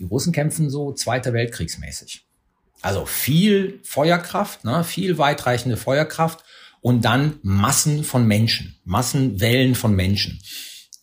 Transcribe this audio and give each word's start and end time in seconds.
Die 0.00 0.04
Russen 0.04 0.32
kämpfen 0.32 0.70
so 0.70 0.92
Zweiter 0.92 1.32
Weltkriegsmäßig. 1.34 2.26
Also 2.82 3.04
viel 3.04 3.78
Feuerkraft, 3.82 4.64
ne, 4.64 4.82
viel 4.82 5.18
weitreichende 5.18 5.76
Feuerkraft 5.76 6.42
und 6.80 7.04
dann 7.04 7.38
Massen 7.42 8.02
von 8.02 8.26
Menschen, 8.26 8.76
Massenwellen 8.84 9.74
von 9.74 9.94
Menschen. 9.94 10.40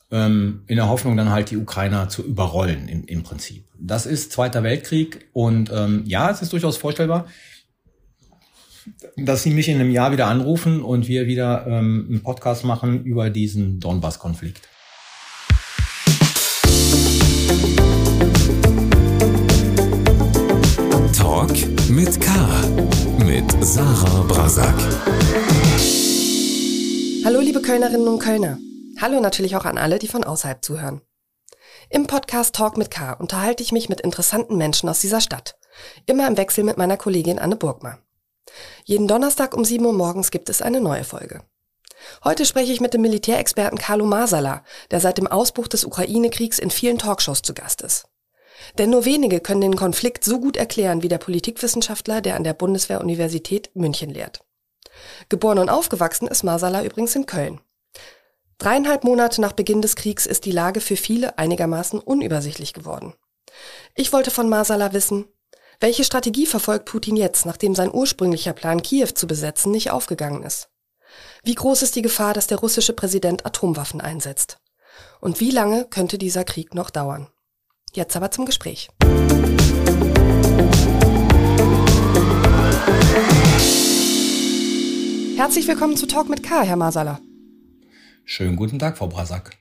Ähm, 0.10 0.64
in 0.68 0.78
der 0.78 0.90
Hoffnung 0.90 1.16
dann 1.16 1.30
halt 1.30 1.52
die 1.52 1.58
Ukrainer 1.58 2.10
zu 2.10 2.24
überrollen 2.24 2.88
im, 2.88 3.06
im 3.06 3.24
Prinzip. 3.24 3.66
Das 3.78 4.06
ist 4.06 4.32
Zweiter 4.32 4.64
Weltkrieg 4.64 5.28
und 5.34 5.70
ähm, 5.72 6.04
ja, 6.06 6.32
es 6.32 6.42
ist 6.42 6.54
durchaus 6.54 6.78
vorstellbar, 6.78 7.28
dass 9.18 9.44
sie 9.44 9.52
mich 9.52 9.68
in 9.68 9.76
einem 9.76 9.92
Jahr 9.92 10.12
wieder 10.12 10.28
anrufen 10.28 10.82
und 10.82 11.08
wir 11.08 11.28
wieder 11.28 11.68
ähm, 11.68 12.08
einen 12.10 12.24
Podcast 12.24 12.64
machen 12.64 13.04
über 13.04 13.30
diesen 13.30 13.80
Donbass-Konflikt. 13.80 14.62
Talk 21.28 21.52
mit 21.90 22.22
K. 22.22 22.32
Mit 23.26 23.52
Sarah 23.62 24.24
Brasak. 24.30 24.74
Hallo, 27.26 27.42
liebe 27.42 27.62
Kölnerinnen 27.62 28.08
und 28.08 28.20
Kölner. 28.20 28.58
Hallo 29.02 29.20
natürlich 29.20 29.58
auch 29.58 29.66
an 29.66 29.78
alle, 29.78 30.00
die 30.00 30.08
von 30.08 30.24
außerhalb 30.24 30.64
zuhören. 30.64 31.02
Im 31.90 32.08
Podcast 32.08 32.56
Talk 32.56 32.78
mit 32.78 32.92
K 32.92 33.12
unterhalte 33.12 33.62
ich 33.62 33.74
mich 33.74 33.90
mit 33.90 34.00
interessanten 34.00 34.56
Menschen 34.56 34.88
aus 34.88 35.02
dieser 35.02 35.20
Stadt. 35.20 35.58
Immer 36.06 36.30
im 36.30 36.38
Wechsel 36.38 36.64
mit 36.64 36.78
meiner 36.78 36.96
Kollegin 36.96 37.40
Anne 37.40 37.58
Burgmann. 37.58 37.98
Jeden 38.86 39.10
Donnerstag 39.10 39.54
um 39.54 39.66
7 39.66 39.86
Uhr 39.86 39.92
morgens 39.92 40.32
gibt 40.32 40.48
es 40.48 40.62
eine 40.62 40.80
neue 40.80 41.04
Folge. 41.04 41.42
Heute 42.24 42.46
spreche 42.46 42.72
ich 42.72 42.80
mit 42.80 42.94
dem 42.94 43.02
Militärexperten 43.02 43.78
Carlo 43.78 44.06
Masala, 44.06 44.64
der 44.92 45.02
seit 45.02 45.18
dem 45.18 45.28
Ausbruch 45.28 45.68
des 45.68 45.84
Ukraine-Kriegs 45.84 46.58
in 46.58 46.72
vielen 46.72 46.98
Talkshows 46.98 47.42
zu 47.42 47.54
Gast 47.54 47.82
ist. 47.82 48.06
Denn 48.78 48.90
nur 48.90 49.06
wenige 49.06 49.40
können 49.40 49.62
den 49.62 49.76
Konflikt 49.76 50.24
so 50.24 50.40
gut 50.40 50.58
erklären 50.58 51.04
wie 51.04 51.08
der 51.08 51.18
Politikwissenschaftler, 51.18 52.22
der 52.22 52.36
an 52.36 52.44
der 52.44 52.54
Bundeswehr-Universität 52.54 53.70
München 53.76 54.10
lehrt. 54.10 54.42
Geboren 55.30 55.60
und 55.60 55.70
aufgewachsen 55.70 56.28
ist 56.28 56.44
Masala 56.44 56.84
übrigens 56.84 57.16
in 57.16 57.26
Köln. 57.26 57.62
Dreieinhalb 58.58 59.04
Monate 59.04 59.40
nach 59.42 59.54
Beginn 59.54 59.82
des 59.82 59.96
Kriegs 59.96 60.26
ist 60.26 60.46
die 60.46 60.52
Lage 60.52 60.82
für 60.82 60.96
viele 60.96 61.38
einigermaßen 61.38 62.00
unübersichtlich 62.00 62.74
geworden. 62.74 63.14
Ich 63.96 64.12
wollte 64.14 64.32
von 64.32 64.50
Masala 64.50 64.94
wissen, 64.94 65.26
welche 65.80 66.04
Strategie 66.04 66.48
verfolgt 66.48 66.86
Putin 66.86 67.16
jetzt, 67.16 67.46
nachdem 67.46 67.76
sein 67.76 67.94
ursprünglicher 67.94 68.54
Plan, 68.54 68.82
Kiew 68.82 69.10
zu 69.14 69.28
besetzen, 69.28 69.72
nicht 69.72 69.92
aufgegangen 69.92 70.42
ist? 70.42 70.70
Wie 71.44 71.54
groß 71.54 71.84
ist 71.84 71.96
die 71.96 72.02
Gefahr, 72.02 72.34
dass 72.34 72.48
der 72.48 72.58
russische 72.58 72.94
Präsident 72.94 73.46
Atomwaffen 73.46 74.02
einsetzt? 74.02 74.58
Und 75.22 75.40
wie 75.40 75.52
lange 75.52 75.86
könnte 75.86 76.18
dieser 76.18 76.44
Krieg 76.44 76.74
noch 76.74 76.90
dauern? 76.90 77.28
Jetzt 77.98 78.16
aber 78.16 78.30
zum 78.30 78.46
Gespräch. 78.46 78.90
Herzlich 85.36 85.68
willkommen 85.68 85.98
zu 85.98 86.06
Talk 86.06 86.30
mit 86.30 86.44
K, 86.44 86.62
Herr 86.62 86.76
Masala. 86.76 87.20
Schönen 88.24 88.56
guten 88.56 88.78
Tag, 88.78 89.00
Frau 89.00 89.08
Brasak. 89.08 89.58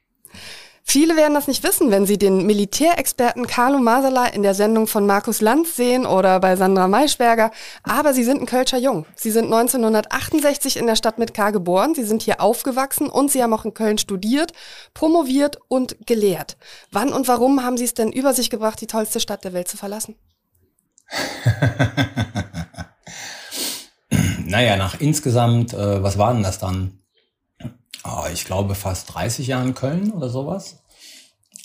Viele 0.97 1.14
werden 1.14 1.34
das 1.34 1.47
nicht 1.47 1.62
wissen, 1.62 1.91
wenn 1.91 2.06
sie 2.06 2.16
den 2.16 2.47
Militärexperten 2.47 3.47
Carlo 3.47 3.78
Masala 3.78 4.28
in 4.28 4.42
der 4.42 4.55
Sendung 4.55 4.86
von 4.86 5.05
Markus 5.05 5.42
Lanz 5.42 5.77
sehen 5.77 6.06
oder 6.06 6.41
bei 6.41 6.56
Sandra 6.56 6.88
Maischberger. 6.88 7.50
Aber 7.83 8.14
sie 8.14 8.25
sind 8.25 8.41
ein 8.41 8.47
Kölscher 8.47 8.78
Jung. 8.78 9.05
Sie 9.14 9.30
sind 9.30 9.44
1968 9.44 10.78
in 10.78 10.86
der 10.86 10.97
Stadt 10.97 11.19
mit 11.19 11.34
K 11.34 11.50
geboren. 11.50 11.94
Sie 11.94 12.05
sind 12.05 12.22
hier 12.22 12.41
aufgewachsen 12.41 13.11
und 13.11 13.30
sie 13.30 13.42
haben 13.42 13.53
auch 13.53 13.66
in 13.66 13.75
Köln 13.75 13.98
studiert, 13.98 14.55
promoviert 14.94 15.58
und 15.69 15.98
gelehrt. 16.06 16.56
Wann 16.91 17.12
und 17.12 17.28
warum 17.28 17.62
haben 17.62 17.77
Sie 17.77 17.84
es 17.84 17.92
denn 17.92 18.10
über 18.10 18.33
sich 18.33 18.48
gebracht, 18.48 18.81
die 18.81 18.86
tollste 18.86 19.20
Stadt 19.20 19.44
der 19.44 19.53
Welt 19.53 19.69
zu 19.69 19.77
verlassen? 19.77 20.14
naja, 24.47 24.77
nach 24.77 24.98
insgesamt, 24.98 25.75
äh, 25.75 26.03
was 26.03 26.16
war 26.16 26.33
denn 26.33 26.42
das 26.42 26.58
dann? 26.58 27.00
oh, 28.06 28.25
ich 28.32 28.44
glaube, 28.44 28.75
fast 28.75 29.15
30 29.15 29.47
Jahren 29.47 29.75
Köln 29.75 30.12
oder 30.12 30.28
sowas, 30.28 30.82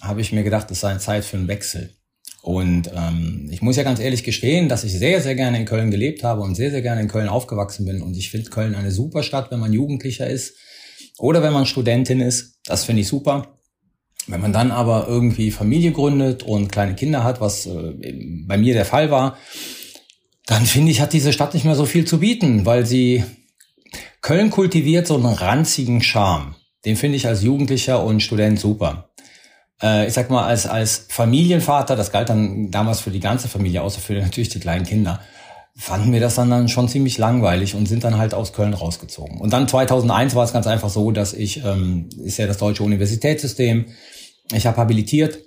habe 0.01 0.21
ich 0.21 0.31
mir 0.31 0.43
gedacht, 0.43 0.69
es 0.71 0.81
sei 0.81 0.97
Zeit 0.97 1.23
für 1.23 1.37
einen 1.37 1.47
Wechsel. 1.47 1.95
Und 2.41 2.89
ähm, 2.95 3.47
ich 3.51 3.61
muss 3.61 3.75
ja 3.75 3.83
ganz 3.83 3.99
ehrlich 3.99 4.23
gestehen, 4.23 4.67
dass 4.67 4.83
ich 4.83 4.93
sehr, 4.93 5.21
sehr 5.21 5.35
gerne 5.35 5.59
in 5.59 5.65
Köln 5.65 5.91
gelebt 5.91 6.23
habe 6.23 6.41
und 6.41 6.55
sehr, 6.55 6.71
sehr 6.71 6.81
gerne 6.81 7.01
in 7.01 7.07
Köln 7.07 7.29
aufgewachsen 7.29 7.85
bin. 7.85 8.01
Und 8.01 8.17
ich 8.17 8.31
finde 8.31 8.49
Köln 8.49 8.73
eine 8.73 8.91
super 8.91 9.21
Stadt, 9.21 9.51
wenn 9.51 9.59
man 9.59 9.73
Jugendlicher 9.73 10.27
ist 10.27 10.55
oder 11.19 11.43
wenn 11.43 11.53
man 11.53 11.67
Studentin 11.67 12.19
ist. 12.19 12.59
Das 12.65 12.83
finde 12.83 13.01
ich 13.01 13.07
super. 13.07 13.59
Wenn 14.27 14.41
man 14.41 14.53
dann 14.53 14.71
aber 14.71 15.07
irgendwie 15.07 15.51
Familie 15.51 15.91
gründet 15.91 16.43
und 16.43 16.71
kleine 16.71 16.95
Kinder 16.95 17.23
hat, 17.23 17.41
was 17.41 17.67
äh, 17.67 17.93
bei 18.47 18.57
mir 18.57 18.73
der 18.73 18.85
Fall 18.85 19.11
war, 19.11 19.37
dann 20.47 20.65
finde 20.65 20.91
ich, 20.91 20.99
hat 20.99 21.13
diese 21.13 21.33
Stadt 21.33 21.53
nicht 21.53 21.65
mehr 21.65 21.75
so 21.75 21.85
viel 21.85 22.05
zu 22.05 22.19
bieten, 22.19 22.65
weil 22.65 22.85
sie 22.85 23.23
Köln 24.21 24.49
kultiviert 24.49 25.07
so 25.07 25.15
einen 25.15 25.25
ranzigen 25.25 26.01
Charme. 26.01 26.55
Den 26.85 26.95
finde 26.95 27.17
ich 27.17 27.27
als 27.27 27.43
Jugendlicher 27.43 28.03
und 28.03 28.21
Student 28.21 28.59
super. 28.59 29.10
Äh, 29.81 30.07
ich 30.07 30.13
sag 30.13 30.29
mal, 30.29 30.45
als, 30.45 30.65
als 30.65 31.05
Familienvater, 31.09 31.95
das 31.95 32.11
galt 32.11 32.29
dann 32.29 32.71
damals 32.71 32.99
für 32.99 33.11
die 33.11 33.19
ganze 33.19 33.47
Familie, 33.47 33.81
außer 33.81 33.99
für 33.99 34.13
natürlich 34.13 34.49
die 34.49 34.59
kleinen 34.59 34.85
Kinder, 34.85 35.19
fanden 35.75 36.11
wir 36.11 36.19
das 36.19 36.35
dann, 36.35 36.49
dann 36.49 36.69
schon 36.69 36.89
ziemlich 36.89 37.17
langweilig 37.17 37.75
und 37.75 37.87
sind 37.87 38.03
dann 38.03 38.17
halt 38.17 38.33
aus 38.33 38.53
Köln 38.53 38.73
rausgezogen. 38.73 39.39
Und 39.39 39.53
dann 39.53 39.67
2001 39.67 40.35
war 40.35 40.43
es 40.43 40.53
ganz 40.53 40.67
einfach 40.67 40.89
so, 40.89 41.11
dass 41.11 41.33
ich, 41.33 41.63
ähm, 41.63 42.09
ist 42.23 42.37
ja 42.37 42.47
das 42.47 42.57
deutsche 42.57 42.83
Universitätssystem, 42.83 43.85
ich 44.53 44.65
habe 44.65 44.77
habilitiert, 44.77 45.39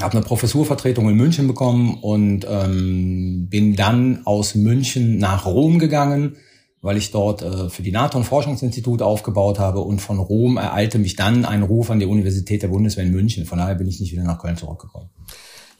habe 0.00 0.16
eine 0.16 0.24
Professurvertretung 0.24 1.08
in 1.08 1.16
München 1.16 1.48
bekommen 1.48 1.98
und 2.00 2.46
ähm, 2.48 3.48
bin 3.48 3.74
dann 3.74 4.22
aus 4.24 4.54
München 4.54 5.18
nach 5.18 5.44
Rom 5.44 5.78
gegangen, 5.78 6.36
weil 6.80 6.96
ich 6.96 7.10
dort 7.10 7.42
äh, 7.42 7.68
für 7.70 7.82
die 7.82 7.92
NATO 7.92 8.18
ein 8.18 8.24
Forschungsinstitut 8.24 9.02
aufgebaut 9.02 9.58
habe 9.58 9.80
und 9.80 10.00
von 10.00 10.18
Rom 10.18 10.56
ereilte 10.56 10.98
mich 10.98 11.16
dann 11.16 11.44
ein 11.44 11.62
Ruf 11.62 11.90
an 11.90 11.98
die 11.98 12.06
Universität 12.06 12.62
der 12.62 12.68
Bundeswehr 12.68 13.04
in 13.04 13.12
München. 13.12 13.46
Von 13.46 13.58
daher 13.58 13.74
bin 13.74 13.88
ich 13.88 14.00
nicht 14.00 14.12
wieder 14.12 14.24
nach 14.24 14.38
Köln 14.38 14.56
zurückgekommen. 14.56 15.10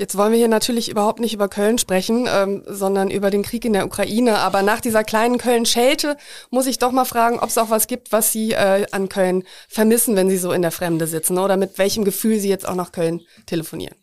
Jetzt 0.00 0.16
wollen 0.16 0.31
wir 0.31 0.38
hier 0.38 0.47
natürlich 0.47 0.88
überhaupt 0.88 1.19
nicht 1.19 1.34
über 1.34 1.48
Köln 1.48 1.76
sprechen, 1.76 2.28
ähm, 2.32 2.62
sondern 2.66 3.10
über 3.10 3.31
den 3.31 3.42
Krieg 3.42 3.64
in 3.64 3.72
der 3.72 3.84
Ukraine. 3.84 4.38
Aber 4.38 4.62
nach 4.62 4.81
dieser 4.81 5.03
kleinen 5.03 5.38
Köln-Schelte 5.38 6.16
muss 6.50 6.69
ich 6.69 6.78
doch 6.78 6.92
mal 6.92 7.04
fragen, 7.04 7.41
ob 7.41 7.48
es 7.48 7.58
auch 7.58 7.70
was 7.70 7.88
gibt, 7.88 8.12
was 8.12 8.31
Sie 8.31 8.53
äh, 8.53 8.87
an 8.92 9.08
Köln 9.08 9.42
vermissen, 9.69 10.14
wenn 10.14 10.31
Sie 10.31 10.38
so 10.38 10.53
in 10.53 10.62
der 10.62 10.70
Fremde 10.70 11.08
sitzen 11.08 11.37
oder 11.37 11.56
mit 11.56 11.78
welchem 11.78 12.04
Gefühl 12.04 12.38
Sie 12.38 12.48
jetzt 12.48 12.69
auch 12.69 12.76
nach 12.76 12.92
Köln 12.92 13.22
telefonieren. 13.47 13.97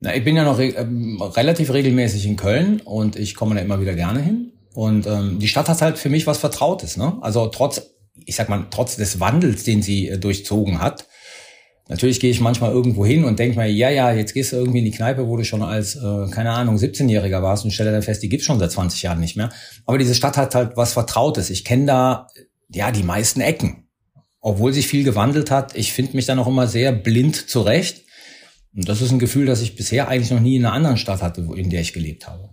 Na, 0.00 0.14
ich 0.14 0.22
bin 0.22 0.36
ja 0.36 0.44
noch 0.44 0.58
re 0.58 0.74
äh, 0.74 0.86
relativ 1.34 1.72
regelmäßig 1.72 2.26
in 2.26 2.36
Köln 2.36 2.82
und 2.84 3.16
ich 3.16 3.34
komme 3.34 3.54
da 3.54 3.62
immer 3.62 3.80
wieder 3.80 3.94
gerne 3.94 4.20
hin. 4.20 4.52
Und 4.74 5.06
ähm, 5.06 5.38
die 5.38 5.48
Stadt 5.48 5.68
hat 5.68 5.82
halt 5.82 5.98
für 5.98 6.08
mich 6.08 6.26
was 6.26 6.38
Vertrautes. 6.38 6.96
Ne? 6.96 7.18
Also 7.20 7.46
trotz, 7.46 7.82
ich 8.24 8.36
sag 8.36 8.48
mal, 8.48 8.66
trotz 8.70 8.96
des 8.96 9.20
Wandels, 9.20 9.64
den 9.64 9.82
sie 9.82 10.08
äh, 10.08 10.18
durchzogen 10.18 10.80
hat. 10.80 11.06
Natürlich 11.88 12.20
gehe 12.20 12.30
ich 12.30 12.40
manchmal 12.40 12.72
irgendwo 12.72 13.04
hin 13.04 13.24
und 13.24 13.38
denke 13.38 13.58
mir, 13.58 13.66
ja, 13.66 13.90
ja, 13.90 14.12
jetzt 14.12 14.32
gehst 14.32 14.52
du 14.52 14.56
irgendwie 14.56 14.78
in 14.78 14.84
die 14.84 14.92
Kneipe, 14.92 15.26
wo 15.26 15.36
du 15.36 15.44
schon 15.44 15.62
als, 15.62 15.96
äh, 15.96 16.26
keine 16.30 16.52
Ahnung, 16.52 16.76
17-Jähriger 16.76 17.42
warst 17.42 17.64
und 17.64 17.72
stelle 17.72 17.92
dann 17.92 18.02
fest, 18.02 18.22
die 18.22 18.28
gibt's 18.28 18.46
schon 18.46 18.58
seit 18.58 18.70
20 18.70 19.02
Jahren 19.02 19.20
nicht 19.20 19.36
mehr. 19.36 19.50
Aber 19.84 19.98
diese 19.98 20.14
Stadt 20.14 20.36
hat 20.36 20.54
halt 20.54 20.76
was 20.76 20.92
Vertrautes. 20.92 21.50
Ich 21.50 21.64
kenne 21.64 21.86
da, 21.86 22.28
ja, 22.70 22.92
die 22.92 23.02
meisten 23.02 23.40
Ecken. 23.40 23.88
Obwohl 24.40 24.72
sich 24.72 24.86
viel 24.86 25.04
gewandelt 25.04 25.50
hat, 25.50 25.76
ich 25.76 25.92
finde 25.92 26.16
mich 26.16 26.26
da 26.26 26.34
noch 26.34 26.46
immer 26.48 26.66
sehr 26.66 26.92
blind 26.92 27.48
zurecht. 27.50 28.04
Und 28.74 28.88
das 28.88 29.02
ist 29.02 29.12
ein 29.12 29.18
Gefühl, 29.18 29.46
das 29.46 29.60
ich 29.60 29.76
bisher 29.76 30.08
eigentlich 30.08 30.30
noch 30.30 30.40
nie 30.40 30.56
in 30.56 30.64
einer 30.64 30.74
anderen 30.74 30.96
Stadt 30.96 31.20
hatte, 31.20 31.46
in 31.54 31.68
der 31.68 31.82
ich 31.82 31.92
gelebt 31.92 32.26
habe. 32.26 32.48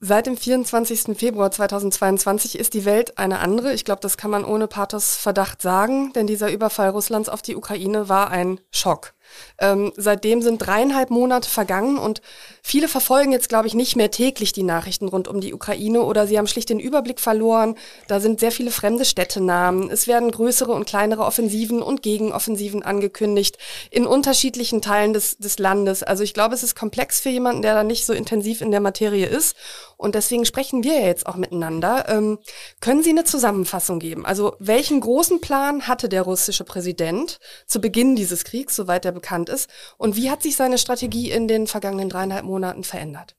Seit 0.00 0.26
dem 0.26 0.36
24. 0.36 1.18
Februar 1.18 1.50
2022 1.50 2.56
ist 2.56 2.74
die 2.74 2.84
Welt 2.84 3.18
eine 3.18 3.40
andere. 3.40 3.74
Ich 3.74 3.84
glaube, 3.84 4.00
das 4.00 4.16
kann 4.16 4.30
man 4.30 4.44
ohne 4.44 4.68
Pathos 4.68 5.16
Verdacht 5.16 5.60
sagen, 5.60 6.12
denn 6.12 6.28
dieser 6.28 6.52
Überfall 6.52 6.90
Russlands 6.90 7.28
auf 7.28 7.42
die 7.42 7.56
Ukraine 7.56 8.08
war 8.08 8.30
ein 8.30 8.60
Schock. 8.70 9.14
Ähm, 9.58 9.92
seitdem 9.96 10.40
sind 10.40 10.58
dreieinhalb 10.58 11.10
Monate 11.10 11.50
vergangen 11.50 11.98
und 11.98 12.22
viele 12.68 12.86
verfolgen 12.86 13.32
jetzt, 13.32 13.48
glaube 13.48 13.66
ich, 13.66 13.72
nicht 13.72 13.96
mehr 13.96 14.10
täglich 14.10 14.52
die 14.52 14.62
Nachrichten 14.62 15.08
rund 15.08 15.26
um 15.26 15.40
die 15.40 15.54
Ukraine 15.54 16.02
oder 16.02 16.26
sie 16.26 16.36
haben 16.36 16.46
schlicht 16.46 16.68
den 16.68 16.78
Überblick 16.78 17.18
verloren. 17.18 17.76
Da 18.08 18.20
sind 18.20 18.40
sehr 18.40 18.52
viele 18.52 18.70
fremde 18.70 19.06
Städtenamen. 19.06 19.90
Es 19.90 20.06
werden 20.06 20.30
größere 20.30 20.72
und 20.72 20.84
kleinere 20.84 21.24
Offensiven 21.24 21.80
und 21.80 22.02
Gegenoffensiven 22.02 22.82
angekündigt 22.82 23.56
in 23.90 24.06
unterschiedlichen 24.06 24.82
Teilen 24.82 25.14
des, 25.14 25.38
des 25.38 25.58
Landes. 25.58 26.02
Also 26.02 26.22
ich 26.22 26.34
glaube, 26.34 26.54
es 26.54 26.62
ist 26.62 26.76
komplex 26.76 27.20
für 27.20 27.30
jemanden, 27.30 27.62
der 27.62 27.72
da 27.72 27.84
nicht 27.84 28.04
so 28.04 28.12
intensiv 28.12 28.60
in 28.60 28.70
der 28.70 28.80
Materie 28.80 29.26
ist. 29.26 29.56
Und 29.96 30.14
deswegen 30.14 30.44
sprechen 30.44 30.84
wir 30.84 31.00
ja 31.00 31.06
jetzt 31.06 31.26
auch 31.26 31.36
miteinander. 31.36 32.04
Ähm, 32.08 32.38
können 32.80 33.02
Sie 33.02 33.10
eine 33.10 33.24
Zusammenfassung 33.24 33.98
geben? 33.98 34.26
Also 34.26 34.54
welchen 34.58 35.00
großen 35.00 35.40
Plan 35.40 35.88
hatte 35.88 36.08
der 36.08 36.22
russische 36.22 36.64
Präsident 36.64 37.40
zu 37.66 37.80
Beginn 37.80 38.14
dieses 38.14 38.44
Kriegs, 38.44 38.76
soweit 38.76 39.06
er 39.06 39.12
bekannt 39.12 39.48
ist? 39.48 39.70
Und 39.96 40.16
wie 40.16 40.30
hat 40.30 40.42
sich 40.42 40.54
seine 40.54 40.78
Strategie 40.78 41.30
in 41.30 41.48
den 41.48 41.66
vergangenen 41.66 42.10
dreieinhalb 42.10 42.44
Monaten 42.44 42.57
verändert? 42.82 43.36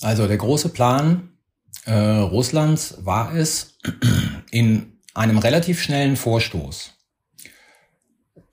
Also 0.00 0.26
der 0.26 0.36
große 0.36 0.70
Plan 0.70 1.30
äh, 1.84 1.92
Russlands 1.92 3.04
war 3.04 3.34
es, 3.34 3.78
in 4.50 4.98
einem 5.14 5.38
relativ 5.38 5.80
schnellen 5.80 6.16
Vorstoß 6.16 6.92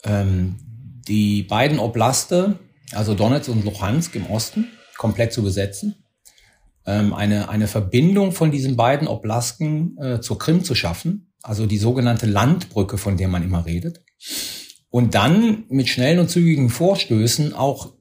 ähm, 0.04 0.56
die 1.08 1.44
beiden 1.44 1.80
Oblaste, 1.80 2.60
also 2.92 3.14
Donetsk 3.14 3.50
und 3.50 3.66
Luhansk 3.66 4.16
im 4.16 4.28
Osten, 4.28 4.68
komplett 4.98 5.34
zu 5.34 5.44
besetzen, 5.44 6.04
ähm, 6.86 7.14
eine, 7.14 7.50
eine 7.50 7.68
Verbindung 7.68 8.32
von 8.32 8.52
diesen 8.52 8.76
beiden 8.76 9.08
Oblasten 9.08 9.98
äh, 9.98 10.22
zur 10.22 10.40
Krim 10.40 10.64
zu 10.64 10.76
schaffen, 10.76 11.34
also 11.42 11.66
die 11.66 11.78
sogenannte 11.78 12.26
Landbrücke, 12.26 12.98
von 12.98 13.18
der 13.18 13.28
man 13.28 13.44
immer 13.44 13.66
redet, 13.66 14.02
und 14.90 15.16
dann 15.16 15.66
mit 15.70 15.88
schnellen 15.88 16.20
und 16.20 16.30
zügigen 16.30 16.70
Vorstößen 16.70 17.54
auch 17.54 17.94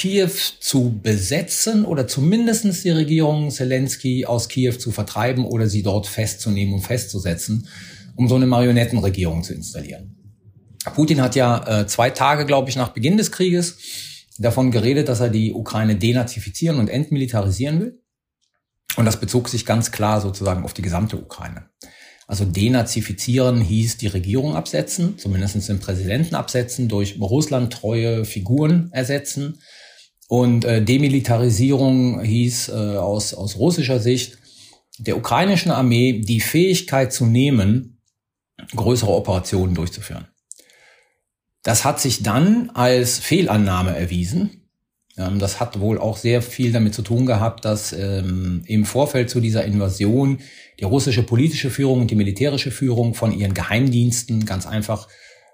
Kiew 0.00 0.30
zu 0.60 0.98
besetzen 1.02 1.84
oder 1.84 2.06
zumindestens 2.06 2.82
die 2.82 2.88
Regierung 2.88 3.50
Zelensky 3.50 4.24
aus 4.24 4.48
Kiew 4.48 4.72
zu 4.72 4.92
vertreiben 4.92 5.44
oder 5.44 5.66
sie 5.66 5.82
dort 5.82 6.06
festzunehmen 6.06 6.72
und 6.72 6.80
festzusetzen, 6.80 7.68
um 8.16 8.26
so 8.26 8.36
eine 8.36 8.46
Marionettenregierung 8.46 9.42
zu 9.42 9.52
installieren. 9.52 10.16
Putin 10.94 11.20
hat 11.20 11.36
ja 11.36 11.82
äh, 11.82 11.86
zwei 11.86 12.08
Tage, 12.08 12.46
glaube 12.46 12.70
ich, 12.70 12.76
nach 12.76 12.94
Beginn 12.94 13.18
des 13.18 13.30
Krieges 13.30 13.76
davon 14.38 14.70
geredet, 14.70 15.10
dass 15.10 15.20
er 15.20 15.28
die 15.28 15.52
Ukraine 15.52 15.96
denazifizieren 15.96 16.78
und 16.78 16.88
entmilitarisieren 16.88 17.80
will. 17.80 18.00
Und 18.96 19.04
das 19.04 19.20
bezog 19.20 19.50
sich 19.50 19.66
ganz 19.66 19.92
klar 19.92 20.22
sozusagen 20.22 20.64
auf 20.64 20.72
die 20.72 20.80
gesamte 20.80 21.18
Ukraine. 21.18 21.68
Also 22.26 22.46
denazifizieren 22.46 23.60
hieß 23.60 23.98
die 23.98 24.06
Regierung 24.06 24.56
absetzen, 24.56 25.18
zumindest 25.18 25.68
den 25.68 25.78
Präsidenten 25.78 26.36
absetzen, 26.36 26.88
durch 26.88 27.20
Russland 27.20 27.70
treue 27.70 28.24
Figuren 28.24 28.88
ersetzen. 28.92 29.58
Und 30.30 30.64
äh, 30.64 30.80
Demilitarisierung 30.80 32.20
hieß 32.20 32.68
äh, 32.68 32.72
aus, 32.72 33.34
aus 33.34 33.56
russischer 33.56 33.98
Sicht 33.98 34.38
der 34.96 35.16
ukrainischen 35.16 35.72
Armee 35.72 36.20
die 36.20 36.40
Fähigkeit 36.40 37.12
zu 37.12 37.26
nehmen, 37.26 37.98
größere 38.76 39.10
Operationen 39.10 39.74
durchzuführen. 39.74 40.28
Das 41.64 41.84
hat 41.84 41.98
sich 41.98 42.22
dann 42.22 42.70
als 42.74 43.18
Fehlannahme 43.18 43.96
erwiesen. 43.96 44.68
Ähm, 45.16 45.40
das 45.40 45.58
hat 45.58 45.80
wohl 45.80 45.98
auch 45.98 46.16
sehr 46.16 46.42
viel 46.42 46.70
damit 46.70 46.94
zu 46.94 47.02
tun 47.02 47.26
gehabt, 47.26 47.64
dass 47.64 47.92
ähm, 47.92 48.62
im 48.66 48.84
Vorfeld 48.84 49.30
zu 49.30 49.40
dieser 49.40 49.64
Invasion 49.64 50.38
die 50.78 50.84
russische 50.84 51.24
politische 51.24 51.70
Führung 51.70 52.02
und 52.02 52.10
die 52.12 52.14
militärische 52.14 52.70
Führung 52.70 53.14
von 53.14 53.36
ihren 53.36 53.52
Geheimdiensten 53.52 54.46
ganz 54.46 54.68
einfach 54.68 55.08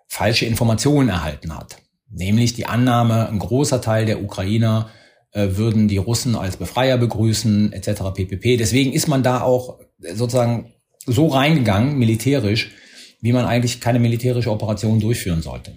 falsche 0.07 0.45
Informationen 0.45 1.09
erhalten 1.09 1.57
hat. 1.57 1.79
Nämlich 2.11 2.55
die 2.55 2.67
Annahme, 2.67 3.29
ein 3.29 3.39
großer 3.39 3.81
Teil 3.81 4.07
der 4.07 4.23
Ukrainer 4.23 4.91
äh, 5.33 5.57
würden 5.57 5.89
die 5.89 5.99
Russen 5.99 6.35
als 6.37 6.57
Befreier 6.57 6.99
begrüßen, 6.99 7.73
etc. 7.73 8.03
ppp. 8.15 8.57
Deswegen 8.57 8.93
ist 8.93 9.09
man 9.09 9.23
da 9.23 9.43
auch 9.43 9.79
sozusagen 10.15 10.73
so 11.05 11.27
reingegangen, 11.29 11.99
militärisch, 11.99 12.73
wie 13.21 13.33
man 13.33 13.45
eigentlich 13.45 13.81
keine 13.81 13.99
militärische 13.99 14.51
Operation 14.51 15.01
durchführen 15.01 15.43
sollte. 15.43 15.73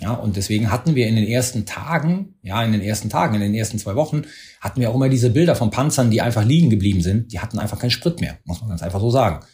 Ja, 0.00 0.12
und 0.12 0.36
deswegen 0.36 0.72
hatten 0.72 0.96
wir 0.96 1.06
in 1.06 1.14
den 1.14 1.26
ersten 1.26 1.66
Tagen, 1.66 2.34
ja, 2.42 2.62
in 2.64 2.72
den 2.72 2.80
ersten 2.80 3.08
Tagen, 3.08 3.36
in 3.36 3.40
den 3.40 3.54
ersten 3.54 3.78
zwei 3.78 3.94
Wochen, 3.94 4.22
hatten 4.60 4.80
wir 4.80 4.90
auch 4.90 4.94
immer 4.96 5.08
diese 5.08 5.30
Bilder 5.30 5.54
von 5.54 5.70
Panzern, 5.70 6.10
die 6.10 6.20
einfach 6.20 6.44
liegen 6.44 6.68
geblieben 6.68 7.00
sind. 7.00 7.32
Die 7.32 7.38
hatten 7.38 7.58
einfach 7.58 7.78
keinen 7.78 7.90
Sprit 7.90 8.20
mehr, 8.20 8.38
muss 8.44 8.60
man 8.60 8.70
ganz 8.70 8.82
einfach 8.82 9.00
so 9.00 9.10
sagen. 9.10 9.44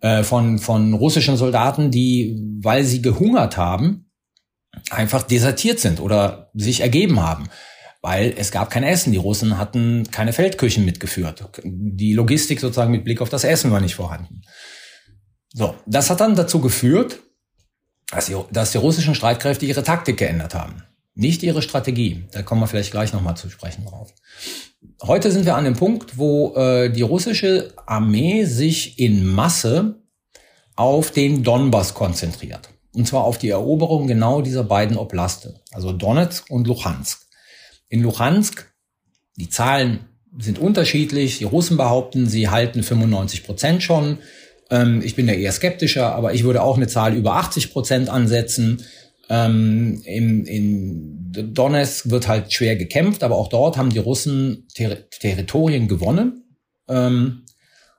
Äh, 0.00 0.22
von, 0.22 0.58
von 0.58 0.92
russischen 0.92 1.38
Soldaten, 1.38 1.90
die, 1.90 2.36
weil 2.60 2.84
sie 2.84 3.00
gehungert 3.00 3.56
haben, 3.56 4.05
einfach 4.90 5.22
desertiert 5.22 5.80
sind 5.80 6.00
oder 6.00 6.50
sich 6.54 6.80
ergeben 6.80 7.20
haben. 7.20 7.48
Weil 8.02 8.34
es 8.36 8.52
gab 8.52 8.70
kein 8.70 8.84
Essen. 8.84 9.12
Die 9.12 9.18
Russen 9.18 9.58
hatten 9.58 10.08
keine 10.10 10.32
Feldküchen 10.32 10.84
mitgeführt. 10.84 11.44
Die 11.64 12.12
Logistik 12.12 12.60
sozusagen 12.60 12.92
mit 12.92 13.04
Blick 13.04 13.20
auf 13.20 13.30
das 13.30 13.42
Essen 13.42 13.72
war 13.72 13.80
nicht 13.80 13.96
vorhanden. 13.96 14.42
So, 15.52 15.74
das 15.86 16.10
hat 16.10 16.20
dann 16.20 16.36
dazu 16.36 16.60
geführt, 16.60 17.18
dass 18.10 18.26
die, 18.26 18.36
dass 18.52 18.72
die 18.72 18.78
russischen 18.78 19.14
Streitkräfte 19.14 19.66
ihre 19.66 19.82
Taktik 19.82 20.18
geändert 20.18 20.54
haben. 20.54 20.82
Nicht 21.14 21.42
ihre 21.42 21.62
Strategie. 21.62 22.26
Da 22.30 22.42
kommen 22.42 22.60
wir 22.60 22.66
vielleicht 22.66 22.90
gleich 22.90 23.12
nochmal 23.12 23.36
zu 23.36 23.48
sprechen 23.48 23.86
drauf. 23.86 24.12
Heute 25.02 25.32
sind 25.32 25.46
wir 25.46 25.56
an 25.56 25.64
dem 25.64 25.74
Punkt, 25.74 26.18
wo 26.18 26.54
äh, 26.54 26.90
die 26.90 27.02
russische 27.02 27.72
Armee 27.86 28.44
sich 28.44 28.98
in 28.98 29.26
Masse 29.26 30.02
auf 30.76 31.10
den 31.10 31.42
Donbass 31.42 31.94
konzentriert. 31.94 32.68
Und 32.96 33.06
zwar 33.06 33.24
auf 33.24 33.36
die 33.36 33.50
Eroberung 33.50 34.06
genau 34.06 34.40
dieser 34.40 34.64
beiden 34.64 34.96
Oblaste, 34.96 35.60
also 35.70 35.92
Donetsk 35.92 36.50
und 36.50 36.66
Luhansk. 36.66 37.26
In 37.90 38.02
Luhansk, 38.02 38.72
die 39.36 39.50
Zahlen 39.50 40.06
sind 40.38 40.58
unterschiedlich. 40.58 41.36
Die 41.38 41.44
Russen 41.44 41.76
behaupten, 41.76 42.26
sie 42.26 42.48
halten 42.48 42.82
95 42.82 43.44
Prozent 43.44 43.82
schon. 43.82 44.18
Ähm, 44.70 45.02
ich 45.04 45.14
bin 45.14 45.26
da 45.26 45.34
eher 45.34 45.52
skeptischer, 45.52 46.14
aber 46.14 46.32
ich 46.32 46.44
würde 46.44 46.62
auch 46.62 46.78
eine 46.78 46.88
Zahl 46.88 47.14
über 47.14 47.34
80 47.34 47.70
Prozent 47.70 48.08
ansetzen. 48.08 48.82
Ähm, 49.28 50.00
in, 50.06 50.46
in 50.46 51.32
Donetsk 51.52 52.08
wird 52.08 52.28
halt 52.28 52.50
schwer 52.50 52.76
gekämpft, 52.76 53.22
aber 53.22 53.36
auch 53.36 53.48
dort 53.48 53.76
haben 53.76 53.90
die 53.90 53.98
Russen 53.98 54.68
Ter 54.74 55.10
Territorien 55.10 55.86
gewonnen. 55.86 56.44
Ähm, 56.88 57.42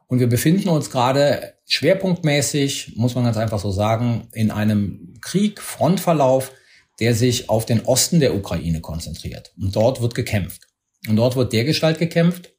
und 0.07 0.19
wir 0.19 0.27
befinden 0.27 0.69
uns 0.69 0.89
gerade 0.89 1.53
schwerpunktmäßig, 1.65 2.93
muss 2.95 3.15
man 3.15 3.25
ganz 3.25 3.37
einfach 3.37 3.59
so 3.59 3.71
sagen, 3.71 4.29
in 4.31 4.51
einem 4.51 5.15
Krieg, 5.21 5.61
Frontverlauf, 5.61 6.51
der 6.99 7.13
sich 7.13 7.49
auf 7.49 7.65
den 7.65 7.85
Osten 7.85 8.19
der 8.19 8.33
Ukraine 8.33 8.81
konzentriert. 8.81 9.53
Und 9.59 9.75
dort 9.75 10.01
wird 10.01 10.15
gekämpft. 10.15 10.61
Und 11.07 11.17
dort 11.17 11.35
wird 11.35 11.53
dergestalt 11.53 11.99
gekämpft, 11.99 12.53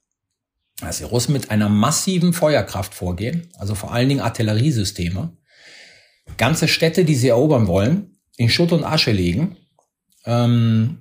dass 0.81 0.99
die 0.99 1.05
Russen 1.05 1.33
mit 1.33 1.51
einer 1.51 1.69
massiven 1.69 2.33
Feuerkraft 2.33 2.95
vorgehen, 2.95 3.49
also 3.59 3.75
vor 3.75 3.93
allen 3.93 4.09
Dingen 4.09 4.21
Artilleriesysteme, 4.21 5.37
ganze 6.37 6.69
Städte, 6.69 7.05
die 7.05 7.17
sie 7.17 7.29
erobern 7.29 7.67
wollen, 7.67 8.19
in 8.37 8.49
Schutt 8.49 8.73
und 8.73 8.85
Asche 8.85 9.11
legen, 9.11 9.57
ähm, 10.25 10.99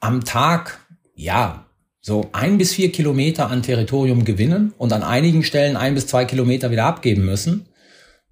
am 0.00 0.24
Tag, 0.24 0.80
ja, 1.14 1.63
so 2.04 2.28
ein 2.32 2.58
bis 2.58 2.74
vier 2.74 2.92
Kilometer 2.92 3.50
an 3.50 3.62
Territorium 3.62 4.26
gewinnen 4.26 4.74
und 4.76 4.92
an 4.92 5.02
einigen 5.02 5.42
Stellen 5.42 5.76
ein 5.76 5.94
bis 5.94 6.06
zwei 6.06 6.26
Kilometer 6.26 6.70
wieder 6.70 6.84
abgeben 6.84 7.24
müssen, 7.24 7.66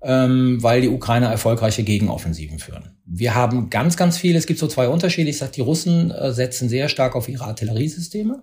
ähm, 0.02 0.62
weil 0.62 0.82
die 0.82 0.88
Ukrainer 0.88 1.28
erfolgreiche 1.28 1.82
Gegenoffensiven 1.82 2.58
führen. 2.58 2.96
Wir 3.06 3.34
haben 3.34 3.70
ganz, 3.70 3.96
ganz 3.96 4.18
viel, 4.18 4.36
es 4.36 4.46
gibt 4.46 4.58
so 4.58 4.66
zwei 4.66 4.88
Unterschiede. 4.88 5.30
Ich 5.30 5.38
sage, 5.38 5.52
die 5.52 5.62
Russen 5.62 6.10
äh, 6.10 6.32
setzen 6.32 6.68
sehr 6.68 6.90
stark 6.90 7.16
auf 7.16 7.28
ihre 7.28 7.44
Artilleriesysteme 7.44 8.42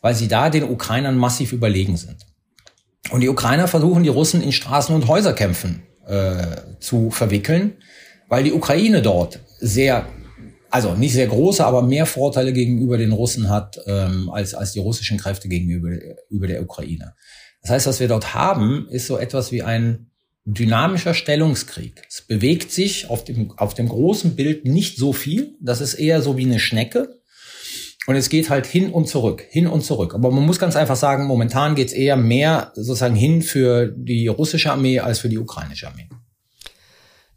weil 0.00 0.14
sie 0.14 0.28
da 0.28 0.50
den 0.50 0.64
Ukrainern 0.64 1.16
massiv 1.16 1.52
überlegen 1.52 1.96
sind. 1.96 2.26
Und 3.10 3.20
die 3.20 3.28
Ukrainer 3.28 3.68
versuchen, 3.68 4.02
die 4.02 4.08
Russen 4.08 4.42
in 4.42 4.52
Straßen- 4.52 4.94
und 4.94 5.08
Häuserkämpfen 5.08 5.82
äh, 6.06 6.42
zu 6.80 7.10
verwickeln, 7.10 7.74
weil 8.28 8.44
die 8.44 8.52
Ukraine 8.52 9.02
dort 9.02 9.40
sehr, 9.58 10.06
also 10.70 10.94
nicht 10.94 11.12
sehr 11.12 11.26
große, 11.26 11.64
aber 11.64 11.82
mehr 11.82 12.06
Vorteile 12.06 12.52
gegenüber 12.52 12.98
den 12.98 13.12
Russen 13.12 13.48
hat 13.48 13.80
ähm, 13.86 14.30
als, 14.30 14.54
als 14.54 14.72
die 14.72 14.80
russischen 14.80 15.18
Kräfte 15.18 15.48
gegenüber 15.48 15.90
über 16.28 16.46
der 16.46 16.62
Ukraine. 16.62 17.14
Das 17.62 17.70
heißt, 17.72 17.86
was 17.86 18.00
wir 18.00 18.08
dort 18.08 18.34
haben, 18.34 18.88
ist 18.90 19.06
so 19.06 19.18
etwas 19.18 19.52
wie 19.52 19.62
ein 19.62 20.10
dynamischer 20.44 21.14
Stellungskrieg. 21.14 22.02
Es 22.08 22.22
bewegt 22.22 22.72
sich 22.72 23.10
auf 23.10 23.24
dem, 23.24 23.52
auf 23.58 23.74
dem 23.74 23.88
großen 23.88 24.36
Bild 24.36 24.64
nicht 24.64 24.96
so 24.96 25.12
viel. 25.12 25.56
Das 25.60 25.80
ist 25.80 25.94
eher 25.94 26.22
so 26.22 26.36
wie 26.36 26.46
eine 26.46 26.58
Schnecke. 26.58 27.20
Und 28.06 28.16
es 28.16 28.30
geht 28.30 28.48
halt 28.48 28.66
hin 28.66 28.90
und 28.90 29.08
zurück, 29.08 29.44
hin 29.50 29.66
und 29.66 29.82
zurück. 29.82 30.14
Aber 30.14 30.30
man 30.30 30.44
muss 30.44 30.58
ganz 30.58 30.74
einfach 30.74 30.96
sagen, 30.96 31.26
momentan 31.26 31.74
geht 31.74 31.88
es 31.88 31.92
eher 31.92 32.16
mehr 32.16 32.72
sozusagen 32.74 33.14
hin 33.14 33.42
für 33.42 33.94
die 33.94 34.26
russische 34.26 34.72
Armee 34.72 35.00
als 35.00 35.18
für 35.18 35.28
die 35.28 35.38
ukrainische 35.38 35.86
Armee. 35.86 36.08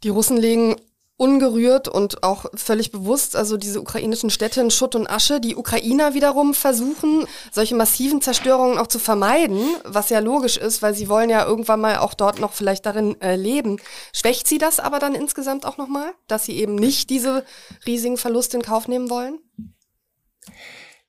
Die 0.02 0.08
Russen 0.08 0.38
legen 0.38 0.76
ungerührt 1.16 1.86
und 1.86 2.24
auch 2.24 2.46
völlig 2.54 2.90
bewusst, 2.90 3.36
also 3.36 3.56
diese 3.56 3.80
ukrainischen 3.80 4.30
Städte 4.30 4.60
in 4.60 4.70
Schutt 4.70 4.96
und 4.96 5.08
Asche. 5.08 5.40
Die 5.40 5.54
Ukrainer 5.54 6.14
wiederum 6.14 6.54
versuchen, 6.54 7.26
solche 7.52 7.76
massiven 7.76 8.20
Zerstörungen 8.20 8.78
auch 8.78 8.88
zu 8.88 8.98
vermeiden, 8.98 9.60
was 9.84 10.10
ja 10.10 10.18
logisch 10.18 10.56
ist, 10.56 10.82
weil 10.82 10.94
sie 10.94 11.08
wollen 11.08 11.30
ja 11.30 11.44
irgendwann 11.44 11.80
mal 11.80 11.98
auch 11.98 12.14
dort 12.14 12.40
noch 12.40 12.52
vielleicht 12.52 12.84
darin 12.86 13.20
äh, 13.20 13.36
leben. 13.36 13.78
Schwächt 14.12 14.48
sie 14.48 14.58
das 14.58 14.80
aber 14.80 14.98
dann 14.98 15.14
insgesamt 15.14 15.66
auch 15.66 15.78
nochmal, 15.78 16.12
dass 16.26 16.46
sie 16.46 16.58
eben 16.58 16.74
nicht 16.74 17.10
diese 17.10 17.44
riesigen 17.86 18.16
Verluste 18.16 18.56
in 18.56 18.62
Kauf 18.62 18.88
nehmen 18.88 19.08
wollen? 19.08 19.38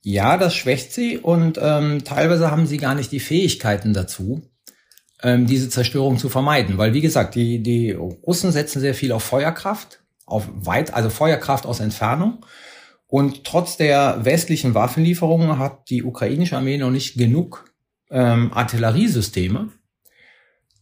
Ja, 0.01 0.37
das 0.37 0.53
schwächt 0.53 0.93
sie 0.93 1.17
und 1.17 1.57
ähm, 1.59 2.03
teilweise 2.03 2.51
haben 2.51 2.67
sie 2.67 2.77
gar 2.77 2.93
nicht 2.93 3.11
die 3.11 3.19
Fähigkeiten 3.19 3.93
dazu, 3.93 4.43
ähm, 5.25 5.47
diese 5.47 5.69
Zerstörung 5.69 6.19
zu 6.19 6.29
vermeiden. 6.29 6.77
Weil, 6.77 6.93
wie 6.93 7.01
gesagt, 7.01 7.33
die, 7.33 7.63
die 7.63 7.91
Russen 7.91 8.51
setzen 8.51 8.79
sehr 8.79 8.93
viel 8.93 9.11
auf 9.11 9.23
Feuerkraft, 9.23 10.03
auf 10.27 10.47
weit, 10.53 10.93
also 10.93 11.09
Feuerkraft 11.09 11.65
aus 11.65 11.79
Entfernung. 11.79 12.45
Und 13.07 13.43
trotz 13.43 13.75
der 13.75 14.23
westlichen 14.23 14.75
Waffenlieferungen 14.75 15.57
hat 15.57 15.89
die 15.89 16.03
ukrainische 16.03 16.57
Armee 16.57 16.77
noch 16.77 16.91
nicht 16.91 17.17
genug 17.17 17.73
ähm, 18.11 18.53
Artilleriesysteme 18.53 19.71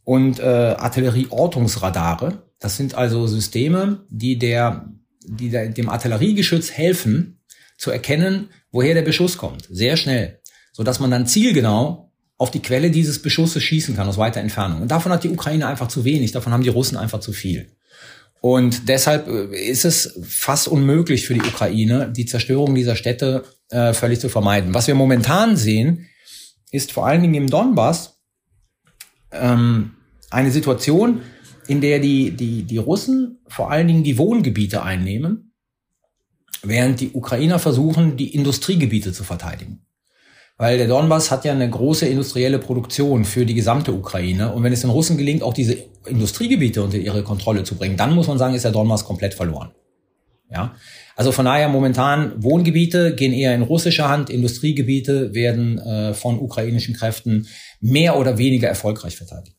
und 0.04 0.40
äh, 0.40 0.44
Artillerieortungsradare. 0.44 2.44
Das 2.60 2.76
sind 2.76 2.96
also 2.96 3.28
Systeme, 3.28 4.06
die 4.10 4.38
der, 4.38 4.90
die 5.26 5.52
der, 5.52 5.70
dem 5.70 5.88
Artilleriegeschütz 5.88 6.72
helfen, 6.72 7.40
zu 7.78 7.92
erkennen, 7.92 8.50
woher 8.72 8.94
der 8.94 9.02
Beschuss 9.02 9.38
kommt. 9.38 9.68
Sehr 9.70 9.96
schnell. 9.96 10.42
So 10.74 10.84
dass 10.84 11.00
man 11.00 11.12
dann 11.12 11.28
zielgenau 11.28 12.13
auf 12.44 12.52
die 12.52 12.62
Quelle 12.62 12.92
dieses 12.92 13.22
Beschusses 13.22 13.64
schießen 13.64 13.96
kann 13.96 14.10
aus 14.10 14.18
weiter 14.18 14.42
Entfernung. 14.42 14.82
Und 14.82 14.92
davon 14.92 15.14
hat 15.14 15.24
die 15.24 15.30
Ukraine 15.30 15.66
einfach 15.66 15.88
zu 15.88 16.04
wenig, 16.04 16.34
davon 16.34 16.52
haben 16.52 16.62
die 16.62 16.68
Russen 16.68 16.98
einfach 16.98 17.22
zu 17.22 17.32
viel. 17.32 17.70
Und 18.42 18.90
deshalb 18.90 19.30
äh, 19.30 19.56
ist 19.56 19.86
es 19.86 20.20
fast 20.22 20.68
unmöglich 20.68 21.26
für 21.26 21.36
die 21.36 21.40
Ukraine, 21.40 22.12
die 22.12 22.26
Zerstörung 22.26 22.76
dieser 22.76 22.98
Städte 22.98 23.46
äh, 23.70 23.94
völlig 23.94 24.20
zu 24.20 24.28
vermeiden. 24.28 24.74
Was 24.74 24.88
wir 24.88 24.96
momentan 24.96 25.56
sehen, 25.56 26.10
ist 26.70 26.92
vor 26.92 27.08
allen 27.08 27.22
Dingen 27.22 27.36
im 27.36 27.50
Donbass 27.50 28.20
ähm, 29.32 29.92
eine 30.30 30.52
Situation, 30.52 31.22
in 31.68 31.80
der 31.80 32.00
die, 32.00 32.32
die, 32.32 32.64
die 32.64 32.78
Russen 32.78 33.40
vor 33.48 33.72
allen 33.72 33.88
Dingen 33.88 34.04
die 34.04 34.18
Wohngebiete 34.18 34.84
einnehmen, 34.84 35.54
während 36.62 37.00
die 37.00 37.12
Ukrainer 37.14 37.58
versuchen, 37.58 38.18
die 38.18 38.36
Industriegebiete 38.36 39.14
zu 39.14 39.24
verteidigen. 39.24 39.83
Weil 40.58 40.78
der 40.78 40.88
Donbass 40.88 41.32
hat 41.32 41.46
ja 41.46 41.52
eine 41.52 41.70
große 41.70 42.06
industrielle 42.06 42.60
Produktion 42.60 43.26
für 43.26 43.46
die 43.46 43.56
gesamte 43.56 43.92
Ukraine. 43.92 44.54
Und 44.54 44.64
wenn 44.64 44.72
es 44.72 44.82
den 44.82 44.92
Russen 44.92 45.18
gelingt, 45.18 45.42
auch 45.42 45.54
diese 45.54 45.78
Industriegebiete 46.06 46.84
unter 46.84 46.98
ihre 46.98 47.24
Kontrolle 47.24 47.64
zu 47.64 47.76
bringen, 47.76 47.98
dann 47.98 48.14
muss 48.14 48.28
man 48.28 48.38
sagen, 48.38 48.54
ist 48.54 48.66
der 48.66 48.72
Donbass 48.72 49.06
komplett 49.06 49.34
verloren. 49.34 49.72
Ja. 50.52 50.76
Also 51.16 51.32
von 51.32 51.46
daher 51.46 51.68
momentan 51.70 52.42
Wohngebiete 52.44 53.16
gehen 53.16 53.34
eher 53.34 53.56
in 53.56 53.64
russische 53.64 54.08
Hand, 54.08 54.30
Industriegebiete 54.30 55.34
werden 55.34 55.80
äh, 55.80 56.14
von 56.14 56.40
ukrainischen 56.40 56.96
Kräften 56.96 57.48
mehr 57.82 58.18
oder 58.18 58.38
weniger 58.38 58.68
erfolgreich 58.68 59.16
verteidigt. 59.16 59.56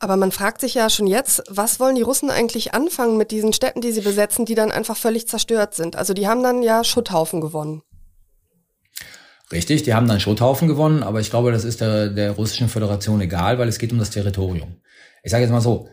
Aber 0.00 0.16
man 0.16 0.32
fragt 0.32 0.60
sich 0.60 0.74
ja 0.74 0.90
schon 0.90 1.06
jetzt, 1.06 1.44
was 1.48 1.78
wollen 1.78 1.94
die 1.94 2.02
Russen 2.02 2.28
eigentlich 2.30 2.74
anfangen 2.74 3.16
mit 3.16 3.30
diesen 3.30 3.52
Städten, 3.52 3.80
die 3.80 3.92
sie 3.92 4.00
besetzen, 4.00 4.44
die 4.44 4.56
dann 4.56 4.72
einfach 4.72 4.96
völlig 4.96 5.28
zerstört 5.28 5.74
sind? 5.74 5.94
Also 5.94 6.12
die 6.12 6.26
haben 6.26 6.42
dann 6.42 6.64
ja 6.64 6.82
Schutthaufen 6.82 7.40
gewonnen. 7.40 7.82
Richtig, 9.52 9.82
die 9.82 9.94
haben 9.94 10.08
dann 10.08 10.18
Schutthaufen 10.18 10.66
gewonnen, 10.66 11.02
aber 11.02 11.20
ich 11.20 11.30
glaube, 11.30 11.52
das 11.52 11.64
ist 11.64 11.80
der, 11.80 12.08
der 12.08 12.32
russischen 12.32 12.68
Föderation 12.68 13.20
egal, 13.20 13.58
weil 13.58 13.68
es 13.68 13.78
geht 13.78 13.92
um 13.92 13.98
das 13.98 14.10
Territorium. 14.10 14.76
Ich 15.22 15.30
sage 15.30 15.42
jetzt 15.44 15.52
mal 15.52 15.60
so, 15.60 15.88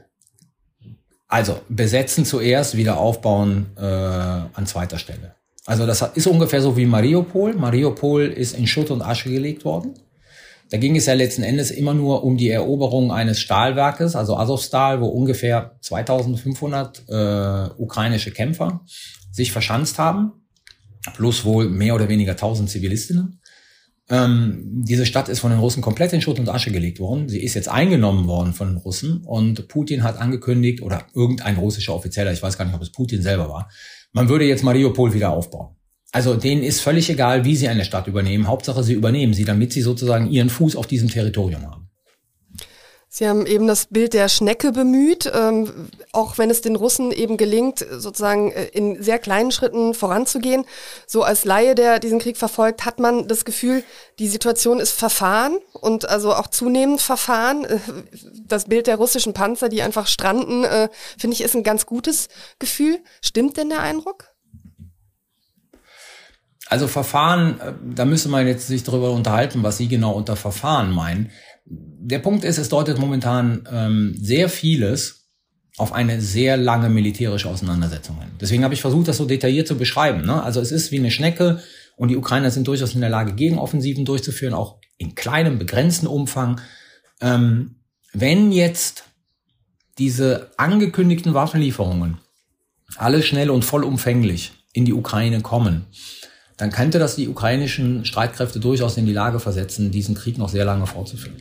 also 1.27 1.59
besetzen 1.69 2.25
zuerst, 2.25 2.77
wieder 2.77 2.97
aufbauen 2.97 3.67
äh, 3.77 3.81
an 3.83 4.65
zweiter 4.65 4.97
Stelle. 4.97 5.35
Also 5.65 5.85
das 5.85 6.01
ist 6.01 6.25
ungefähr 6.25 6.61
so 6.61 6.75
wie 6.77 6.85
Mariupol. 6.87 7.53
Mariupol 7.53 8.25
ist 8.25 8.57
in 8.57 8.65
Schutt 8.65 8.89
und 8.89 9.03
Asche 9.03 9.29
gelegt 9.29 9.65
worden. 9.65 9.93
Da 10.71 10.77
ging 10.77 10.95
es 10.95 11.05
ja 11.05 11.13
letzten 11.13 11.43
Endes 11.43 11.71
immer 11.71 11.93
nur 11.93 12.23
um 12.23 12.37
die 12.37 12.49
Eroberung 12.49 13.11
eines 13.11 13.39
Stahlwerkes, 13.39 14.15
also 14.15 14.37
Azovstal, 14.37 15.01
wo 15.01 15.07
ungefähr 15.07 15.77
2500 15.81 17.03
äh, 17.07 17.69
ukrainische 17.77 18.31
Kämpfer 18.31 18.81
sich 19.31 19.51
verschanzt 19.51 19.99
haben, 19.99 20.31
plus 21.15 21.45
wohl 21.45 21.69
mehr 21.69 21.95
oder 21.95 22.07
weniger 22.07 22.31
1000 22.31 22.69
Zivilistinnen. 22.69 23.38
Ähm, 24.11 24.83
diese 24.83 25.05
Stadt 25.05 25.29
ist 25.29 25.39
von 25.39 25.51
den 25.51 25.59
Russen 25.59 25.81
komplett 25.81 26.13
in 26.13 26.21
Schutt 26.21 26.39
und 26.39 26.49
Asche 26.49 26.71
gelegt 26.71 26.99
worden. 26.99 27.29
Sie 27.29 27.41
ist 27.41 27.53
jetzt 27.53 27.69
eingenommen 27.69 28.27
worden 28.27 28.53
von 28.53 28.69
den 28.69 28.77
Russen 28.77 29.23
und 29.23 29.67
Putin 29.67 30.03
hat 30.03 30.17
angekündigt, 30.17 30.81
oder 30.81 31.05
irgendein 31.13 31.57
russischer 31.57 31.93
Offizieller, 31.93 32.31
ich 32.31 32.41
weiß 32.41 32.57
gar 32.57 32.65
nicht, 32.65 32.73
ob 32.73 32.81
es 32.81 32.91
Putin 32.91 33.21
selber 33.21 33.49
war, 33.49 33.69
man 34.11 34.27
würde 34.27 34.45
jetzt 34.45 34.63
Mariupol 34.63 35.13
wieder 35.13 35.29
aufbauen. 35.29 35.75
Also 36.11 36.35
denen 36.35 36.63
ist 36.63 36.81
völlig 36.81 37.07
egal, 37.09 37.45
wie 37.45 37.55
sie 37.55 37.67
eine 37.67 37.85
Stadt 37.85 38.07
übernehmen. 38.07 38.47
Hauptsache, 38.47 38.83
sie 38.83 38.93
übernehmen 38.93 39.35
sie, 39.35 39.45
damit 39.45 39.73
sie 39.73 39.81
sozusagen 39.81 40.31
ihren 40.31 40.49
Fuß 40.49 40.75
auf 40.75 40.87
diesem 40.87 41.09
Territorium 41.09 41.69
haben. 41.69 41.88
Sie 43.11 43.27
haben 43.27 43.47
eben 43.47 43.65
das 43.65 43.87
Bild 43.87 44.13
der 44.13 44.29
Schnecke 44.29 44.71
bemüht, 44.71 45.31
ähm, 45.33 45.89
auch 46.11 46.37
wenn 46.37 46.51
es 46.51 46.61
den 46.61 46.75
Russen 46.75 47.11
eben 47.11 47.37
gelingt, 47.37 47.83
sozusagen 47.89 48.51
äh, 48.51 48.65
in 48.65 49.01
sehr 49.01 49.17
kleinen 49.17 49.51
Schritten 49.51 49.95
voranzugehen. 49.95 50.63
So 51.07 51.23
als 51.23 51.43
Laie, 51.43 51.73
der 51.73 51.97
diesen 51.97 52.19
Krieg 52.19 52.37
verfolgt, 52.37 52.85
hat 52.85 52.99
man 52.99 53.27
das 53.27 53.45
Gefühl, 53.45 53.83
die 54.19 54.27
Situation 54.27 54.79
ist 54.79 54.91
verfahren 54.91 55.57
und 55.73 56.07
also 56.07 56.35
auch 56.35 56.47
zunehmend 56.47 57.01
verfahren. 57.01 57.65
Äh, 57.65 57.79
das 58.45 58.65
Bild 58.65 58.85
der 58.85 58.97
russischen 58.97 59.33
Panzer, 59.33 59.69
die 59.69 59.81
einfach 59.81 60.05
stranden, 60.05 60.63
äh, 60.63 60.89
finde 61.17 61.33
ich, 61.33 61.41
ist 61.41 61.55
ein 61.55 61.63
ganz 61.63 61.87
gutes 61.87 62.27
Gefühl. 62.59 62.99
Stimmt 63.21 63.57
denn 63.57 63.69
der 63.69 63.81
Eindruck? 63.81 64.25
Also 66.67 66.87
Verfahren, 66.87 67.59
äh, 67.59 67.73
da 67.95 68.05
müsste 68.05 68.29
man 68.29 68.45
jetzt 68.45 68.67
sich 68.67 68.83
darüber 68.83 69.09
unterhalten, 69.09 69.63
was 69.63 69.77
Sie 69.77 69.87
genau 69.87 70.11
unter 70.11 70.35
Verfahren 70.35 70.91
meinen 70.91 71.31
der 71.69 72.19
Punkt 72.19 72.43
ist, 72.43 72.57
es 72.57 72.69
deutet 72.69 72.97
momentan 72.97 73.67
ähm, 73.71 74.15
sehr 74.19 74.49
vieles 74.49 75.27
auf 75.77 75.93
eine 75.93 76.19
sehr 76.19 76.57
lange 76.57 76.89
militärische 76.89 77.47
Auseinandersetzung 77.47 78.19
hin. 78.19 78.31
Deswegen 78.41 78.63
habe 78.63 78.73
ich 78.73 78.81
versucht, 78.81 79.07
das 79.07 79.17
so 79.17 79.25
detailliert 79.25 79.67
zu 79.67 79.77
beschreiben. 79.77 80.25
Ne? 80.25 80.43
Also 80.43 80.59
es 80.59 80.71
ist 80.71 80.91
wie 80.91 80.99
eine 80.99 81.11
Schnecke 81.11 81.61
und 81.95 82.09
die 82.09 82.17
Ukrainer 82.17 82.51
sind 82.51 82.67
durchaus 82.67 82.95
in 82.95 83.01
der 83.01 83.09
Lage, 83.09 83.33
Gegenoffensiven 83.33 84.03
durchzuführen, 84.03 84.53
auch 84.53 84.79
in 84.97 85.15
kleinem, 85.15 85.59
begrenzten 85.59 86.07
Umfang. 86.07 86.59
Ähm, 87.21 87.75
wenn 88.11 88.51
jetzt 88.51 89.05
diese 89.99 90.49
angekündigten 90.57 91.33
Waffenlieferungen 91.33 92.17
alle 92.95 93.21
schnell 93.21 93.49
und 93.49 93.63
vollumfänglich 93.63 94.51
in 94.73 94.85
die 94.85 94.93
Ukraine 94.93 95.41
kommen, 95.41 95.85
dann 96.57 96.71
könnte 96.71 96.99
das 96.99 97.15
die 97.15 97.29
ukrainischen 97.29 98.03
Streitkräfte 98.03 98.59
durchaus 98.59 98.97
in 98.97 99.05
die 99.05 99.13
Lage 99.13 99.39
versetzen, 99.39 99.91
diesen 99.91 100.15
Krieg 100.15 100.37
noch 100.37 100.49
sehr 100.49 100.65
lange 100.65 100.87
fortzuführen. 100.87 101.37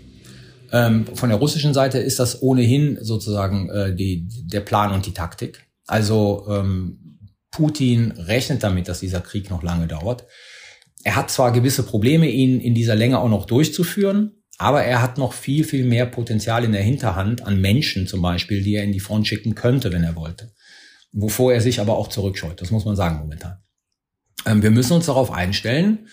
Ähm, 0.72 1.06
von 1.14 1.28
der 1.28 1.38
russischen 1.38 1.74
Seite 1.74 1.98
ist 1.98 2.18
das 2.18 2.42
ohnehin 2.42 2.98
sozusagen 3.00 3.70
äh, 3.70 3.94
die, 3.94 4.28
der 4.44 4.60
Plan 4.60 4.92
und 4.92 5.06
die 5.06 5.14
Taktik. 5.14 5.66
Also 5.86 6.46
ähm, 6.50 7.18
Putin 7.50 8.12
rechnet 8.12 8.62
damit, 8.62 8.88
dass 8.88 9.00
dieser 9.00 9.20
Krieg 9.20 9.50
noch 9.50 9.62
lange 9.62 9.86
dauert. 9.86 10.26
Er 11.04 11.16
hat 11.16 11.30
zwar 11.30 11.52
gewisse 11.52 11.84
Probleme, 11.84 12.28
ihn 12.28 12.60
in 12.60 12.74
dieser 12.74 12.94
Länge 12.94 13.18
auch 13.18 13.28
noch 13.28 13.46
durchzuführen, 13.46 14.42
aber 14.58 14.82
er 14.82 15.00
hat 15.00 15.16
noch 15.16 15.32
viel, 15.32 15.64
viel 15.64 15.84
mehr 15.84 16.04
Potenzial 16.04 16.64
in 16.64 16.72
der 16.72 16.82
Hinterhand 16.82 17.46
an 17.46 17.60
Menschen 17.60 18.06
zum 18.06 18.20
Beispiel, 18.20 18.62
die 18.62 18.74
er 18.74 18.84
in 18.84 18.92
die 18.92 19.00
Front 19.00 19.26
schicken 19.28 19.54
könnte, 19.54 19.92
wenn 19.92 20.04
er 20.04 20.16
wollte. 20.16 20.52
Wovor 21.12 21.54
er 21.54 21.60
sich 21.60 21.80
aber 21.80 21.96
auch 21.96 22.08
zurückscheut. 22.08 22.60
Das 22.60 22.70
muss 22.70 22.84
man 22.84 22.96
sagen 22.96 23.18
momentan. 23.18 23.56
Ähm, 24.44 24.62
wir 24.62 24.70
müssen 24.70 24.92
uns 24.92 25.06
darauf 25.06 25.30
einstellen, 25.30 26.08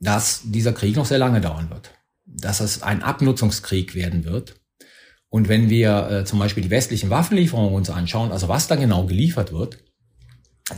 dass 0.00 0.42
dieser 0.44 0.72
Krieg 0.72 0.96
noch 0.96 1.06
sehr 1.06 1.18
lange 1.18 1.40
dauern 1.40 1.70
wird 1.70 1.90
dass 2.34 2.60
es 2.60 2.82
ein 2.82 3.02
Abnutzungskrieg 3.02 3.94
werden 3.94 4.24
wird. 4.24 4.56
Und 5.28 5.48
wenn 5.48 5.70
wir 5.70 6.10
äh, 6.10 6.24
zum 6.24 6.38
Beispiel 6.38 6.62
die 6.62 6.70
westlichen 6.70 7.10
Waffenlieferungen 7.10 7.74
uns 7.74 7.90
anschauen, 7.90 8.32
also 8.32 8.48
was 8.48 8.68
da 8.68 8.76
genau 8.76 9.06
geliefert 9.06 9.52
wird, 9.52 9.78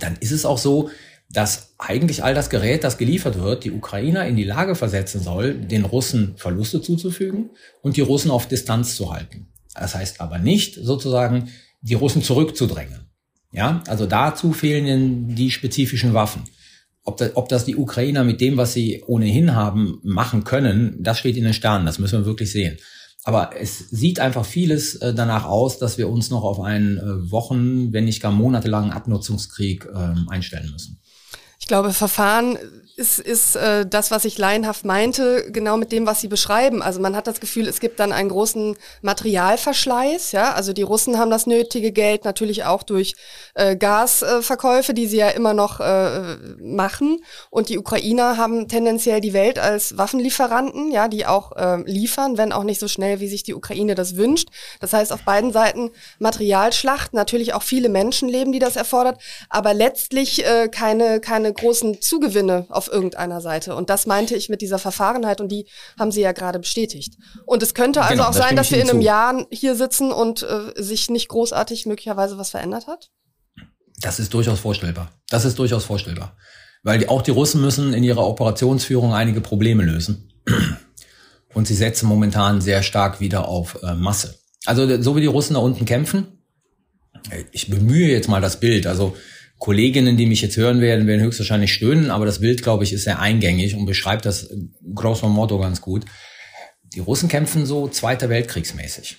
dann 0.00 0.16
ist 0.16 0.32
es 0.32 0.44
auch 0.44 0.58
so, 0.58 0.90
dass 1.30 1.75
eigentlich 1.78 2.22
all 2.22 2.34
das 2.34 2.50
Gerät, 2.50 2.84
das 2.84 2.98
geliefert 2.98 3.38
wird, 3.38 3.64
die 3.64 3.72
Ukrainer 3.72 4.26
in 4.26 4.36
die 4.36 4.44
Lage 4.44 4.75
versetzen 4.75 5.20
soll, 5.20 5.54
den 5.54 5.84
Russen 5.84 6.36
Verluste 6.36 6.80
zuzufügen 6.80 7.50
und 7.82 7.96
die 7.96 8.00
Russen 8.00 8.30
auf 8.30 8.48
Distanz 8.48 8.96
zu 8.96 9.12
halten. 9.12 9.48
Das 9.75 9.94
heißt 9.94 10.20
aber 10.20 10.38
nicht 10.38 10.76
sozusagen, 10.76 11.50
die 11.80 11.94
Russen 11.94 12.22
zurückzudrängen. 12.22 13.10
Ja, 13.52 13.82
also 13.86 14.06
dazu 14.06 14.52
fehlen 14.52 15.34
die 15.34 15.50
spezifischen 15.50 16.14
Waffen. 16.14 16.44
Ob 17.06 17.16
das, 17.16 17.34
ob 17.36 17.48
das 17.48 17.64
die 17.64 17.76
Ukrainer 17.76 18.25
mit 18.25 18.40
dem, 18.40 18.56
was 18.56 18.75
sie 18.75 19.02
ohnehin 19.06 19.54
haben, 19.54 20.00
machen 20.02 20.44
können, 20.44 20.96
das 21.00 21.18
steht 21.18 21.36
in 21.36 21.44
den 21.44 21.54
Sternen. 21.54 21.86
Das 21.86 21.98
müssen 21.98 22.18
wir 22.20 22.26
wirklich 22.26 22.52
sehen. 22.52 22.76
Aber 23.25 23.50
es 23.58 23.78
sieht 23.90 24.20
einfach 24.20 24.44
vieles 24.44 24.96
äh, 24.96 25.14
danach 25.14 25.46
aus, 25.46 25.78
dass 25.78 25.98
wir 25.98 26.08
uns 26.08 26.30
noch 26.30 26.44
auf 26.44 26.60
einen 26.60 26.98
äh, 26.98 27.30
Wochen, 27.32 27.92
wenn 27.92 28.04
nicht 28.04 28.22
gar 28.22 28.30
monatelangen 28.30 28.92
Abnutzungskrieg 28.92 29.88
ähm, 29.92 30.28
einstellen 30.28 30.70
müssen. 30.70 31.00
Ich 31.58 31.66
glaube, 31.66 31.92
Verfahren 31.92 32.58
ist, 32.97 33.19
ist 33.19 33.57
äh, 33.57 33.85
das, 33.85 34.11
was 34.11 34.25
ich 34.25 34.38
laienhaft 34.38 34.87
meinte, 34.87 35.50
genau 35.53 35.76
mit 35.76 35.93
dem, 35.93 36.07
was 36.07 36.23
Sie 36.23 36.29
beschreiben. 36.29 36.81
Also 36.81 36.99
man 36.99 37.15
hat 37.15 37.26
das 37.26 37.41
Gefühl, 37.41 37.69
es 37.69 37.79
gibt 37.79 38.00
dann 38.00 38.11
einen 38.11 38.31
großen 38.31 38.75
Materialverschleiß. 39.03 40.33
Ja, 40.33 40.55
also 40.55 40.73
die 40.73 40.83
Russen 40.83 41.19
haben 41.19 41.31
das 41.31 41.47
nötige 41.47 41.93
Geld 41.93 42.25
natürlich 42.25 42.65
auch 42.65 42.83
durch 42.83 43.15
äh, 43.55 43.76
Gasverkäufe, 43.76 44.95
die 44.95 45.07
sie 45.07 45.19
ja 45.19 45.29
immer 45.29 45.53
noch 45.53 45.81
äh, 45.81 46.37
machen. 46.59 47.23
Und 47.50 47.69
die 47.69 47.79
Ukrainer 47.79 48.38
haben 48.38 48.67
tendenziell 48.67 49.21
die 49.21 49.35
Welt 49.35 49.59
als 49.59 49.99
Waffenlieferanten, 49.99 50.91
ja, 50.91 51.09
die 51.09 51.26
auch 51.26 51.53
äh, 51.53 51.83
liefern, 51.83 52.38
wenn 52.38 52.50
auch 52.50 52.65
nicht 52.65 52.81
so 52.81 52.88
schnell, 52.88 53.21
wie 53.21 53.29
sich 53.29 53.43
die 53.43 53.55
Ukraine 53.55 53.95
das 53.95 54.17
wünscht. 54.17 54.49
Das 54.81 54.95
heißt, 54.95 55.12
auf 55.12 55.23
beiden 55.23 55.53
Seiten 55.53 55.91
Materialschlacht, 56.19 57.12
natürlich 57.12 57.53
auch 57.53 57.62
viele 57.62 57.91
Menschenleben, 57.91 58.55
die 58.55 58.59
das 58.59 58.76
erfordert, 58.76 59.21
aber 59.50 59.75
letztlich 59.75 60.47
äh, 60.47 60.69
keine 60.69 61.21
keine 61.21 61.53
großen 61.53 62.00
Zugewinne 62.00 62.65
auf 62.71 62.86
auf 62.87 62.93
irgendeiner 62.93 63.40
Seite. 63.40 63.75
Und 63.75 63.90
das 63.90 64.07
meinte 64.07 64.37
ich 64.37 64.49
mit 64.49 64.61
dieser 64.61 64.78
Verfahrenheit 64.78 65.40
und 65.40 65.50
die 65.50 65.66
haben 65.99 66.12
Sie 66.12 66.21
ja 66.21 66.33
gerade 66.33 66.59
bestätigt. 66.59 67.14
Und 67.45 67.62
es 67.62 67.75
könnte 67.75 68.02
also 68.02 68.14
genau, 68.14 68.28
auch 68.28 68.33
sein, 68.33 68.57
dass 68.57 68.71
wir 68.71 68.78
in 68.81 68.90
einem 68.90 69.00
zu. 69.00 69.07
Jahr 69.07 69.47
hier 69.50 69.75
sitzen 69.75 70.12
und 70.12 70.43
äh, 70.43 70.83
sich 70.83 71.11
nicht 71.11 71.28
großartig 71.28 71.87
möglicherweise 71.87 72.38
was 72.38 72.50
verändert 72.50 72.87
hat? 72.87 73.11
Das 74.00 74.19
ist 74.19 74.35
durchaus 74.35 74.61
vorstellbar. 74.61 75.11
Das 75.28 75.45
ist 75.45 75.59
durchaus 75.59 75.85
vorstellbar. 75.85 76.37
Weil 76.83 76.99
die, 76.99 77.09
auch 77.09 77.23
die 77.23 77.31
Russen 77.31 77.61
müssen 77.61 77.95
in 77.95 78.05
ihrer 78.05 78.26
Operationsführung 78.26 79.14
einige 79.14 79.40
Probleme 79.40 79.83
lösen. 79.83 80.33
Und 81.55 81.66
sie 81.66 81.75
setzen 81.75 82.07
momentan 82.07 82.61
sehr 82.61 82.83
stark 82.83 83.21
wieder 83.21 83.49
auf 83.49 83.83
äh, 83.83 83.95
Masse. 83.95 84.38
Also 84.66 85.00
so 85.00 85.16
wie 85.16 85.21
die 85.21 85.26
Russen 85.26 85.55
da 85.55 85.61
unten 85.61 85.85
kämpfen, 85.87 86.26
ich 87.52 87.71
bemühe 87.71 88.09
jetzt 88.09 88.28
mal 88.28 88.40
das 88.40 88.61
Bild. 88.61 88.87
Also 88.87 89.16
Kolleginnen, 89.58 90.16
die 90.16 90.26
mich 90.26 90.42
jetzt 90.42 90.56
hören 90.56 90.80
werden, 90.80 91.06
werden 91.06 91.22
höchstwahrscheinlich 91.22 91.72
stöhnen, 91.72 92.10
aber 92.10 92.26
das 92.26 92.40
Bild, 92.40 92.62
glaube 92.62 92.84
ich, 92.84 92.92
ist 92.92 93.04
sehr 93.04 93.20
eingängig 93.20 93.75
und 93.75 93.86
beschreibt 93.86 94.26
das 94.26 94.50
grosso 94.94 95.28
modo 95.28 95.58
ganz 95.58 95.80
gut. 95.80 96.04
Die 96.94 97.00
Russen 97.00 97.28
kämpfen 97.28 97.66
so 97.66 97.88
Zweiter 97.88 98.28
Weltkriegsmäßig. 98.28 99.16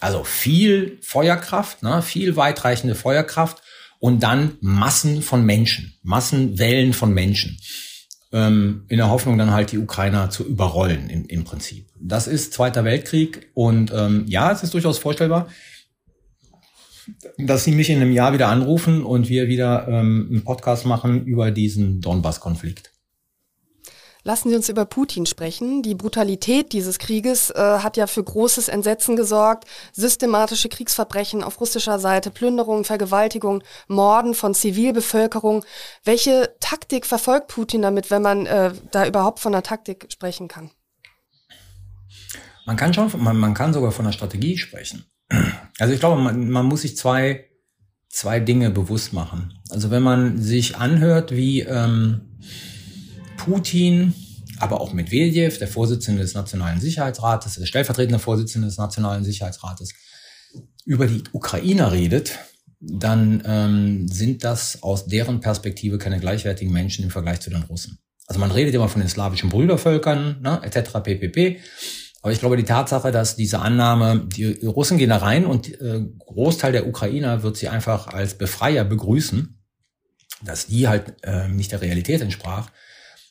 Also 0.00 0.24
viel 0.24 0.98
Feuerkraft, 1.00 1.82
ne, 1.82 2.02
viel 2.02 2.36
weitreichende 2.36 2.94
Feuerkraft 2.94 3.62
und 3.98 4.22
dann 4.22 4.56
Massen 4.60 5.22
von 5.22 5.44
Menschen, 5.44 5.94
Massenwellen 6.02 6.92
von 6.92 7.12
Menschen. 7.12 7.58
Ähm, 8.30 8.84
in 8.88 8.98
der 8.98 9.10
Hoffnung 9.10 9.38
dann 9.38 9.52
halt 9.52 9.72
die 9.72 9.78
Ukrainer 9.78 10.28
zu 10.28 10.46
überrollen 10.46 11.08
im, 11.08 11.26
im 11.26 11.44
Prinzip. 11.44 11.86
Das 11.98 12.26
ist 12.26 12.52
Zweiter 12.52 12.84
Weltkrieg 12.84 13.50
und 13.54 13.90
ähm, 13.94 14.24
ja, 14.28 14.52
es 14.52 14.62
ist 14.62 14.74
durchaus 14.74 14.98
vorstellbar, 14.98 15.48
dass 17.38 17.64
sie 17.64 17.72
mich 17.72 17.90
in 17.90 18.00
einem 18.00 18.12
Jahr 18.12 18.32
wieder 18.32 18.48
anrufen 18.48 19.04
und 19.04 19.28
wir 19.28 19.48
wieder 19.48 19.88
ähm, 19.88 20.28
einen 20.30 20.44
Podcast 20.44 20.86
machen 20.86 21.24
über 21.24 21.50
diesen 21.50 22.00
Donbass-Konflikt. 22.00 22.92
Lassen 24.24 24.50
Sie 24.50 24.56
uns 24.56 24.68
über 24.68 24.84
Putin 24.84 25.26
sprechen. 25.26 25.82
Die 25.82 25.94
Brutalität 25.94 26.72
dieses 26.72 26.98
Krieges 26.98 27.50
äh, 27.50 27.54
hat 27.56 27.96
ja 27.96 28.06
für 28.06 28.22
großes 28.22 28.68
Entsetzen 28.68 29.16
gesorgt. 29.16 29.64
Systematische 29.92 30.68
Kriegsverbrechen 30.68 31.42
auf 31.42 31.60
russischer 31.60 31.98
Seite, 31.98 32.30
Plünderungen, 32.30 32.84
Vergewaltigung, 32.84 33.62
Morden 33.86 34.34
von 34.34 34.54
Zivilbevölkerung. 34.54 35.64
Welche 36.04 36.54
Taktik 36.60 37.06
verfolgt 37.06 37.48
Putin 37.48 37.80
damit, 37.80 38.10
wenn 38.10 38.22
man 38.22 38.44
äh, 38.46 38.72
da 38.90 39.06
überhaupt 39.06 39.38
von 39.38 39.54
einer 39.54 39.62
Taktik 39.62 40.08
sprechen 40.12 40.48
kann? 40.48 40.70
Man 42.66 42.76
kann 42.76 42.92
schon, 42.92 43.10
man, 43.22 43.38
man 43.38 43.54
kann 43.54 43.72
sogar 43.72 43.92
von 43.92 44.04
einer 44.04 44.12
Strategie 44.12 44.58
sprechen. 44.58 45.06
Also 45.78 45.94
ich 45.94 46.00
glaube, 46.00 46.20
man, 46.20 46.50
man 46.50 46.66
muss 46.66 46.82
sich 46.82 46.96
zwei, 46.96 47.46
zwei 48.08 48.40
Dinge 48.40 48.70
bewusst 48.70 49.12
machen. 49.12 49.54
Also 49.70 49.90
wenn 49.90 50.02
man 50.02 50.40
sich 50.40 50.76
anhört, 50.76 51.34
wie 51.34 51.60
ähm, 51.60 52.38
Putin, 53.36 54.14
aber 54.58 54.80
auch 54.80 54.92
Medvedev, 54.92 55.58
der 55.58 55.68
Vorsitzende 55.68 56.22
des 56.22 56.34
Nationalen 56.34 56.80
Sicherheitsrates, 56.80 57.54
der 57.56 57.66
stellvertretende 57.66 58.18
Vorsitzende 58.18 58.66
des 58.66 58.78
Nationalen 58.78 59.24
Sicherheitsrates, 59.24 59.92
über 60.84 61.06
die 61.06 61.22
Ukrainer 61.32 61.92
redet, 61.92 62.38
dann 62.80 63.42
ähm, 63.44 64.08
sind 64.08 64.44
das 64.44 64.82
aus 64.82 65.06
deren 65.06 65.40
Perspektive 65.40 65.98
keine 65.98 66.20
gleichwertigen 66.20 66.72
Menschen 66.72 67.04
im 67.04 67.10
Vergleich 67.10 67.40
zu 67.40 67.50
den 67.50 67.62
Russen. 67.62 67.98
Also 68.26 68.40
man 68.40 68.50
redet 68.50 68.74
immer 68.74 68.88
von 68.88 69.00
den 69.00 69.08
slawischen 69.08 69.48
Brüdervölkern, 69.48 70.40
ne, 70.42 70.60
etc. 70.62 70.90
ppp. 71.02 71.60
Aber 72.28 72.34
ich 72.34 72.40
glaube, 72.40 72.58
die 72.58 72.64
Tatsache, 72.64 73.10
dass 73.10 73.36
diese 73.36 73.60
Annahme, 73.60 74.26
die 74.26 74.66
Russen 74.66 74.98
gehen 74.98 75.08
da 75.08 75.16
rein 75.16 75.46
und 75.46 75.80
äh, 75.80 76.04
Großteil 76.26 76.72
der 76.72 76.86
Ukrainer 76.86 77.42
wird 77.42 77.56
sie 77.56 77.68
einfach 77.68 78.08
als 78.08 78.34
Befreier 78.34 78.84
begrüßen, 78.84 79.58
dass 80.44 80.66
die 80.66 80.88
halt 80.88 81.14
äh, 81.22 81.48
nicht 81.48 81.72
der 81.72 81.80
Realität 81.80 82.20
entsprach, 82.20 82.70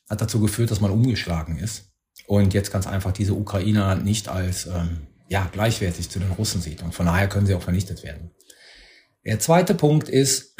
hat 0.09 0.19
dazu 0.19 0.39
geführt, 0.39 0.71
dass 0.71 0.81
man 0.81 0.89
umgeschlagen 0.89 1.59
ist 1.59 1.91
und 2.25 2.55
jetzt 2.55 2.71
ganz 2.71 2.87
einfach 2.87 3.11
diese 3.11 3.35
Ukrainer 3.35 3.93
nicht 3.93 4.29
als 4.29 4.65
ähm, 4.65 5.05
ja, 5.29 5.47
gleichwertig 5.51 6.09
zu 6.09 6.17
den 6.17 6.31
Russen 6.31 6.59
sieht. 6.59 6.81
Und 6.81 6.95
von 6.95 7.05
daher 7.05 7.29
können 7.29 7.45
sie 7.45 7.53
auch 7.53 7.61
vernichtet 7.61 8.01
werden. 8.01 8.31
Der 9.27 9.39
zweite 9.39 9.75
Punkt 9.75 10.09
ist, 10.09 10.57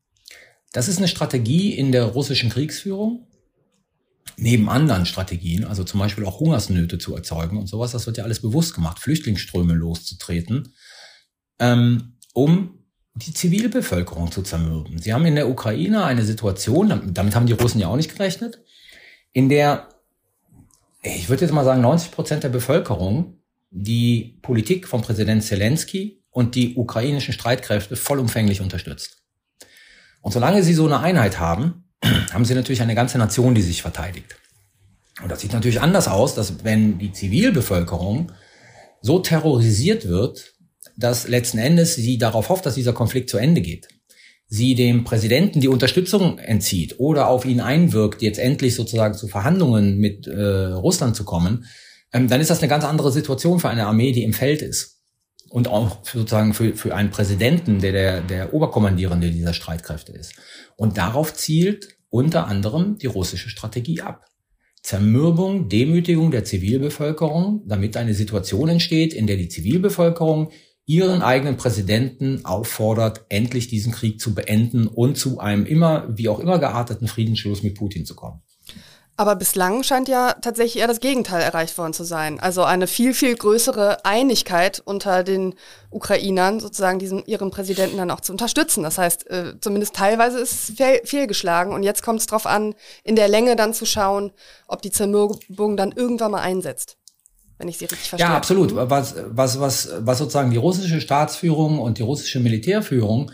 das 0.72 0.88
ist 0.88 0.96
eine 0.96 1.08
Strategie 1.08 1.74
in 1.76 1.92
der 1.92 2.04
russischen 2.04 2.48
Kriegsführung, 2.48 3.26
neben 4.36 4.68
anderen 4.68 5.06
Strategien, 5.06 5.64
also 5.64 5.84
zum 5.84 6.00
Beispiel 6.00 6.24
auch 6.24 6.40
Hungersnöte 6.40 6.98
zu 6.98 7.14
erzeugen 7.14 7.58
und 7.58 7.66
sowas, 7.66 7.92
das 7.92 8.06
wird 8.06 8.16
ja 8.16 8.24
alles 8.24 8.40
bewusst 8.40 8.74
gemacht, 8.74 8.98
Flüchtlingsströme 8.98 9.74
loszutreten, 9.74 10.74
ähm, 11.58 12.16
um 12.32 12.78
die 13.14 13.34
Zivilbevölkerung 13.34 14.30
zu 14.32 14.42
zermürben. 14.42 14.98
Sie 14.98 15.12
haben 15.12 15.26
in 15.26 15.34
der 15.34 15.48
Ukraine 15.48 16.04
eine 16.04 16.24
Situation, 16.24 17.12
damit 17.12 17.34
haben 17.34 17.46
die 17.46 17.52
Russen 17.52 17.80
ja 17.80 17.88
auch 17.88 17.96
nicht 17.96 18.12
gerechnet, 18.16 18.62
in 19.32 19.48
der, 19.48 19.88
ich 21.02 21.28
würde 21.28 21.44
jetzt 21.44 21.52
mal 21.52 21.64
sagen, 21.64 21.82
90 21.82 22.10
Prozent 22.10 22.44
der 22.44 22.48
Bevölkerung 22.48 23.40
die 23.70 24.38
Politik 24.42 24.88
von 24.88 25.02
Präsident 25.02 25.44
Zelensky 25.44 26.22
und 26.30 26.54
die 26.54 26.74
ukrainischen 26.76 27.32
Streitkräfte 27.32 27.96
vollumfänglich 27.96 28.60
unterstützt. 28.60 29.22
Und 30.22 30.32
solange 30.32 30.62
sie 30.62 30.74
so 30.74 30.86
eine 30.86 31.00
Einheit 31.00 31.38
haben, 31.38 31.89
haben 32.32 32.44
sie 32.44 32.54
natürlich 32.54 32.82
eine 32.82 32.94
ganze 32.94 33.18
Nation, 33.18 33.54
die 33.54 33.62
sich 33.62 33.82
verteidigt. 33.82 34.36
Und 35.22 35.30
das 35.30 35.40
sieht 35.40 35.52
natürlich 35.52 35.80
anders 35.80 36.08
aus, 36.08 36.34
dass 36.34 36.64
wenn 36.64 36.98
die 36.98 37.12
Zivilbevölkerung 37.12 38.32
so 39.02 39.18
terrorisiert 39.18 40.08
wird, 40.08 40.54
dass 40.96 41.28
letzten 41.28 41.58
Endes 41.58 41.94
sie 41.94 42.18
darauf 42.18 42.48
hofft, 42.48 42.66
dass 42.66 42.74
dieser 42.74 42.92
Konflikt 42.92 43.30
zu 43.30 43.38
Ende 43.38 43.60
geht. 43.60 43.88
Sie 44.46 44.74
dem 44.74 45.04
Präsidenten 45.04 45.60
die 45.60 45.68
Unterstützung 45.68 46.38
entzieht 46.38 46.98
oder 46.98 47.28
auf 47.28 47.44
ihn 47.44 47.60
einwirkt, 47.60 48.20
jetzt 48.20 48.38
endlich 48.38 48.74
sozusagen 48.74 49.14
zu 49.14 49.28
Verhandlungen 49.28 49.98
mit 49.98 50.26
äh, 50.26 50.72
Russland 50.72 51.14
zu 51.14 51.24
kommen, 51.24 51.66
ähm, 52.12 52.28
dann 52.28 52.40
ist 52.40 52.50
das 52.50 52.58
eine 52.58 52.68
ganz 52.68 52.84
andere 52.84 53.12
Situation 53.12 53.60
für 53.60 53.68
eine 53.68 53.86
Armee, 53.86 54.12
die 54.12 54.24
im 54.24 54.32
Feld 54.32 54.62
ist. 54.62 54.99
Und 55.50 55.68
auch 55.68 55.98
sozusagen 56.04 56.54
für, 56.54 56.74
für 56.74 56.94
einen 56.94 57.10
Präsidenten, 57.10 57.80
der, 57.80 57.92
der 57.92 58.20
der 58.22 58.54
Oberkommandierende 58.54 59.30
dieser 59.30 59.52
Streitkräfte 59.52 60.12
ist. 60.12 60.34
Und 60.76 60.96
darauf 60.96 61.34
zielt 61.34 61.98
unter 62.08 62.46
anderem 62.46 62.96
die 62.98 63.06
russische 63.06 63.50
Strategie 63.50 64.00
ab. 64.00 64.24
Zermürbung, 64.82 65.68
Demütigung 65.68 66.30
der 66.30 66.44
Zivilbevölkerung, 66.44 67.62
damit 67.66 67.96
eine 67.96 68.14
Situation 68.14 68.68
entsteht, 68.68 69.12
in 69.12 69.26
der 69.26 69.36
die 69.36 69.48
Zivilbevölkerung 69.48 70.50
ihren 70.86 71.22
eigenen 71.22 71.56
Präsidenten 71.56 72.44
auffordert, 72.44 73.26
endlich 73.28 73.68
diesen 73.68 73.92
Krieg 73.92 74.20
zu 74.20 74.34
beenden 74.34 74.86
und 74.86 75.16
zu 75.16 75.38
einem 75.38 75.66
immer, 75.66 76.08
wie 76.16 76.28
auch 76.28 76.40
immer 76.40 76.58
gearteten 76.58 77.06
Friedensschluss 77.06 77.62
mit 77.62 77.76
Putin 77.76 78.06
zu 78.06 78.16
kommen. 78.16 78.42
Aber 79.20 79.36
bislang 79.36 79.82
scheint 79.82 80.08
ja 80.08 80.32
tatsächlich 80.32 80.80
eher 80.80 80.86
das 80.86 81.00
Gegenteil 81.00 81.42
erreicht 81.42 81.76
worden 81.76 81.92
zu 81.92 82.04
sein. 82.04 82.40
Also 82.40 82.64
eine 82.64 82.86
viel, 82.86 83.12
viel 83.12 83.36
größere 83.36 84.02
Einigkeit 84.06 84.80
unter 84.82 85.24
den 85.24 85.56
Ukrainern, 85.90 86.58
sozusagen 86.58 86.98
diesen, 86.98 87.26
ihren 87.26 87.50
Präsidenten 87.50 87.98
dann 87.98 88.10
auch 88.10 88.22
zu 88.22 88.32
unterstützen. 88.32 88.82
Das 88.82 88.96
heißt, 88.96 89.28
äh, 89.28 89.60
zumindest 89.60 89.94
teilweise 89.94 90.38
ist 90.38 90.70
es 90.70 90.74
fehl, 90.74 91.02
fehlgeschlagen. 91.04 91.74
Und 91.74 91.82
jetzt 91.82 92.02
kommt 92.02 92.20
es 92.20 92.28
darauf 92.28 92.46
an, 92.46 92.74
in 93.04 93.14
der 93.14 93.28
Länge 93.28 93.56
dann 93.56 93.74
zu 93.74 93.84
schauen, 93.84 94.32
ob 94.66 94.80
die 94.80 94.90
Zermürbung 94.90 95.76
dann 95.76 95.92
irgendwann 95.92 96.30
mal 96.30 96.40
einsetzt 96.40 96.96
wenn 97.58 97.68
ich 97.68 97.76
sie 97.76 97.84
richtig 97.84 98.08
verstehe. 98.08 98.26
Ja, 98.26 98.34
absolut. 98.34 98.74
Was, 98.74 99.16
was, 99.26 99.60
was, 99.60 99.90
was 99.98 100.16
sozusagen 100.16 100.50
die 100.50 100.56
russische 100.56 100.98
Staatsführung 100.98 101.78
und 101.78 101.98
die 101.98 102.02
russische 102.02 102.40
Militärführung 102.40 103.32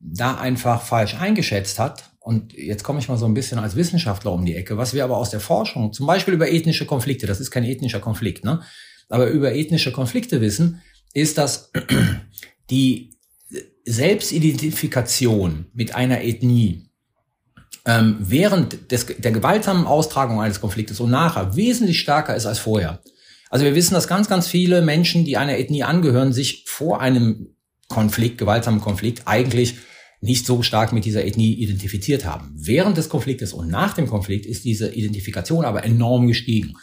da 0.00 0.36
einfach 0.36 0.80
falsch 0.80 1.14
eingeschätzt 1.16 1.78
hat. 1.78 2.15
Und 2.26 2.54
jetzt 2.54 2.82
komme 2.82 2.98
ich 2.98 3.08
mal 3.08 3.18
so 3.18 3.26
ein 3.26 3.34
bisschen 3.34 3.60
als 3.60 3.76
Wissenschaftler 3.76 4.32
um 4.32 4.44
die 4.44 4.56
Ecke, 4.56 4.76
was 4.76 4.92
wir 4.92 5.04
aber 5.04 5.16
aus 5.16 5.30
der 5.30 5.38
Forschung, 5.38 5.92
zum 5.92 6.08
Beispiel 6.08 6.34
über 6.34 6.50
ethnische 6.50 6.84
Konflikte, 6.84 7.28
das 7.28 7.38
ist 7.38 7.52
kein 7.52 7.62
ethnischer 7.62 8.00
Konflikt, 8.00 8.44
ne? 8.44 8.62
aber 9.08 9.28
über 9.28 9.54
ethnische 9.54 9.92
Konflikte 9.92 10.40
wissen, 10.40 10.82
ist, 11.14 11.38
dass 11.38 11.70
die 12.70 13.16
Selbstidentifikation 13.84 15.66
mit 15.72 15.94
einer 15.94 16.24
Ethnie 16.24 16.90
ähm, 17.84 18.16
während 18.18 18.90
des, 18.90 19.06
der 19.06 19.30
gewaltsamen 19.30 19.86
Austragung 19.86 20.40
eines 20.40 20.60
Konfliktes 20.60 20.98
und 20.98 21.10
nachher 21.10 21.54
wesentlich 21.54 22.00
stärker 22.00 22.34
ist 22.34 22.46
als 22.46 22.58
vorher. 22.58 23.02
Also 23.50 23.64
wir 23.64 23.76
wissen, 23.76 23.94
dass 23.94 24.08
ganz, 24.08 24.28
ganz 24.28 24.48
viele 24.48 24.82
Menschen, 24.82 25.24
die 25.24 25.36
einer 25.36 25.58
Ethnie 25.58 25.84
angehören, 25.84 26.32
sich 26.32 26.64
vor 26.66 27.00
einem 27.00 27.54
Konflikt, 27.86 28.38
gewaltsamen 28.38 28.80
Konflikt, 28.80 29.28
eigentlich 29.28 29.76
nicht 30.20 30.46
so 30.46 30.62
stark 30.62 30.92
mit 30.92 31.04
dieser 31.04 31.24
Ethnie 31.24 31.54
identifiziert 31.54 32.24
haben. 32.24 32.52
Während 32.54 32.96
des 32.96 33.08
Konfliktes 33.08 33.52
und 33.52 33.68
nach 33.68 33.94
dem 33.94 34.06
Konflikt 34.06 34.46
ist 34.46 34.64
diese 34.64 34.92
Identifikation 34.92 35.64
aber 35.64 35.84
enorm 35.84 36.26
gestiegen. 36.26 36.74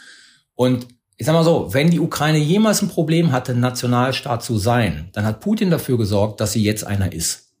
Und 0.54 0.86
ich 1.16 1.26
sag 1.26 1.32
mal 1.32 1.44
so, 1.44 1.72
wenn 1.72 1.90
die 1.90 2.00
Ukraine 2.00 2.38
jemals 2.38 2.82
ein 2.82 2.88
Problem 2.88 3.32
hatte, 3.32 3.54
Nationalstaat 3.54 4.42
zu 4.42 4.58
sein, 4.58 5.10
dann 5.12 5.24
hat 5.24 5.40
Putin 5.40 5.70
dafür 5.70 5.98
gesorgt, 5.98 6.40
dass 6.40 6.52
sie 6.52 6.62
jetzt 6.62 6.84
einer 6.84 7.12
ist. 7.12 7.52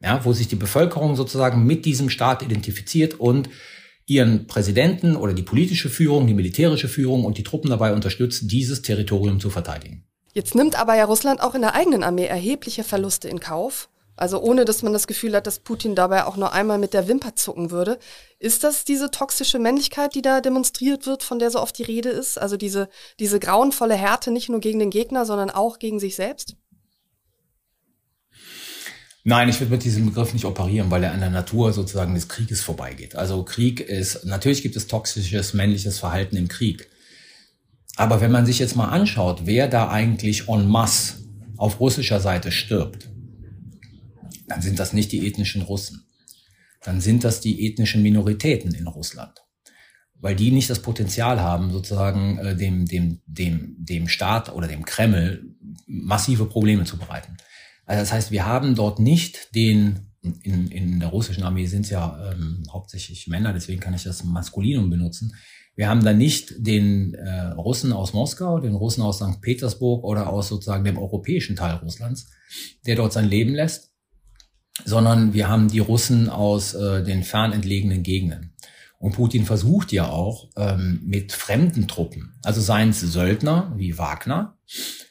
Ja, 0.00 0.24
wo 0.24 0.32
sich 0.32 0.48
die 0.48 0.56
Bevölkerung 0.56 1.16
sozusagen 1.16 1.66
mit 1.66 1.84
diesem 1.84 2.10
Staat 2.10 2.42
identifiziert 2.42 3.14
und 3.14 3.48
ihren 4.06 4.46
Präsidenten 4.46 5.16
oder 5.16 5.32
die 5.32 5.42
politische 5.42 5.88
Führung, 5.88 6.26
die 6.26 6.34
militärische 6.34 6.88
Führung 6.88 7.24
und 7.24 7.38
die 7.38 7.42
Truppen 7.42 7.70
dabei 7.70 7.94
unterstützt, 7.94 8.50
dieses 8.50 8.82
Territorium 8.82 9.40
zu 9.40 9.50
verteidigen. 9.50 10.04
Jetzt 10.34 10.54
nimmt 10.54 10.78
aber 10.78 10.94
ja 10.96 11.04
Russland 11.04 11.40
auch 11.40 11.54
in 11.54 11.62
der 11.62 11.74
eigenen 11.74 12.02
Armee 12.02 12.26
erhebliche 12.26 12.84
Verluste 12.84 13.28
in 13.28 13.40
Kauf. 13.40 13.88
Also 14.16 14.40
ohne, 14.40 14.64
dass 14.64 14.82
man 14.82 14.92
das 14.92 15.06
Gefühl 15.06 15.34
hat, 15.34 15.46
dass 15.46 15.58
Putin 15.58 15.94
dabei 15.94 16.24
auch 16.24 16.36
nur 16.36 16.52
einmal 16.52 16.78
mit 16.78 16.94
der 16.94 17.08
Wimper 17.08 17.34
zucken 17.34 17.70
würde. 17.70 17.98
Ist 18.38 18.62
das 18.62 18.84
diese 18.84 19.10
toxische 19.10 19.58
Männlichkeit, 19.58 20.14
die 20.14 20.22
da 20.22 20.40
demonstriert 20.40 21.06
wird, 21.06 21.22
von 21.22 21.38
der 21.38 21.50
so 21.50 21.60
oft 21.60 21.76
die 21.78 21.82
Rede 21.82 22.10
ist? 22.10 22.38
Also 22.38 22.56
diese, 22.56 22.88
diese 23.18 23.40
grauenvolle 23.40 23.94
Härte 23.94 24.30
nicht 24.30 24.48
nur 24.48 24.60
gegen 24.60 24.78
den 24.78 24.90
Gegner, 24.90 25.26
sondern 25.26 25.50
auch 25.50 25.78
gegen 25.80 25.98
sich 25.98 26.14
selbst? 26.14 26.56
Nein, 29.26 29.48
ich 29.48 29.58
würde 29.58 29.72
mit 29.72 29.84
diesem 29.84 30.04
Begriff 30.04 30.34
nicht 30.34 30.44
operieren, 30.44 30.90
weil 30.90 31.02
er 31.02 31.12
an 31.12 31.20
der 31.20 31.30
Natur 31.30 31.72
sozusagen 31.72 32.14
des 32.14 32.28
Krieges 32.28 32.62
vorbeigeht. 32.62 33.16
Also 33.16 33.42
Krieg 33.42 33.80
ist, 33.80 34.26
natürlich 34.26 34.62
gibt 34.62 34.76
es 34.76 34.86
toxisches 34.86 35.54
männliches 35.54 35.98
Verhalten 35.98 36.36
im 36.36 36.48
Krieg. 36.48 36.90
Aber 37.96 38.20
wenn 38.20 38.30
man 38.30 38.44
sich 38.44 38.58
jetzt 38.58 38.76
mal 38.76 38.88
anschaut, 38.88 39.42
wer 39.44 39.66
da 39.66 39.88
eigentlich 39.88 40.48
en 40.48 40.68
masse 40.68 41.14
auf 41.56 41.80
russischer 41.80 42.20
Seite 42.20 42.52
stirbt, 42.52 43.08
dann 44.46 44.62
sind 44.62 44.78
das 44.78 44.92
nicht 44.92 45.12
die 45.12 45.26
ethnischen 45.26 45.62
Russen. 45.62 46.06
Dann 46.82 47.00
sind 47.00 47.24
das 47.24 47.40
die 47.40 47.66
ethnischen 47.66 48.02
Minoritäten 48.02 48.74
in 48.74 48.86
Russland. 48.86 49.40
weil 50.20 50.36
die 50.36 50.52
nicht 50.52 50.70
das 50.70 50.80
Potenzial 50.80 51.40
haben, 51.40 51.70
sozusagen 51.70 52.38
äh, 52.38 52.56
dem, 52.56 52.86
dem, 52.86 53.20
dem, 53.26 53.76
dem 53.78 54.08
Staat 54.08 54.50
oder 54.54 54.66
dem 54.68 54.84
Kreml 54.86 55.54
massive 55.86 56.46
Probleme 56.46 56.84
zu 56.84 56.96
bereiten. 56.96 57.36
Also 57.84 58.00
das 58.00 58.12
heißt, 58.12 58.30
wir 58.30 58.46
haben 58.46 58.74
dort 58.74 58.98
nicht 58.98 59.54
den, 59.54 60.12
in, 60.42 60.68
in 60.68 61.00
der 61.00 61.10
russischen 61.10 61.44
Armee 61.44 61.66
sind 61.66 61.82
es 61.82 61.90
ja 61.90 62.32
ähm, 62.32 62.62
hauptsächlich 62.72 63.28
Männer, 63.28 63.52
deswegen 63.52 63.80
kann 63.80 63.92
ich 63.92 64.04
das 64.04 64.24
Maskulinum 64.24 64.88
benutzen. 64.88 65.34
Wir 65.76 65.88
haben 65.88 66.04
da 66.04 66.12
nicht 66.12 66.54
den 66.56 67.14
äh, 67.14 67.48
Russen 67.48 67.92
aus 67.92 68.14
Moskau, 68.14 68.60
den 68.60 68.74
Russen 68.74 69.02
aus 69.02 69.18
St. 69.18 69.42
Petersburg 69.42 70.04
oder 70.04 70.30
aus 70.30 70.48
sozusagen 70.48 70.84
dem 70.84 70.96
europäischen 70.96 71.56
Teil 71.56 71.74
Russlands, 71.76 72.30
der 72.86 72.96
dort 72.96 73.12
sein 73.12 73.28
Leben 73.28 73.54
lässt, 73.54 73.90
sondern 74.84 75.34
wir 75.34 75.48
haben 75.48 75.68
die 75.68 75.78
Russen 75.78 76.28
aus 76.28 76.74
äh, 76.74 77.02
den 77.04 77.22
fernentlegenen 77.22 78.02
Gegenden. 78.02 78.52
Und 78.98 79.12
Putin 79.12 79.44
versucht 79.44 79.92
ja 79.92 80.08
auch 80.08 80.48
ähm, 80.56 81.00
mit 81.04 81.32
fremden 81.32 81.86
Truppen, 81.86 82.34
also 82.42 82.60
seien 82.60 82.88
es 82.88 83.00
Söldner 83.00 83.72
wie 83.76 83.98
Wagner, 83.98 84.56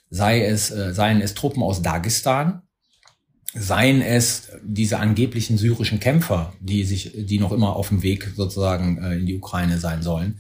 sei 0.10 0.44
es, 0.46 0.72
äh, 0.72 0.94
seien 0.94 1.22
es 1.22 1.36
Truppen 1.36 1.62
aus 1.62 1.82
Dagestan, 1.82 2.64
seien 3.54 4.02
es 4.02 4.52
diese 4.64 5.00
angeblichen 5.00 5.58
syrischen 5.58 6.00
Kämpfer, 6.00 6.54
die 6.60 6.84
sich, 6.84 7.12
die 7.16 7.40
noch 7.40 7.52
immer 7.52 7.76
auf 7.76 7.90
dem 7.90 8.02
Weg 8.02 8.32
sozusagen 8.36 8.98
äh, 8.98 9.18
in 9.18 9.28
die 9.28 9.38
Ukraine 9.38 9.78
sein 9.78 10.02
sollen. 10.02 10.40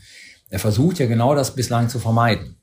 Er 0.49 0.59
versucht 0.59 0.99
ja 0.99 1.05
genau 1.05 1.35
das 1.35 1.55
bislang 1.55 1.89
zu 1.89 1.99
vermeiden, 1.99 2.57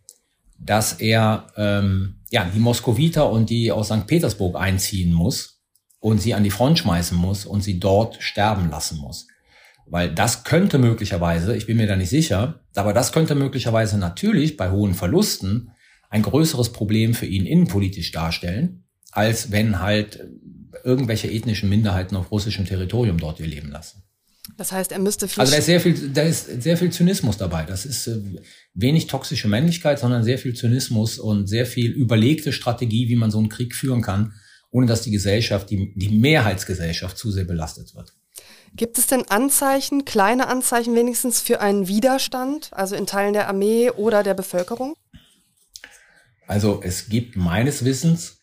dass 0.58 0.94
er 0.94 1.46
ähm, 1.56 2.16
ja 2.30 2.44
die 2.44 2.58
Moskowiter 2.58 3.30
und 3.30 3.48
die 3.48 3.70
aus 3.70 3.86
St. 3.86 4.06
Petersburg 4.06 4.56
einziehen 4.56 5.12
muss 5.12 5.59
und 6.00 6.20
sie 6.20 6.34
an 6.34 6.44
die 6.44 6.50
Front 6.50 6.78
schmeißen 6.78 7.16
muss 7.16 7.46
und 7.46 7.62
sie 7.62 7.78
dort 7.78 8.22
sterben 8.22 8.70
lassen 8.70 8.98
muss. 8.98 9.28
Weil 9.86 10.12
das 10.14 10.44
könnte 10.44 10.78
möglicherweise, 10.78 11.56
ich 11.56 11.66
bin 11.66 11.76
mir 11.76 11.86
da 11.86 11.96
nicht 11.96 12.10
sicher, 12.10 12.60
aber 12.74 12.92
das 12.92 13.12
könnte 13.12 13.34
möglicherweise 13.34 13.98
natürlich 13.98 14.56
bei 14.56 14.70
hohen 14.70 14.94
Verlusten 14.94 15.72
ein 16.08 16.22
größeres 16.22 16.72
Problem 16.72 17.14
für 17.14 17.26
ihn 17.26 17.46
innenpolitisch 17.46 18.12
darstellen, 18.12 18.84
als 19.12 19.52
wenn 19.52 19.80
halt 19.80 20.26
irgendwelche 20.84 21.30
ethnischen 21.30 21.68
Minderheiten 21.68 22.16
auf 22.16 22.30
russischem 22.30 22.64
Territorium 22.64 23.18
dort 23.18 23.40
ihr 23.40 23.46
Leben 23.46 23.70
lassen. 23.70 24.02
Das 24.56 24.72
heißt, 24.72 24.92
er 24.92 24.98
müsste 24.98 25.28
viel. 25.28 25.40
Also 25.40 25.52
da 25.52 25.58
ist 25.58 25.66
sehr 25.66 25.80
viel, 25.80 26.10
da 26.10 26.22
ist 26.22 26.62
sehr 26.62 26.76
viel 26.76 26.90
Zynismus 26.90 27.36
dabei. 27.36 27.64
Das 27.64 27.84
ist 27.84 28.06
äh, 28.06 28.20
wenig 28.74 29.06
toxische 29.06 29.48
Männlichkeit, 29.48 29.98
sondern 29.98 30.24
sehr 30.24 30.38
viel 30.38 30.54
Zynismus 30.54 31.18
und 31.18 31.46
sehr 31.46 31.66
viel 31.66 31.90
überlegte 31.90 32.52
Strategie, 32.52 33.08
wie 33.08 33.16
man 33.16 33.30
so 33.30 33.38
einen 33.38 33.48
Krieg 33.48 33.74
führen 33.74 34.02
kann, 34.02 34.32
ohne 34.70 34.86
dass 34.86 35.02
die 35.02 35.10
Gesellschaft, 35.10 35.70
die, 35.70 35.92
die 35.94 36.18
Mehrheitsgesellschaft 36.18 37.18
zu 37.18 37.30
sehr 37.30 37.44
belastet 37.44 37.94
wird. 37.94 38.12
Gibt 38.74 38.98
es 38.98 39.06
denn 39.06 39.28
Anzeichen, 39.28 40.04
kleine 40.04 40.46
Anzeichen 40.46 40.94
wenigstens 40.94 41.40
für 41.40 41.60
einen 41.60 41.88
Widerstand, 41.88 42.70
also 42.72 42.94
in 42.94 43.06
Teilen 43.06 43.32
der 43.32 43.48
Armee 43.48 43.90
oder 43.90 44.22
der 44.22 44.34
Bevölkerung? 44.34 44.94
Also 46.46 46.80
es 46.82 47.08
gibt 47.08 47.36
meines 47.36 47.84
Wissens 47.84 48.38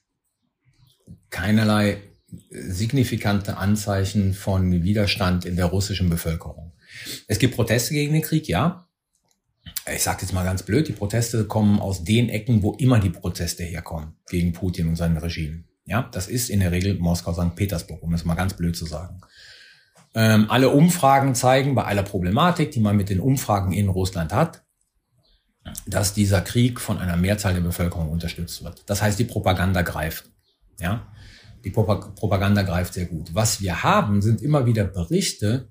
keinerlei 1.29 2.01
signifikante 2.49 3.57
Anzeichen 3.57 4.33
von 4.33 4.83
Widerstand 4.83 5.45
in 5.45 5.55
der 5.55 5.65
russischen 5.65 6.09
Bevölkerung. 6.09 6.73
Es 7.27 7.39
gibt 7.39 7.55
Proteste 7.55 7.93
gegen 7.93 8.13
den 8.13 8.21
Krieg, 8.21 8.47
ja. 8.47 8.87
Ich 9.93 10.03
sage 10.03 10.21
jetzt 10.21 10.33
mal 10.33 10.43
ganz 10.43 10.63
blöd, 10.63 10.87
die 10.87 10.93
Proteste 10.93 11.45
kommen 11.45 11.79
aus 11.79 12.03
den 12.03 12.29
Ecken, 12.29 12.63
wo 12.63 12.73
immer 12.73 12.99
die 12.99 13.09
Proteste 13.09 13.63
herkommen 13.63 14.15
gegen 14.29 14.51
Putin 14.51 14.89
und 14.89 14.95
sein 14.97 15.15
Regime. 15.17 15.63
Ja, 15.88 16.10
das 16.12 16.28
ist 16.28 16.50
in 16.50 16.60
der 16.60 16.71
Regel 16.71 17.00
Moskau, 17.00 17.34
St. 17.34 17.56
Petersburg, 17.56 18.04
um 18.04 18.13
es 18.13 18.26
mal 18.26 18.36
ganz 18.36 18.54
blöd 18.54 18.76
zu 18.76 18.86
sagen. 18.86 19.21
Ähm, 20.13 20.47
alle 20.50 20.69
Umfragen 20.69 21.34
zeigen 21.34 21.76
bei 21.76 21.86
aller 21.86 22.04
Problematik, 22.04 22.71
die 22.71 22.82
man 22.82 22.97
mit 22.97 23.10
den 23.10 23.21
Umfragen 23.21 23.71
in 23.71 23.88
Russland 23.88 24.34
hat, 24.34 24.63
dass 25.86 26.13
dieser 26.13 26.41
Krieg 26.41 26.82
von 26.82 26.97
einer 26.97 27.15
Mehrzahl 27.15 27.54
der 27.54 27.62
Bevölkerung 27.62 28.10
unterstützt 28.10 28.63
wird. 28.63 28.84
Das 28.86 29.02
heißt, 29.02 29.17
die 29.17 29.23
Propaganda 29.23 29.82
greift. 29.82 30.26
Ja, 30.80 31.08
die 31.63 31.69
Propaganda 31.69 32.63
greift 32.63 32.93
sehr 32.93 33.06
gut. 33.06 33.34
Was 33.34 33.62
wir 33.62 33.84
haben, 33.84 34.21
sind 34.21 34.41
immer 34.41 34.65
wieder 34.65 34.84
Berichte 34.84 35.69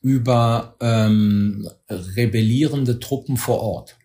über 0.00 0.76
ähm, 0.80 1.68
rebellierende 1.88 3.00
Truppen 3.00 3.36
vor 3.36 3.60
Ort. 3.60 3.96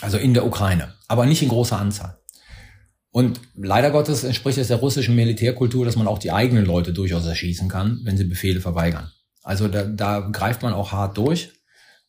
Also 0.00 0.16
in 0.16 0.32
der 0.32 0.46
Ukraine, 0.46 0.94
aber 1.06 1.26
nicht 1.26 1.42
in 1.42 1.48
großer 1.48 1.78
Anzahl. 1.78 2.17
Und 3.10 3.40
leider 3.54 3.90
Gottes 3.90 4.24
entspricht 4.24 4.58
es 4.58 4.68
der 4.68 4.78
russischen 4.78 5.16
Militärkultur, 5.16 5.84
dass 5.84 5.96
man 5.96 6.06
auch 6.06 6.18
die 6.18 6.32
eigenen 6.32 6.66
Leute 6.66 6.92
durchaus 6.92 7.26
erschießen 7.26 7.68
kann, 7.68 8.00
wenn 8.04 8.16
sie 8.16 8.24
Befehle 8.24 8.60
verweigern. 8.60 9.10
Also 9.42 9.66
da, 9.68 9.84
da 9.84 10.20
greift 10.20 10.62
man 10.62 10.74
auch 10.74 10.92
hart 10.92 11.16
durch, 11.16 11.52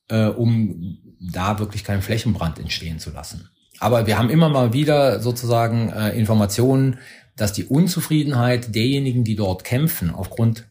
äh, 0.09 0.25
um 0.25 0.97
da 1.19 1.59
wirklich 1.59 1.83
keinen 1.83 2.01
Flächenbrand 2.01 2.59
entstehen 2.59 2.99
zu 2.99 3.11
lassen. 3.11 3.49
Aber 3.79 4.07
wir 4.07 4.17
haben 4.17 4.29
immer 4.29 4.49
mal 4.49 4.73
wieder 4.73 5.21
sozusagen 5.21 5.89
äh, 5.89 6.09
Informationen, 6.09 6.99
dass 7.37 7.53
die 7.53 7.65
Unzufriedenheit 7.65 8.75
derjenigen, 8.75 9.23
die 9.23 9.35
dort 9.35 9.63
kämpfen, 9.63 10.13
aufgrund 10.13 10.65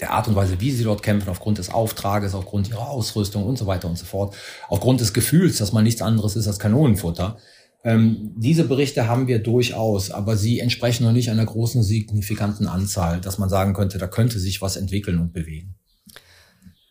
der 0.00 0.12
Art 0.12 0.26
und 0.26 0.34
Weise, 0.34 0.60
wie 0.60 0.72
sie 0.72 0.84
dort 0.84 1.02
kämpfen, 1.02 1.28
aufgrund 1.28 1.58
des 1.58 1.70
Auftrages, 1.70 2.34
aufgrund 2.34 2.68
ihrer 2.68 2.88
Ausrüstung 2.88 3.44
und 3.44 3.58
so 3.58 3.66
weiter 3.66 3.88
und 3.88 3.98
so 3.98 4.06
fort, 4.06 4.34
aufgrund 4.68 5.00
des 5.00 5.12
Gefühls, 5.12 5.58
dass 5.58 5.72
man 5.72 5.84
nichts 5.84 6.02
anderes 6.02 6.34
ist 6.34 6.48
als 6.48 6.58
Kanonenfutter. 6.58 7.36
Ähm, 7.84 8.32
diese 8.36 8.64
Berichte 8.64 9.08
haben 9.08 9.26
wir 9.26 9.40
durchaus, 9.40 10.10
aber 10.10 10.36
sie 10.36 10.60
entsprechen 10.60 11.04
noch 11.04 11.12
nicht 11.12 11.30
einer 11.30 11.44
großen 11.44 11.82
signifikanten 11.82 12.68
Anzahl, 12.68 13.20
dass 13.20 13.38
man 13.38 13.48
sagen 13.48 13.74
könnte, 13.74 13.98
da 13.98 14.06
könnte 14.06 14.38
sich 14.38 14.62
was 14.62 14.76
entwickeln 14.76 15.18
und 15.18 15.32
bewegen. 15.32 15.74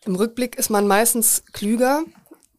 Im 0.06 0.16
Rückblick 0.16 0.58
ist 0.58 0.70
man 0.70 0.88
meistens 0.88 1.44
klüger. 1.54 2.04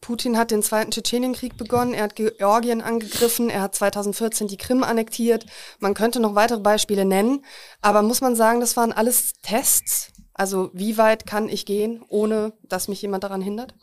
Putin 0.01 0.37
hat 0.37 0.51
den 0.51 0.63
zweiten 0.63 0.91
Tschetschenienkrieg 0.91 1.55
begonnen, 1.55 1.93
er 1.93 2.03
hat 2.03 2.15
Georgien 2.15 2.81
angegriffen, 2.81 3.49
er 3.49 3.61
hat 3.61 3.75
2014 3.75 4.47
die 4.47 4.57
Krim 4.57 4.83
annektiert. 4.83 5.45
Man 5.79 5.93
könnte 5.93 6.19
noch 6.19 6.35
weitere 6.35 6.59
Beispiele 6.59 7.05
nennen, 7.05 7.45
aber 7.81 8.01
muss 8.01 8.19
man 8.19 8.35
sagen, 8.35 8.59
das 8.59 8.75
waren 8.75 8.91
alles 8.91 9.33
Tests? 9.41 10.11
Also 10.33 10.71
wie 10.73 10.97
weit 10.97 11.25
kann 11.25 11.47
ich 11.47 11.65
gehen, 11.65 12.03
ohne 12.09 12.53
dass 12.67 12.87
mich 12.87 13.01
jemand 13.01 13.23
daran 13.23 13.41
hindert? 13.41 13.75